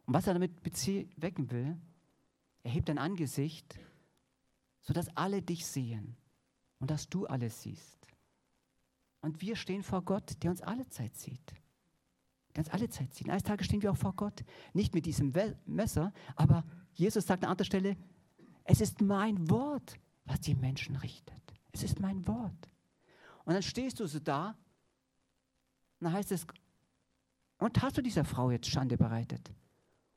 Und 0.04 0.12
was 0.12 0.26
er 0.26 0.34
damit 0.34 0.52
wecken 1.16 1.50
will, 1.50 1.80
er 2.62 2.70
hebt 2.70 2.90
dein 2.90 2.98
Angesicht, 2.98 3.78
sodass 4.82 5.08
alle 5.16 5.40
dich 5.40 5.64
sehen 5.64 6.14
und 6.78 6.90
dass 6.90 7.08
du 7.08 7.24
alles 7.24 7.62
siehst. 7.62 8.03
Und 9.24 9.40
wir 9.40 9.56
stehen 9.56 9.82
vor 9.82 10.02
Gott, 10.02 10.42
der 10.42 10.50
uns 10.50 10.60
alle 10.60 10.88
Zeit 10.88 11.16
sieht 11.16 11.54
ganz 12.54 12.72
alle 12.72 12.88
Zeit 12.88 13.12
ziehen. 13.12 13.30
Eines 13.30 13.42
Tages 13.42 13.66
stehen 13.66 13.82
wir 13.82 13.90
auch 13.90 13.96
vor 13.96 14.14
Gott. 14.14 14.44
Nicht 14.72 14.94
mit 14.94 15.04
diesem 15.04 15.32
Messer, 15.66 16.12
aber 16.36 16.64
Jesus 16.94 17.26
sagt 17.26 17.44
an 17.44 17.50
anderer 17.50 17.66
Stelle, 17.66 17.96
es 18.64 18.80
ist 18.80 19.02
mein 19.02 19.50
Wort, 19.50 19.98
was 20.24 20.40
die 20.40 20.54
Menschen 20.54 20.96
richtet. 20.96 21.42
Es 21.72 21.82
ist 21.82 22.00
mein 22.00 22.26
Wort. 22.26 22.70
Und 23.44 23.54
dann 23.54 23.62
stehst 23.62 24.00
du 24.00 24.06
so 24.06 24.20
da, 24.20 24.56
und 25.98 26.06
dann 26.06 26.12
heißt 26.12 26.32
es, 26.32 26.46
und 27.58 27.82
hast 27.82 27.98
du 27.98 28.02
dieser 28.02 28.24
Frau 28.24 28.50
jetzt 28.50 28.68
Schande 28.68 28.96
bereitet? 28.96 29.52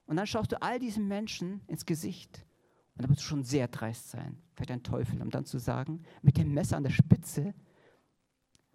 Und 0.06 0.16
dann 0.16 0.28
schaust 0.28 0.52
du 0.52 0.62
all 0.62 0.80
diesen 0.80 1.08
Menschen 1.08 1.62
ins 1.68 1.86
Gesicht. 1.86 2.46
Und 2.96 3.04
da 3.04 3.08
musst 3.08 3.22
du 3.22 3.26
schon 3.26 3.44
sehr 3.44 3.68
dreist 3.68 4.10
sein, 4.10 4.38
vielleicht 4.54 4.72
ein 4.72 4.84
Teufel, 4.84 5.22
um 5.22 5.30
dann 5.30 5.46
zu 5.46 5.60
sagen, 5.60 6.04
mit 6.22 6.38
dem 6.38 6.54
Messer 6.54 6.78
an 6.78 6.84
der 6.84 6.92
Spitze, 6.92 7.54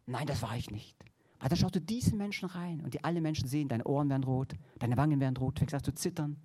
nein, 0.07 0.27
das 0.27 0.43
war 0.43 0.57
ich 0.57 0.71
nicht. 0.71 0.97
Aber 1.38 1.49
dann 1.49 1.59
schaust 1.59 1.75
du 1.75 1.81
diesen 1.81 2.19
Menschen 2.19 2.49
rein 2.49 2.81
und 2.83 2.95
die 2.95 3.03
alle 3.03 3.21
Menschen 3.21 3.49
sehen, 3.49 3.69
deine 3.69 3.85
Ohren 3.85 4.09
werden 4.09 4.25
rot, 4.25 4.55
deine 4.79 4.97
Wangen 4.97 5.19
werden 5.19 5.37
rot, 5.37 5.59
fängst 5.59 5.75
an 5.75 5.83
zu 5.83 5.93
zittern. 5.93 6.37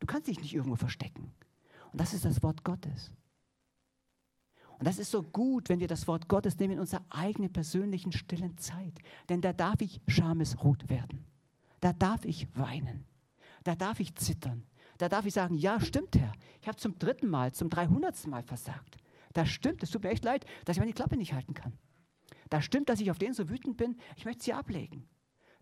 Du 0.00 0.06
kannst 0.06 0.28
dich 0.28 0.40
nicht 0.40 0.54
irgendwo 0.54 0.76
verstecken. 0.76 1.32
Und 1.92 2.00
das 2.00 2.14
ist 2.14 2.24
das 2.24 2.42
Wort 2.42 2.64
Gottes. 2.64 3.12
Und 4.78 4.86
das 4.86 4.98
ist 4.98 5.10
so 5.10 5.22
gut, 5.22 5.68
wenn 5.68 5.80
wir 5.80 5.88
das 5.88 6.06
Wort 6.06 6.28
Gottes 6.28 6.58
nehmen 6.58 6.74
in 6.74 6.80
unserer 6.80 7.04
eigenen 7.10 7.52
persönlichen 7.52 8.12
stillen 8.12 8.56
Zeit. 8.58 8.94
Denn 9.28 9.40
da 9.40 9.52
darf 9.52 9.80
ich 9.80 10.00
schamesrot 10.06 10.88
werden. 10.88 11.24
Da 11.80 11.92
darf 11.92 12.24
ich 12.24 12.46
weinen. 12.56 13.04
Da 13.64 13.74
darf 13.74 14.00
ich 14.00 14.14
zittern. 14.14 14.62
Da 14.98 15.08
darf 15.08 15.26
ich 15.26 15.34
sagen, 15.34 15.56
ja, 15.56 15.80
stimmt, 15.80 16.16
Herr. 16.16 16.32
Ich 16.60 16.68
habe 16.68 16.78
zum 16.78 16.98
dritten 16.98 17.28
Mal, 17.28 17.52
zum 17.52 17.70
dreihundertsten 17.70 18.30
Mal 18.30 18.42
versagt. 18.42 18.96
Das 19.32 19.48
stimmt. 19.48 19.82
Es 19.82 19.90
tut 19.90 20.02
mir 20.02 20.10
echt 20.10 20.24
leid, 20.24 20.46
dass 20.64 20.76
ich 20.76 20.80
meine 20.80 20.92
Klappe 20.92 21.16
nicht 21.16 21.32
halten 21.32 21.54
kann. 21.54 21.72
Da 22.50 22.62
stimmt, 22.62 22.88
dass 22.88 23.00
ich 23.00 23.10
auf 23.10 23.18
den 23.18 23.34
so 23.34 23.48
wütend 23.48 23.76
bin, 23.76 23.96
ich 24.16 24.24
möchte 24.24 24.44
sie 24.44 24.52
ablegen. 24.52 25.08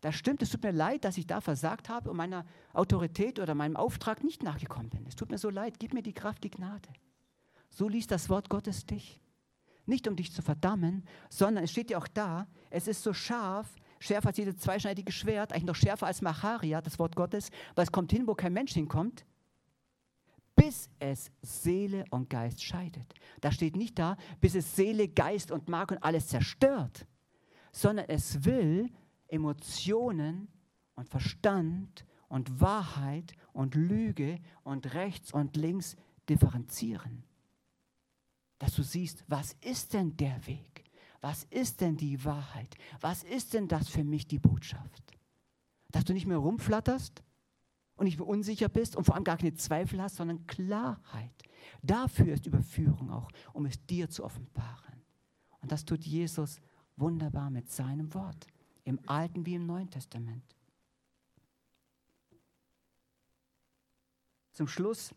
Da 0.01 0.12
stimmt, 0.12 0.42
es 0.42 0.51
tut 0.51 0.62
mir 0.62 0.72
leid, 0.72 1.05
dass 1.05 1.16
ich 1.16 1.27
da 1.27 1.40
versagt 1.40 1.88
habe 1.88 2.11
und 2.11 2.16
meiner 2.16 2.44
Autorität 2.72 3.38
oder 3.40 3.55
meinem 3.55 3.77
Auftrag 3.77 4.22
nicht 4.22 4.42
nachgekommen 4.42 4.90
bin. 4.90 5.07
Es 5.07 5.16
tut 5.16 5.31
mir 5.31 5.38
so 5.38 5.51
leid, 5.51 5.79
gib 5.79 5.94
mir 5.94 6.03
die 6.03 6.12
Kraft, 6.12 6.44
die 6.44 6.51
Gnade. 6.51 6.88
So 7.70 7.88
liest 7.88 8.11
das 8.11 8.29
Wort 8.29 8.49
Gottes 8.49 8.87
dich. 8.87 9.20
Nicht 9.87 10.07
um 10.07 10.16
dich 10.16 10.33
zu 10.33 10.42
verdammen, 10.42 11.05
sondern 11.31 11.64
es 11.64 11.70
steht 11.70 11.90
ja 11.90 11.99
auch 11.99 12.09
da, 12.09 12.46
es 12.70 12.88
ist 12.88 13.03
so 13.03 13.12
scharf, 13.12 13.75
schärfer 14.01 14.29
als 14.29 14.37
jedes 14.37 14.59
zweischneidige 14.59 15.12
Schwert, 15.12 15.53
eigentlich 15.53 15.64
noch 15.64 15.77
schärfer 15.77 16.07
als 16.07 16.22
Macharia, 16.22 16.83
das 16.83 16.99
Wort 16.99 17.16
Gottes, 17.16 17.51
weil 17.75 17.85
es 17.85 17.92
kommt 17.92 18.12
hin, 18.12 18.27
wo 18.27 18.35
kein 18.35 18.53
Mensch 18.53 18.75
hinkommt 18.75 19.25
bis 20.66 20.90
es 20.98 21.31
Seele 21.42 22.05
und 22.11 22.29
Geist 22.29 22.61
scheidet. 22.61 23.14
Da 23.40 23.52
steht 23.52 23.76
nicht 23.76 24.00
da, 24.00 24.16
bis 24.40 24.57
es 24.57 24.74
Seele, 24.74 25.07
Geist 25.07 25.52
und 25.52 25.68
Mark 25.68 25.92
und 25.92 26.02
alles 26.02 26.26
zerstört, 26.26 27.07
sondern 27.70 28.07
es 28.09 28.44
will 28.44 28.90
Emotionen 29.29 30.48
und 30.96 31.09
Verstand 31.09 32.05
und 32.26 32.61
Wahrheit 32.61 33.33
und 33.52 33.76
Lüge 33.76 34.40
und 34.64 34.92
rechts 34.94 35.33
und 35.33 35.57
links 35.57 35.94
differenzieren. 36.29 37.22
Dass 38.59 38.74
du 38.74 38.83
siehst, 38.83 39.22
was 39.29 39.52
ist 39.61 39.92
denn 39.92 40.16
der 40.16 40.44
Weg? 40.48 40.83
Was 41.20 41.44
ist 41.44 41.81
denn 41.81 41.96
die 41.96 42.24
Wahrheit? 42.24 42.74
Was 43.00 43.22
ist 43.22 43.55
denn 43.55 43.68
das 43.68 43.88
für 43.88 44.02
mich 44.02 44.26
die 44.26 44.40
Botschaft? 44.40 45.12
Dass 45.92 46.05
du 46.05 46.12
nicht 46.12 46.26
mehr 46.26 46.38
rumflatterst, 46.38 47.22
und 47.96 48.04
nicht 48.04 48.18
mehr 48.18 48.26
unsicher 48.26 48.68
bist 48.68 48.96
und 48.96 49.04
vor 49.04 49.14
allem 49.14 49.24
gar 49.24 49.38
keine 49.38 49.54
Zweifel 49.54 50.00
hast, 50.00 50.16
sondern 50.16 50.46
Klarheit. 50.46 51.32
Dafür 51.82 52.35
ist 52.35 52.46
Überführung 52.46 53.11
auch, 53.11 53.30
um 53.52 53.66
es 53.66 53.85
dir 53.87 54.09
zu 54.09 54.24
offenbaren. 54.24 55.02
Und 55.61 55.72
das 55.72 55.85
tut 55.85 56.04
Jesus 56.04 56.61
wunderbar 56.96 57.50
mit 57.50 57.70
seinem 57.70 58.12
Wort, 58.14 58.46
im 58.85 59.00
Alten 59.06 59.44
wie 59.46 59.54
im 59.54 59.66
Neuen 59.66 59.90
Testament. 59.90 60.44
Zum 64.52 64.68
Schluss, 64.68 65.14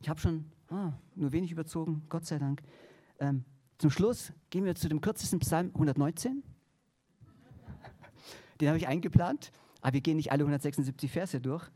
ich 0.00 0.08
habe 0.08 0.20
schon 0.20 0.50
ah, 0.68 0.92
nur 1.14 1.32
wenig 1.32 1.52
überzogen, 1.52 2.04
Gott 2.08 2.24
sei 2.24 2.38
Dank. 2.38 2.62
Ähm, 3.18 3.44
zum 3.78 3.90
Schluss 3.90 4.32
gehen 4.50 4.64
wir 4.64 4.74
zu 4.74 4.88
dem 4.88 5.00
kürzesten 5.00 5.38
Psalm 5.40 5.68
119. 5.68 6.42
Den 8.60 8.68
habe 8.68 8.78
ich 8.78 8.88
eingeplant, 8.88 9.52
aber 9.80 9.94
wir 9.94 10.00
gehen 10.00 10.16
nicht 10.16 10.32
alle 10.32 10.42
176 10.42 11.10
Verse 11.10 11.40
durch. 11.40 11.70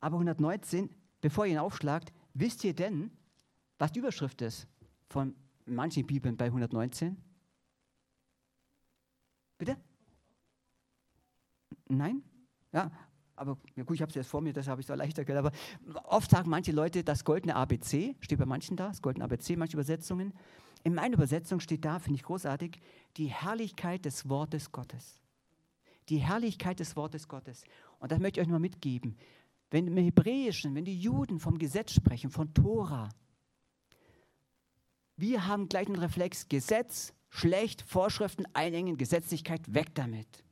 Aber 0.00 0.16
119, 0.16 0.90
bevor 1.20 1.46
ihr 1.46 1.52
ihn 1.52 1.58
aufschlagt, 1.58 2.12
wisst 2.34 2.64
ihr 2.64 2.74
denn, 2.74 3.10
was 3.78 3.92
die 3.92 3.98
Überschrift 3.98 4.42
ist 4.42 4.66
von 5.08 5.34
manchen 5.64 6.06
Bibeln 6.06 6.36
bei 6.36 6.46
119? 6.46 7.16
Bitte? 9.58 9.76
Nein? 11.88 12.22
Ja, 12.72 12.90
aber 13.36 13.58
ja 13.74 13.84
gut, 13.84 13.96
ich 13.96 14.02
habe 14.02 14.08
es 14.10 14.14
jetzt 14.14 14.28
vor 14.28 14.40
mir, 14.40 14.52
das 14.52 14.66
habe 14.66 14.80
ich 14.80 14.86
so 14.86 14.94
leichter 14.94 15.24
gehört. 15.24 15.46
Aber 15.46 16.04
oft 16.04 16.30
sagen 16.30 16.48
manche 16.48 16.72
Leute, 16.72 17.04
das 17.04 17.24
goldene 17.24 17.54
ABC, 17.54 18.16
steht 18.20 18.38
bei 18.38 18.46
manchen 18.46 18.76
da, 18.76 18.88
das 18.88 19.02
goldene 19.02 19.24
ABC, 19.24 19.56
manche 19.56 19.76
Übersetzungen. 19.76 20.32
In 20.84 20.94
meiner 20.94 21.14
Übersetzung 21.14 21.60
steht 21.60 21.84
da, 21.84 21.98
finde 21.98 22.16
ich 22.16 22.22
großartig, 22.22 22.80
die 23.16 23.26
Herrlichkeit 23.26 24.04
des 24.04 24.28
Wortes 24.28 24.72
Gottes. 24.72 25.20
Die 26.08 26.18
Herrlichkeit 26.18 26.80
des 26.80 26.96
Wortes 26.96 27.28
Gottes. 27.28 27.64
Und 27.98 28.12
das 28.12 28.20
möchte 28.20 28.40
ich 28.40 28.46
euch 28.46 28.50
nur 28.50 28.60
mitgeben. 28.60 29.16
Wenn 29.70 29.86
im 29.86 29.96
Hebräischen, 29.96 30.74
wenn 30.74 30.84
die 30.84 30.98
Juden 30.98 31.40
vom 31.40 31.58
Gesetz 31.58 31.92
sprechen, 31.92 32.30
von 32.30 32.54
Tora, 32.54 33.08
wir 35.16 35.46
haben 35.46 35.68
gleich 35.68 35.86
einen 35.86 35.96
Reflex, 35.96 36.48
Gesetz, 36.48 37.14
schlecht, 37.30 37.82
Vorschriften 37.82 38.44
einengen, 38.52 38.96
Gesetzlichkeit, 38.96 39.74
weg 39.74 39.94
damit. 39.94 40.44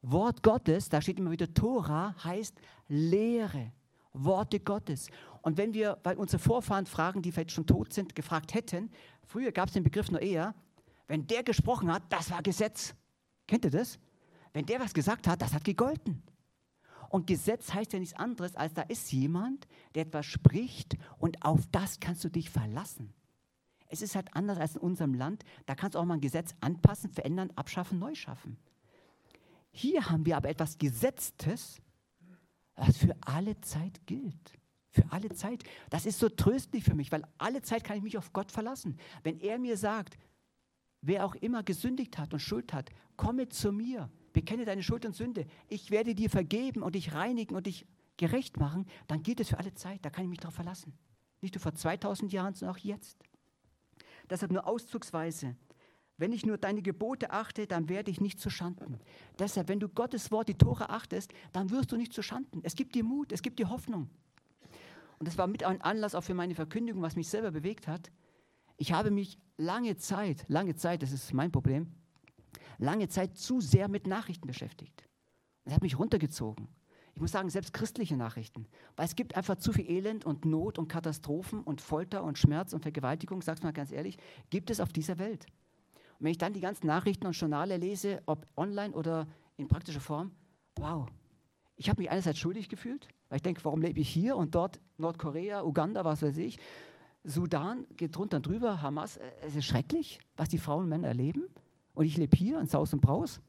Wort 0.00 0.42
Gottes, 0.42 0.88
da 0.88 1.02
steht 1.02 1.18
immer 1.18 1.32
wieder 1.32 1.52
Tora, 1.52 2.14
heißt 2.22 2.60
Lehre, 2.86 3.72
Worte 4.12 4.60
Gottes. 4.60 5.08
Und 5.42 5.56
wenn 5.56 5.74
wir, 5.74 5.98
weil 6.04 6.16
unsere 6.16 6.40
Vorfahren 6.40 6.86
fragen, 6.86 7.20
die 7.20 7.32
vielleicht 7.32 7.52
schon 7.52 7.66
tot 7.66 7.92
sind, 7.92 8.14
gefragt 8.14 8.54
hätten, 8.54 8.90
früher 9.24 9.50
gab 9.50 9.68
es 9.68 9.74
den 9.74 9.82
Begriff 9.82 10.10
nur 10.10 10.22
eher, 10.22 10.54
wenn 11.08 11.26
der 11.26 11.42
gesprochen 11.42 11.92
hat, 11.92 12.04
das 12.10 12.30
war 12.30 12.42
Gesetz. 12.42 12.94
Kennt 13.46 13.64
ihr 13.64 13.70
das? 13.70 13.98
Wenn 14.52 14.66
der 14.66 14.78
was 14.78 14.94
gesagt 14.94 15.26
hat, 15.26 15.42
das 15.42 15.52
hat 15.52 15.64
gegolten. 15.64 16.22
Und 17.08 17.26
Gesetz 17.26 17.72
heißt 17.72 17.92
ja 17.92 17.98
nichts 17.98 18.16
anderes, 18.16 18.54
als 18.56 18.74
da 18.74 18.82
ist 18.82 19.10
jemand, 19.12 19.66
der 19.94 20.02
etwas 20.02 20.26
spricht 20.26 20.96
und 21.18 21.42
auf 21.42 21.66
das 21.72 22.00
kannst 22.00 22.22
du 22.24 22.28
dich 22.28 22.50
verlassen. 22.50 23.14
Es 23.88 24.02
ist 24.02 24.14
halt 24.14 24.34
anders 24.34 24.58
als 24.58 24.76
in 24.76 24.82
unserem 24.82 25.14
Land. 25.14 25.44
Da 25.66 25.74
kannst 25.74 25.94
du 25.94 25.98
auch 25.98 26.04
mal 26.04 26.14
ein 26.14 26.20
Gesetz 26.20 26.54
anpassen, 26.60 27.10
verändern, 27.10 27.50
abschaffen, 27.56 27.98
neu 27.98 28.14
schaffen. 28.14 28.58
Hier 29.70 30.10
haben 30.10 30.26
wir 30.26 30.36
aber 30.36 30.50
etwas 30.50 30.76
Gesetztes, 30.76 31.80
was 32.76 32.98
für 32.98 33.16
alle 33.22 33.60
Zeit 33.60 34.06
gilt. 34.06 34.52
Für 34.90 35.10
alle 35.10 35.30
Zeit. 35.30 35.64
Das 35.90 36.06
ist 36.06 36.18
so 36.18 36.28
tröstlich 36.28 36.84
für 36.84 36.94
mich, 36.94 37.12
weil 37.12 37.24
alle 37.38 37.62
Zeit 37.62 37.84
kann 37.84 37.96
ich 37.96 38.02
mich 38.02 38.18
auf 38.18 38.32
Gott 38.32 38.52
verlassen. 38.52 38.98
Wenn 39.22 39.40
er 39.40 39.58
mir 39.58 39.76
sagt, 39.76 40.18
wer 41.00 41.24
auch 41.24 41.34
immer 41.36 41.62
gesündigt 41.62 42.18
hat 42.18 42.32
und 42.32 42.40
Schuld 42.40 42.72
hat, 42.72 42.90
komme 43.16 43.48
zu 43.48 43.72
mir 43.72 44.10
bekenne 44.32 44.64
deine 44.64 44.82
Schuld 44.82 45.04
und 45.04 45.14
Sünde. 45.14 45.46
Ich 45.68 45.90
werde 45.90 46.14
dir 46.14 46.30
vergeben 46.30 46.82
und 46.82 46.94
dich 46.94 47.14
reinigen 47.14 47.54
und 47.54 47.66
dich 47.66 47.86
gerecht 48.16 48.58
machen, 48.58 48.86
dann 49.06 49.22
gilt 49.22 49.40
es 49.40 49.48
für 49.48 49.58
alle 49.58 49.74
Zeit. 49.74 50.04
Da 50.04 50.10
kann 50.10 50.24
ich 50.24 50.30
mich 50.30 50.40
darauf 50.40 50.54
verlassen. 50.54 50.92
Nicht 51.40 51.54
nur 51.54 51.62
vor 51.62 51.74
2000 51.74 52.32
Jahren, 52.32 52.54
sondern 52.54 52.76
auch 52.76 52.80
jetzt. 52.80 53.18
Deshalb 54.28 54.52
nur 54.52 54.66
auszugsweise. 54.66 55.56
Wenn 56.16 56.32
ich 56.32 56.44
nur 56.44 56.58
deine 56.58 56.82
Gebote 56.82 57.30
achte, 57.30 57.68
dann 57.68 57.88
werde 57.88 58.10
ich 58.10 58.20
nicht 58.20 58.40
zu 58.40 58.50
Schanden. 58.50 58.98
Deshalb, 59.38 59.68
wenn 59.68 59.78
du 59.78 59.88
Gottes 59.88 60.32
Wort, 60.32 60.48
die 60.48 60.58
Tore 60.58 60.90
achtest, 60.90 61.32
dann 61.52 61.70
wirst 61.70 61.92
du 61.92 61.96
nicht 61.96 62.12
zu 62.12 62.22
Schanden. 62.22 62.60
Es 62.64 62.74
gibt 62.74 62.96
dir 62.96 63.04
Mut, 63.04 63.30
es 63.30 63.40
gibt 63.40 63.60
dir 63.60 63.70
Hoffnung. 63.70 64.10
Und 65.18 65.28
das 65.28 65.38
war 65.38 65.46
mit 65.46 65.62
ein 65.62 65.80
Anlass 65.80 66.16
auch 66.16 66.24
für 66.24 66.34
meine 66.34 66.56
Verkündigung, 66.56 67.02
was 67.02 67.14
mich 67.14 67.28
selber 67.28 67.52
bewegt 67.52 67.86
hat. 67.86 68.10
Ich 68.76 68.92
habe 68.92 69.10
mich 69.12 69.38
lange 69.56 69.96
Zeit, 69.96 70.44
lange 70.48 70.74
Zeit, 70.74 71.02
das 71.02 71.12
ist 71.12 71.32
mein 71.32 71.52
Problem, 71.52 71.92
lange 72.78 73.08
Zeit 73.08 73.36
zu 73.36 73.60
sehr 73.60 73.88
mit 73.88 74.06
Nachrichten 74.06 74.46
beschäftigt. 74.46 75.08
Das 75.64 75.74
hat 75.74 75.82
mich 75.82 75.98
runtergezogen. 75.98 76.68
Ich 77.14 77.20
muss 77.20 77.32
sagen, 77.32 77.50
selbst 77.50 77.72
christliche 77.72 78.16
Nachrichten. 78.16 78.66
Weil 78.96 79.06
es 79.06 79.16
gibt 79.16 79.36
einfach 79.36 79.56
zu 79.56 79.72
viel 79.72 79.90
Elend 79.90 80.24
und 80.24 80.44
Not 80.44 80.78
und 80.78 80.88
Katastrophen 80.88 81.62
und 81.62 81.80
Folter 81.80 82.22
und 82.22 82.38
Schmerz 82.38 82.72
und 82.72 82.82
Vergewaltigung, 82.82 83.42
sag's 83.42 83.62
mal 83.62 83.72
ganz 83.72 83.90
ehrlich, 83.90 84.18
gibt 84.50 84.70
es 84.70 84.78
auf 84.78 84.92
dieser 84.92 85.18
Welt. 85.18 85.46
Und 86.18 86.24
wenn 86.24 86.30
ich 86.30 86.38
dann 86.38 86.52
die 86.52 86.60
ganzen 86.60 86.86
Nachrichten 86.86 87.26
und 87.26 87.32
Journale 87.32 87.76
lese, 87.76 88.22
ob 88.26 88.46
online 88.56 88.94
oder 88.94 89.26
in 89.56 89.66
praktischer 89.66 90.00
Form, 90.00 90.30
wow. 90.76 91.08
Ich 91.76 91.88
habe 91.88 92.00
mich 92.00 92.10
einerseits 92.10 92.38
schuldig 92.38 92.68
gefühlt, 92.68 93.08
weil 93.28 93.36
ich 93.36 93.42
denke, 93.42 93.64
warum 93.64 93.82
lebe 93.82 94.00
ich 94.00 94.08
hier 94.08 94.36
und 94.36 94.54
dort 94.54 94.80
Nordkorea, 94.96 95.64
Uganda, 95.64 96.04
was 96.04 96.22
weiß 96.22 96.36
ich. 96.38 96.58
Sudan 97.24 97.84
geht 97.96 98.16
drunter 98.16 98.38
und 98.38 98.46
drüber, 98.46 98.80
Hamas, 98.80 99.16
äh, 99.16 99.30
es 99.44 99.56
ist 99.56 99.66
schrecklich, 99.66 100.20
was 100.36 100.48
die 100.48 100.58
Frauen 100.58 100.84
und 100.84 100.88
Männer 100.88 101.08
erleben. 101.08 101.44
Und 101.98 102.04
ich 102.04 102.16
lebe 102.16 102.36
hier 102.36 102.60
in 102.60 102.68
Saus 102.68 102.92
und 102.92 103.00
Braus 103.00 103.40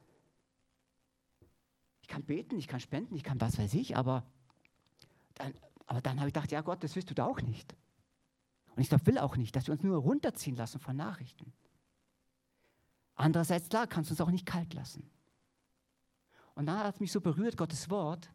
kann 2.09 2.23
beten, 2.23 2.57
ich 2.57 2.67
kann 2.67 2.79
spenden, 2.79 3.15
ich 3.15 3.23
kann 3.23 3.39
was 3.39 3.57
weiß 3.57 3.73
ich, 3.75 3.95
aber 3.95 4.25
dann, 5.35 5.53
aber 5.85 6.01
dann 6.01 6.19
habe 6.19 6.27
ich 6.27 6.33
gedacht, 6.33 6.51
ja 6.51 6.61
Gott, 6.61 6.83
das 6.83 6.95
willst 6.95 7.09
du 7.09 7.13
da 7.13 7.25
auch 7.25 7.41
nicht. 7.41 7.75
Und 8.75 8.81
ich 8.81 8.91
will 9.05 9.17
auch 9.17 9.37
nicht, 9.37 9.55
dass 9.55 9.67
wir 9.67 9.73
uns 9.73 9.83
nur 9.83 9.97
runterziehen 9.97 10.55
lassen 10.55 10.79
von 10.79 10.95
Nachrichten. 10.95 11.53
Andererseits, 13.15 13.69
klar, 13.69 13.87
kannst 13.87 14.09
du 14.09 14.13
uns 14.13 14.21
auch 14.21 14.31
nicht 14.31 14.45
kalt 14.45 14.73
lassen. 14.73 15.09
Und 16.55 16.65
dann 16.65 16.79
hat 16.79 16.95
es 16.95 16.99
mich 16.99 17.11
so 17.11 17.21
berührt, 17.21 17.57
Gottes 17.57 17.89
Wort, 17.89 18.29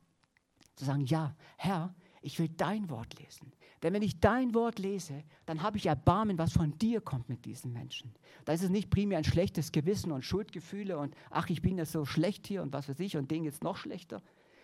zu 0.77 0.85
sagen, 0.85 1.05
ja, 1.07 1.35
Herr, 1.57 1.95
ich 2.25 2.39
will 2.39 2.49
dein 2.49 2.89
Wort 2.89 3.19
lesen. 3.21 3.53
Denn 3.83 3.93
wenn 3.93 4.03
ich 4.03 4.19
dein 4.19 4.55
Wort 4.55 4.79
lese, 4.79 5.25
dann 5.45 5.63
habe 5.63 5.77
ich 5.77 5.87
Erbarmen, 5.87 6.39
was 6.39 6.55
von 6.55 6.79
dir 6.79 7.03
kommt 7.03 7.29
mit 7.29 7.45
diesen 7.45 7.71
Menschen. 7.73 8.15
Da 8.47 8.55
ist 8.55 8.63
es 8.63 8.71
nicht 8.71 8.89
primär 8.89 9.19
ein 9.19 9.25
schlechtes 9.25 9.73
Gewissen 9.73 10.11
und 10.11 10.25
Schuldgefühle 10.25 10.97
und 10.97 11.15
ach, 11.29 11.51
ich 11.51 11.61
bin 11.61 11.77
ja 11.77 11.85
so 11.85 12.07
schlecht 12.07 12.47
hier 12.47 12.63
und 12.63 12.73
was 12.73 12.89
weiß 12.89 12.99
ich 13.01 13.19
und 13.19 13.31
denen 13.31 13.45
jetzt 13.45 13.63
noch 13.63 13.77
schlechter, 13.77 14.23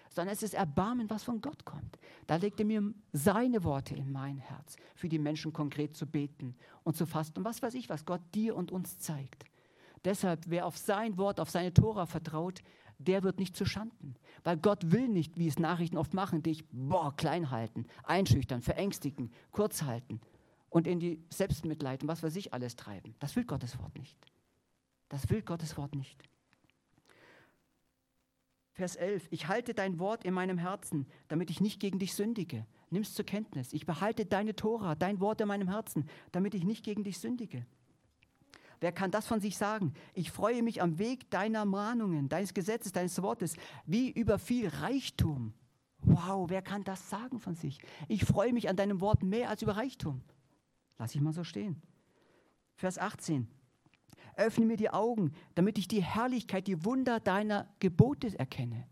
sondern 0.09 0.33
es 0.33 0.43
ist 0.43 0.55
Erbarmen, 0.55 1.11
was 1.11 1.23
von 1.23 1.43
Gott 1.43 1.67
kommt. 1.67 1.99
Da 2.27 2.37
legt 2.37 2.61
er 2.61 2.67
mir 2.67 2.95
seine 3.13 3.63
Worte 3.63 3.95
in 3.95 4.11
mein 4.11 4.39
Herz, 4.39 4.77
für 4.95 5.11
die 5.11 5.19
Menschen 5.19 5.53
konkret 5.53 5.95
zu 5.95 6.07
beten 6.07 6.57
und 6.83 6.97
zu 6.97 7.05
fasten 7.05 7.41
und 7.41 7.45
was 7.45 7.61
weiß 7.61 7.75
ich, 7.75 7.91
was 7.91 8.07
Gott 8.07 8.23
dir 8.35 8.57
und 8.57 8.73
uns 8.73 8.99
zeigt. 8.99 9.45
Deshalb, 10.07 10.45
wer 10.47 10.65
auf 10.65 10.79
sein 10.79 11.19
Wort, 11.19 11.41
auf 11.41 11.51
seine 11.51 11.75
Tora 11.75 12.07
vertraut, 12.07 12.63
der 13.07 13.23
wird 13.23 13.39
nicht 13.39 13.57
zu 13.57 13.65
Schanden. 13.65 14.15
Weil 14.45 14.57
Gott 14.57 14.93
will 14.93 15.09
nicht, 15.09 15.39
wie 15.39 15.49
es 15.49 15.59
Nachrichten 15.59 15.97
oft 15.97 16.15
machen, 16.15 16.43
dich 16.43 16.65
boah, 16.71 17.15
klein 17.17 17.51
halten, 17.51 17.87
einschüchtern, 18.05 18.63
verängstigen, 18.63 19.33
kurz 19.51 19.83
halten 19.83 20.21
und 20.69 20.87
in 20.87 21.01
die 21.01 21.23
Selbstmitleid 21.31 22.03
und 22.03 22.09
was 22.09 22.23
weiß 22.23 22.37
ich 22.37 22.53
alles 22.55 22.77
treiben. 22.77 23.15
Das 23.19 23.37
will 23.37 23.45
Gottes 23.45 23.79
Wort 23.79 23.97
nicht. 23.99 24.17
Das 25.09 25.29
will 25.31 25.43
Gottes 25.43 25.77
Wort 25.77 25.95
nicht. 25.95 26.23
Vers 28.73 28.97
11. 28.97 29.29
Ich 29.31 29.49
halte 29.49 29.75
dein 29.75 29.99
Wort 29.99 30.25
in 30.25 30.33
meinem 30.33 30.57
Herzen, 30.57 31.07
damit 31.29 31.51
ich 31.51 31.61
nicht 31.61 31.81
gegen 31.81 31.99
dich 31.99 32.15
sündige. 32.15 32.67
Nimm's 32.89 33.15
zur 33.15 33.27
Kenntnis. 33.27 33.73
Ich 33.73 33.85
behalte 33.85 34.25
deine 34.25 34.57
Tora, 34.57 34.95
dein 34.95 35.21
Wort 35.21 35.41
in 35.41 35.49
meinem 35.49 35.69
Herzen, 35.69 36.09
damit 36.33 36.55
ich 36.55 36.65
nicht 36.65 36.85
gegen 36.85 37.05
dich 37.05 37.19
sündige. 37.19 37.67
Wer 38.81 38.93
kann 38.93 39.11
das 39.11 39.27
von 39.27 39.41
sich 39.41 39.59
sagen? 39.59 39.93
Ich 40.15 40.31
freue 40.31 40.63
mich 40.63 40.81
am 40.83 40.99
Weg 40.99 41.31
deiner 41.31 41.65
Mahnungen, 41.67 42.29
deines 42.29 42.55
Gesetzes, 42.55 42.93
deines 42.93 43.21
Wortes, 43.23 43.55
wie 43.85 44.11
über 44.11 44.39
viel 44.39 44.69
Reichtum. 44.69 45.53
Wow, 46.03 46.49
wer 46.49 46.63
kann 46.63 46.83
das 46.83 47.11
sagen 47.11 47.41
von 47.41 47.55
sich? 47.55 47.79
Ich 48.09 48.25
freue 48.25 48.55
mich 48.55 48.71
an 48.71 48.77
deinem 48.77 49.03
Wort 49.03 49.23
mehr 49.23 49.51
als 49.51 49.61
über 49.61 49.77
Reichtum. 49.77 50.23
Lass 50.99 51.15
ich 51.15 51.21
mal 51.21 51.35
so 51.35 51.45
stehen. 51.45 51.83
Vers 52.75 52.99
18. 52.99 53.49
Öffne 54.37 54.65
mir 54.65 54.79
die 54.79 54.91
Augen, 54.91 55.33
damit 55.55 55.77
ich 55.77 55.87
die 55.87 56.03
Herrlichkeit, 56.03 56.67
die 56.67 56.85
Wunder 56.85 57.21
deiner 57.21 57.69
Gebote 57.81 58.39
erkenne. 58.39 58.87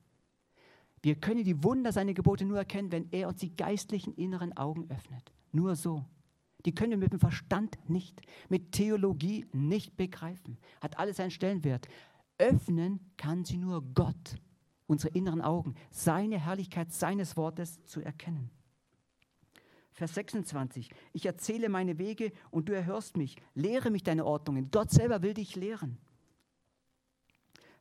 Wir 1.01 1.15
können 1.15 1.45
die 1.45 1.63
Wunder 1.65 1.93
seiner 1.93 2.13
Gebote 2.13 2.45
nur 2.45 2.59
erkennen, 2.59 2.93
wenn 2.93 3.09
er 3.13 3.29
uns 3.29 3.41
die 3.41 3.57
geistlichen 3.57 4.13
inneren 4.15 4.55
Augen 4.57 4.91
öffnet. 4.91 5.33
Nur 5.53 5.77
so. 5.77 6.05
Die 6.65 6.75
können 6.75 6.91
wir 6.91 6.99
mit 6.99 7.13
dem 7.13 7.21
Verstand 7.21 7.79
nicht, 7.89 8.21
mit 8.49 8.73
Theologie 8.73 9.47
nicht 9.53 9.97
begreifen. 9.97 10.59
Hat 10.81 10.99
alles 10.99 11.21
einen 11.21 11.31
Stellenwert. 11.31 11.89
Öffnen 12.39 13.01
kann 13.17 13.45
sie 13.45 13.59
nur 13.59 13.83
Gott, 13.95 14.37
unsere 14.87 15.13
inneren 15.15 15.41
Augen, 15.41 15.75
seine 15.91 16.39
Herrlichkeit 16.39 16.93
seines 16.93 17.37
Wortes 17.37 17.85
zu 17.85 18.01
erkennen. 18.01 18.51
Vers 19.93 20.15
26. 20.15 20.91
Ich 21.13 21.27
erzähle 21.27 21.69
meine 21.69 21.99
Wege 21.99 22.33
und 22.53 22.69
du 22.69 22.73
erhörst 22.73 23.17
mich. 23.17 23.37
Lehre 23.55 23.91
mich 23.91 24.05
deine 24.05 24.25
Ordnungen. 24.25 24.71
Gott 24.71 24.91
selber 24.91 25.23
will 25.23 25.35
dich 25.35 25.57
lehren. 25.57 25.99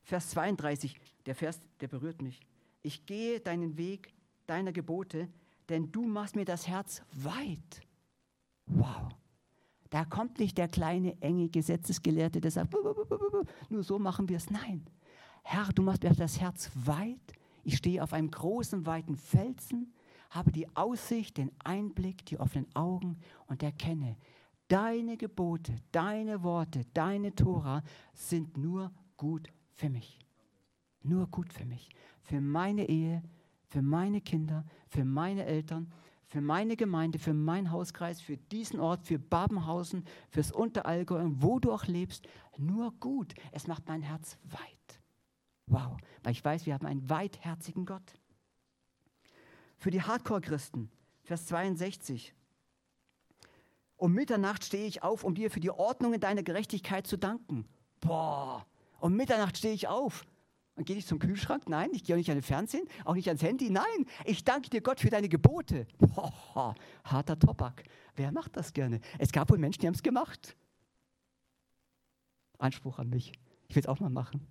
Vers 0.04 0.32
32. 0.32 1.00
Der 1.28 1.36
Vers, 1.36 1.60
der 1.80 1.88
berührt 1.88 2.22
mich. 2.22 2.42
Ich 2.82 3.06
gehe 3.06 3.40
deinen 3.40 3.78
Weg 3.78 4.14
deiner 4.48 4.72
Gebote, 4.72 5.28
denn 5.70 5.92
du 5.92 6.08
machst 6.08 6.36
mir 6.36 6.46
das 6.46 6.68
Herz 6.68 7.04
weit. 7.12 7.87
Wow. 8.68 9.10
Da 9.90 10.06
kommt 10.06 10.40
nicht 10.40 10.58
der 10.58 10.68
kleine, 10.68 11.20
enge 11.22 11.50
Gesetzesgelehrte, 11.50 12.42
der 12.42 12.52
sagt, 12.52 12.76
nur 13.70 13.84
so 13.84 14.00
machen 14.00 14.28
wir 14.30 14.38
es. 14.38 14.50
Nein. 14.50 14.86
Herr, 15.44 15.70
du 15.74 15.82
machst 15.82 16.04
mir 16.04 16.14
das 16.14 16.40
Herz 16.42 16.70
weit. 16.76 17.34
Ich 17.64 17.78
stehe 17.78 18.04
auf 18.04 18.14
einem 18.14 18.30
großen, 18.30 18.86
weiten 18.86 19.16
Felsen, 19.16 19.94
habe 20.30 20.52
die 20.52 20.68
Aussicht, 20.76 21.38
den 21.38 21.52
Einblick, 21.64 22.26
die 22.26 22.40
offenen 22.40 22.68
Augen 22.76 23.18
und 23.48 23.64
erkenne, 23.64 24.18
deine 24.68 25.16
Gebote, 25.16 25.76
deine 25.92 26.44
Worte, 26.44 26.82
deine 26.94 27.34
Tora 27.34 27.82
sind 28.14 28.58
nur 28.58 28.92
gut 29.16 29.48
für 29.72 29.90
mich. 29.90 30.20
Nur 31.02 31.28
gut 31.28 31.54
für 31.54 31.66
mich. 31.66 31.90
Für 32.22 32.42
meine 32.42 32.90
Ehe, 32.90 33.24
für 33.68 33.82
meine 33.82 34.20
Kinder, 34.20 34.66
für 34.88 35.06
meine 35.06 35.46
Eltern, 35.46 35.92
für 36.28 36.42
meine 36.42 36.76
Gemeinde, 36.76 37.20
für 37.20 37.34
meinen 37.34 37.72
Hauskreis, 37.72 38.22
für 38.22 38.38
diesen 38.38 38.80
Ort, 38.80 39.06
für 39.06 39.18
Babenhausen, 39.18 40.04
fürs 40.30 40.52
Unterallgäu, 40.52 41.24
wo 41.30 41.60
du 41.60 41.72
auch 41.72 41.86
lebst, 41.86 42.28
nur 42.58 42.92
gut. 43.00 43.34
Es 43.52 43.68
macht 43.68 43.88
mein 43.88 44.02
Herz 44.02 44.38
weit. 44.44 45.00
Wow, 45.68 45.98
weil 46.24 46.34
ich 46.34 46.44
weiß, 46.44 46.66
wir 46.66 46.74
haben 46.74 46.86
einen 46.86 47.10
weitherzigen 47.10 47.86
Gott. 47.86 48.14
Für 49.78 49.92
die 49.92 50.02
Hardcore-Christen, 50.02 50.90
Vers 51.24 51.46
62. 51.46 52.34
Um 53.96 54.14
Mitternacht 54.14 54.66
stehe 54.66 54.86
ich 54.86 55.04
auf, 55.04 55.24
um 55.24 55.34
dir 55.34 55.50
für 55.50 55.60
die 55.60 55.72
Ordnung 55.72 56.20
deiner 56.20 56.44
Gerechtigkeit 56.44 57.08
zu 57.08 57.18
danken. 57.18 57.66
Boah, 58.02 58.66
um 59.00 59.16
Mitternacht 59.16 59.58
stehe 59.58 59.74
ich 59.74 59.88
auf. 59.88 60.26
Und 60.78 60.86
gehe 60.86 60.96
ich 60.96 61.08
zum 61.08 61.18
Kühlschrank? 61.18 61.68
Nein, 61.68 61.90
ich 61.92 62.04
gehe 62.04 62.16
auch 62.16 62.18
nicht 62.18 62.30
an 62.30 62.38
den 62.38 62.44
Fernsehen, 62.44 62.88
auch 63.04 63.16
nicht 63.16 63.28
ans 63.28 63.42
Handy. 63.42 63.72
Nein, 63.72 63.84
ich 64.26 64.44
danke 64.44 64.70
dir 64.70 64.80
Gott 64.80 65.00
für 65.00 65.10
deine 65.10 65.28
Gebote. 65.28 65.88
Boah, 65.98 66.76
harter 67.04 67.38
Tobak. 67.38 67.84
Wer 68.16 68.32
macht 68.32 68.56
das 68.56 68.72
gerne? 68.74 69.00
Es 69.18 69.32
gab 69.32 69.50
wohl 69.50 69.58
Menschen, 69.58 69.82
die 69.82 69.88
haben 69.88 69.96
es 69.96 70.04
gemacht. 70.04 70.56
Anspruch 72.60 73.00
an 73.00 73.10
mich. 73.10 73.32
Ich 73.68 73.76
will 73.76 73.82
es 73.82 73.88
auch 73.88 74.00
mal 74.00 74.12
machen. 74.12 74.46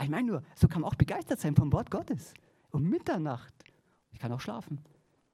Ich 0.00 0.08
meine 0.08 0.26
nur, 0.26 0.42
so 0.54 0.68
kann 0.68 0.80
man 0.80 0.90
auch 0.90 0.94
begeistert 0.94 1.38
sein 1.38 1.54
vom 1.54 1.70
Wort 1.70 1.90
Gottes. 1.90 2.32
Um 2.70 2.88
Mitternacht. 2.88 3.52
Ich 4.10 4.18
kann 4.18 4.32
auch 4.32 4.40
schlafen. 4.40 4.80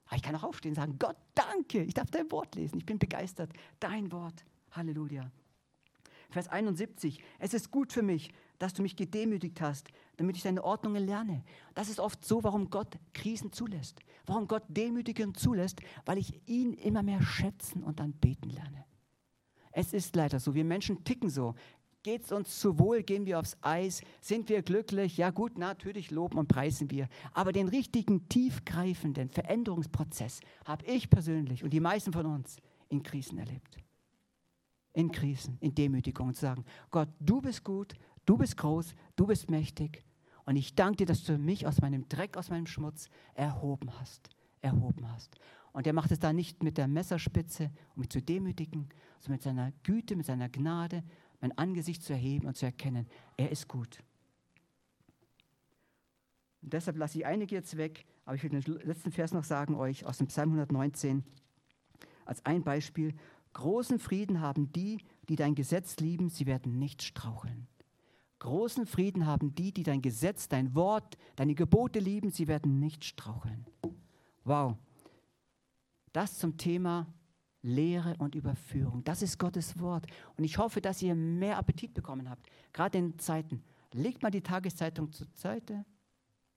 Aber 0.05 0.17
ich 0.17 0.21
kann 0.21 0.35
auch 0.35 0.43
aufstehen 0.43 0.71
und 0.71 0.75
sagen, 0.75 0.99
Gott, 0.99 1.15
danke, 1.33 1.81
ich 1.81 1.93
darf 1.93 2.11
dein 2.11 2.29
Wort 2.29 2.55
lesen. 2.55 2.77
Ich 2.77 2.85
bin 2.85 2.99
begeistert. 2.99 3.51
Dein 3.79 4.11
Wort. 4.11 4.43
Halleluja. 4.71 5.31
Vers 6.29 6.47
71. 6.47 7.19
Es 7.39 7.53
ist 7.53 7.71
gut 7.71 7.91
für 7.91 8.03
mich, 8.03 8.31
dass 8.59 8.73
du 8.73 8.81
mich 8.81 8.95
gedemütigt 8.95 9.61
hast, 9.61 9.89
damit 10.19 10.35
ich 10.35 10.43
deine 10.43 10.65
Ordnungen 10.65 11.05
lerne. 11.05 11.45
Das 11.75 11.87
ist 11.87 12.01
oft 12.01 12.25
so, 12.25 12.43
warum 12.43 12.69
Gott 12.69 12.99
Krisen 13.13 13.53
zulässt. 13.53 14.01
Warum 14.25 14.49
Gott 14.49 14.63
Demütigung 14.67 15.33
zulässt, 15.33 15.79
weil 16.05 16.17
ich 16.17 16.41
ihn 16.45 16.73
immer 16.73 17.03
mehr 17.03 17.21
schätzen 17.21 17.83
und 17.83 18.01
dann 18.01 18.11
beten 18.11 18.49
lerne. 18.49 18.83
Es 19.71 19.93
ist 19.93 20.17
leider 20.17 20.41
so, 20.41 20.53
wir 20.53 20.65
Menschen 20.65 21.05
ticken 21.05 21.29
so. 21.29 21.55
Geht 22.03 22.25
es 22.25 22.33
uns 22.33 22.59
zu 22.59 22.77
wohl, 22.79 23.01
gehen 23.03 23.25
wir 23.25 23.39
aufs 23.39 23.57
Eis, 23.61 24.01
sind 24.19 24.49
wir 24.49 24.61
glücklich? 24.61 25.15
Ja 25.15 25.29
gut, 25.29 25.57
natürlich 25.57 26.11
loben 26.11 26.37
und 26.37 26.49
preisen 26.49 26.91
wir. 26.91 27.07
Aber 27.33 27.53
den 27.53 27.69
richtigen, 27.69 28.27
tiefgreifenden 28.27 29.29
Veränderungsprozess 29.29 30.41
habe 30.65 30.85
ich 30.85 31.09
persönlich 31.09 31.63
und 31.63 31.71
die 31.71 31.79
meisten 31.79 32.11
von 32.11 32.25
uns 32.25 32.57
in 32.89 33.03
Krisen 33.03 33.37
erlebt. 33.37 33.77
In 34.91 35.13
Krisen, 35.13 35.57
in 35.61 35.73
Demütigung 35.73 36.27
und 36.27 36.33
zu 36.35 36.41
sagen, 36.41 36.65
Gott, 36.91 37.07
du 37.21 37.39
bist 37.39 37.63
gut, 37.63 37.93
du 38.25 38.37
bist 38.37 38.57
groß, 38.57 38.95
du 39.15 39.25
bist 39.25 39.49
mächtig 39.49 40.03
Und 40.49 40.55
ich 40.55 40.73
danke 40.73 40.97
dir, 40.97 41.05
dass 41.05 41.23
du 41.25 41.37
mich 41.37 41.67
aus 41.67 41.79
meinem 41.79 42.09
Dreck, 42.09 42.35
aus 42.35 42.49
meinem 42.49 42.65
Schmutz 42.65 43.07
erhoben 43.35 43.93
hast. 43.99 44.31
Erhoben 44.61 45.07
hast. 45.07 45.35
Und 45.73 45.85
er 45.85 45.93
macht 45.93 46.09
es 46.09 46.17
da 46.17 46.33
nicht 46.33 46.63
mit 46.63 46.79
der 46.79 46.87
Messerspitze, 46.87 47.65
um 47.93 47.99
mich 47.99 48.09
zu 48.09 48.19
demütigen, 48.19 48.89
sondern 49.19 49.35
mit 49.35 49.43
seiner 49.43 49.71
Güte, 49.83 50.15
mit 50.15 50.25
seiner 50.25 50.49
Gnade, 50.49 51.03
mein 51.39 51.55
Angesicht 51.55 52.01
zu 52.01 52.13
erheben 52.13 52.47
und 52.47 52.57
zu 52.57 52.65
erkennen, 52.65 53.05
er 53.37 53.51
ist 53.51 53.67
gut. 53.67 54.01
Und 56.63 56.73
deshalb 56.73 56.97
lasse 56.97 57.19
ich 57.19 57.27
einige 57.27 57.53
jetzt 57.53 57.77
weg, 57.77 58.07
aber 58.25 58.35
ich 58.35 58.41
will 58.41 58.49
den 58.49 58.63
letzten 58.87 59.11
Vers 59.11 59.33
noch 59.33 59.43
sagen 59.43 59.75
euch 59.75 60.07
aus 60.07 60.17
dem 60.17 60.25
Psalm 60.29 60.49
119 60.49 61.23
als 62.25 62.43
ein 62.47 62.63
Beispiel. 62.63 63.13
Großen 63.53 63.99
Frieden 63.99 64.41
haben 64.41 64.71
die, 64.71 64.97
die 65.29 65.35
dein 65.35 65.53
Gesetz 65.53 65.97
lieben, 65.97 66.29
sie 66.29 66.47
werden 66.47 66.79
nicht 66.79 67.03
straucheln. 67.03 67.67
Großen 68.39 68.85
Frieden 68.85 69.25
haben 69.25 69.53
die, 69.53 69.73
die 69.73 69.83
dein 69.83 70.01
Gesetz, 70.01 70.47
dein 70.47 70.73
Wort, 70.73 71.17
deine 71.35 71.55
Gebote 71.55 71.99
lieben, 71.99 72.31
sie 72.31 72.47
werden 72.47 72.79
nicht 72.79 73.03
straucheln. 73.03 73.65
Wow. 74.45 74.77
Das 76.13 76.37
zum 76.39 76.57
Thema 76.57 77.07
Lehre 77.61 78.15
und 78.17 78.35
Überführung. 78.35 79.03
Das 79.03 79.21
ist 79.21 79.37
Gottes 79.37 79.79
Wort. 79.79 80.05
Und 80.37 80.45
ich 80.45 80.57
hoffe, 80.57 80.79
dass 80.79 81.01
ihr 81.01 81.15
mehr 81.15 81.57
Appetit 81.57 81.93
bekommen 81.93 82.29
habt. 82.29 82.47
Gerade 82.71 82.97
in 82.97 83.19
Zeiten. 83.19 83.61
Legt 83.91 84.23
mal 84.23 84.31
die 84.31 84.41
Tageszeitung 84.41 85.11
zur 85.11 85.27
Seite. 85.33 85.85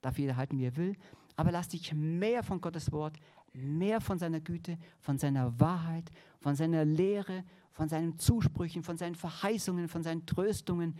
Darf 0.00 0.18
jeder 0.18 0.36
halten, 0.36 0.58
wie 0.58 0.66
er 0.66 0.76
will. 0.76 0.96
Aber 1.34 1.50
lasst 1.50 1.72
dich 1.72 1.92
mehr 1.94 2.42
von 2.42 2.60
Gottes 2.60 2.92
Wort, 2.92 3.18
mehr 3.52 4.00
von 4.00 4.18
seiner 4.18 4.40
Güte, 4.40 4.78
von 5.00 5.18
seiner 5.18 5.58
Wahrheit, 5.58 6.10
von 6.40 6.54
seiner 6.54 6.84
Lehre, 6.84 7.44
von 7.72 7.88
seinen 7.88 8.18
Zusprüchen, 8.18 8.82
von 8.82 8.96
seinen 8.96 9.14
Verheißungen, 9.14 9.88
von 9.88 10.02
seinen 10.02 10.26
Tröstungen, 10.26 10.94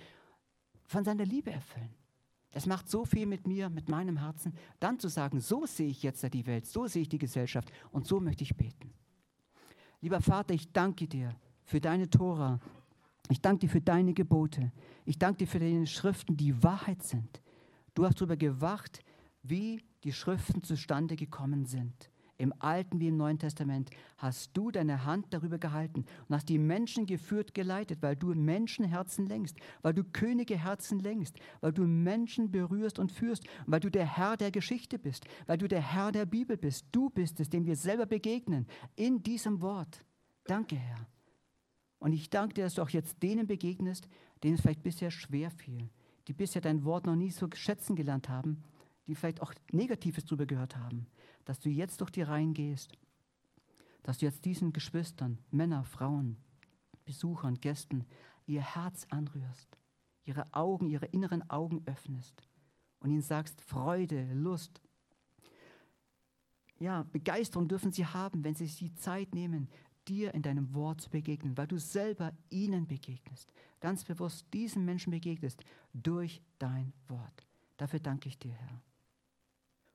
von 0.93 1.05
seiner 1.05 1.25
Liebe 1.25 1.51
erfüllen. 1.51 1.95
Das 2.53 2.67
macht 2.67 2.89
so 2.89 3.05
viel 3.05 3.27
mit 3.27 3.47
mir, 3.47 3.71
mit 3.71 3.89
meinem 3.89 4.19
Herzen, 4.19 4.55
dann 4.79 4.99
zu 4.99 5.09
sagen, 5.09 5.41
so 5.41 5.65
sehe 5.65 5.89
ich 5.89 6.03
jetzt 6.03 6.23
die 6.35 6.47
Welt, 6.47 6.67
so 6.67 6.87
sehe 6.87 7.03
ich 7.03 7.09
die 7.09 7.19
Gesellschaft 7.19 7.73
und 7.91 8.07
so 8.07 8.21
möchte 8.21 8.45
ich 8.45 8.55
beten. 8.55 8.93
Lieber 10.03 10.21
Vater, 10.21 10.53
ich 10.53 10.71
danke 10.71 11.09
dir 11.09 11.35
für 11.65 11.81
deine 11.81 12.11
Tora. 12.11 12.61
Ich 13.31 13.41
danke 13.41 13.61
dir 13.61 13.71
für 13.71 13.81
deine 13.81 14.13
Gebote. 14.13 14.71
Ich 15.07 15.19
danke 15.19 15.39
dir 15.39 15.47
für 15.47 15.61
deine 15.61 15.87
Schriften, 15.87 16.37
die 16.37 16.63
Wahrheit 16.63 17.03
sind. 17.03 17.41
Du 17.95 18.05
hast 18.05 18.21
darüber 18.21 18.37
gewacht, 18.37 19.01
wie 19.43 19.83
die 20.05 20.13
Schriften 20.13 20.63
zustande 20.63 21.17
gekommen 21.17 21.65
sind. 21.65 22.11
Im 22.43 22.53
Alten 22.59 22.99
wie 22.99 23.07
im 23.07 23.17
Neuen 23.17 23.39
Testament 23.39 23.91
hast 24.17 24.57
du 24.57 24.73
deine 24.73 25.05
Hand 25.05 25.27
darüber 25.31 25.59
gehalten 25.59 26.07
und 26.27 26.35
hast 26.35 26.49
die 26.49 26.59
Menschen 26.59 27.07
geführt, 27.07 27.55
geleitet, 27.55 28.03
weil 28.03 28.17
du 28.17 28.35
Menschenherzen 28.35 29.27
lenkst, 29.27 29.57
weil 29.83 29.95
du 29.95 30.03
Könige 30.03 30.59
Herzen 30.59 30.99
lenkst, 30.99 31.37
weil 31.61 31.73
du 31.73 31.85
Menschen 31.85 32.51
berührst 32.51 32.99
und 32.99 33.13
führst, 33.13 33.45
weil 33.67 33.79
du 33.79 33.93
der 33.93 34.07
Herr 34.07 34.37
der 34.37 34.51
Geschichte 34.51 34.99
bist, 34.99 35.25
weil 35.47 35.57
du 35.57 35.69
der 35.69 35.83
Herr 35.83 36.11
der 36.11 36.27
Bibel 36.27 36.57
bist. 36.57 36.87
Du 36.91 37.11
bist 37.11 37.39
es, 37.39 37.49
dem 37.49 37.65
wir 37.65 37.77
selber 37.77 38.07
begegnen 38.07 38.67
in 38.97 39.23
diesem 39.23 39.63
Wort. 39.63 40.05
Danke, 40.43 40.75
Herr. 40.75 41.07
Und 42.01 42.13
ich 42.13 42.29
danke 42.29 42.55
dir, 42.55 42.65
dass 42.65 42.75
du 42.75 42.83
auch 42.83 42.91
jetzt 42.91 43.23
denen 43.23 43.47
begegnest, 43.47 44.09
denen 44.43 44.57
es 44.57 44.63
vielleicht 44.63 44.83
bisher 44.83 45.13
schwer 45.13 45.53
fiel, 45.53 45.91
die 46.27 46.33
bisher 46.33 46.61
dein 46.61 46.85
Wort 46.85 47.07
noch 47.07 47.15
nie 47.15 47.31
so 47.31 47.47
schätzen 47.55 47.95
gelernt 47.95 48.29
haben, 48.29 48.65
die 49.07 49.15
vielleicht 49.15 49.43
auch 49.43 49.55
Negatives 49.71 50.25
darüber 50.25 50.47
gehört 50.47 50.77
haben 50.77 51.07
dass 51.45 51.61
du 51.61 51.69
jetzt 51.69 52.01
durch 52.01 52.11
die 52.11 52.23
Reihen 52.23 52.55
gehst, 52.55 52.93
dass 54.03 54.19
du 54.19 54.27
jetzt 54.27 54.45
diesen 54.45 54.73
Geschwistern, 54.73 55.39
Männer, 55.51 55.85
Frauen, 55.85 56.37
Besuchern, 57.05 57.61
Gästen 57.61 58.05
ihr 58.47 58.63
Herz 58.63 59.07
anrührst, 59.11 59.79
ihre 60.25 60.53
Augen, 60.53 60.89
ihre 60.89 61.07
inneren 61.07 61.49
Augen 61.51 61.83
öffnest 61.87 62.43
und 63.01 63.11
ihnen 63.11 63.23
sagst, 63.23 63.61
Freude, 63.61 64.33
Lust, 64.35 64.81
ja, 66.79 67.05
Begeisterung 67.13 67.69
dürfen 67.69 67.93
sie 67.93 68.07
haben, 68.07 68.43
wenn 68.43 68.55
sie 68.55 68.67
sich 68.67 68.77
die 68.77 68.95
Zeit 68.95 69.35
nehmen, 69.35 69.69
dir 70.09 70.35
in 70.35 70.43
deinem 70.43 70.75
Wort 70.75 71.01
zu 71.01 71.11
begegnen, 71.11 71.57
weil 71.57 71.69
du 71.69 71.79
selber 71.79 72.33
ihnen 72.51 72.89
begegnest, 72.89 73.53
ganz 73.81 74.05
bewusst 74.05 74.47
diesen 74.53 74.85
Menschen 74.85 75.13
begegnest 75.13 75.63
durch 75.93 76.43
dein 76.59 76.93
Wort. 77.07 77.47
Dafür 77.77 78.01
danke 78.01 78.29
ich 78.29 78.39
dir, 78.39 78.53
Herr. 78.53 78.83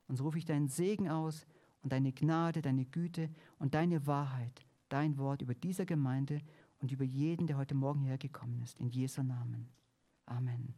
Und 0.08 0.16
so 0.16 0.24
rufe 0.24 0.38
ich 0.38 0.45
deinen 0.45 0.68
Segen 0.68 1.10
aus 1.10 1.45
und 1.82 1.91
deine 1.91 2.12
Gnade, 2.12 2.62
deine 2.62 2.86
Güte 2.86 3.30
und 3.60 3.74
deine 3.74 4.08
Wahrheit, 4.08 4.66
dein 4.89 5.18
Wort 5.18 5.41
über 5.41 5.53
dieser 5.53 5.86
Gemeinde 5.86 6.41
und 6.80 6.91
über 6.91 7.03
jeden, 7.03 7.47
der 7.47 7.58
heute 7.58 7.76
Morgen 7.76 8.01
hergekommen 8.01 8.62
ist. 8.62 8.80
In 8.80 8.89
Jesu 8.89 9.24
Namen. 9.24 9.68
Amen. 10.26 10.74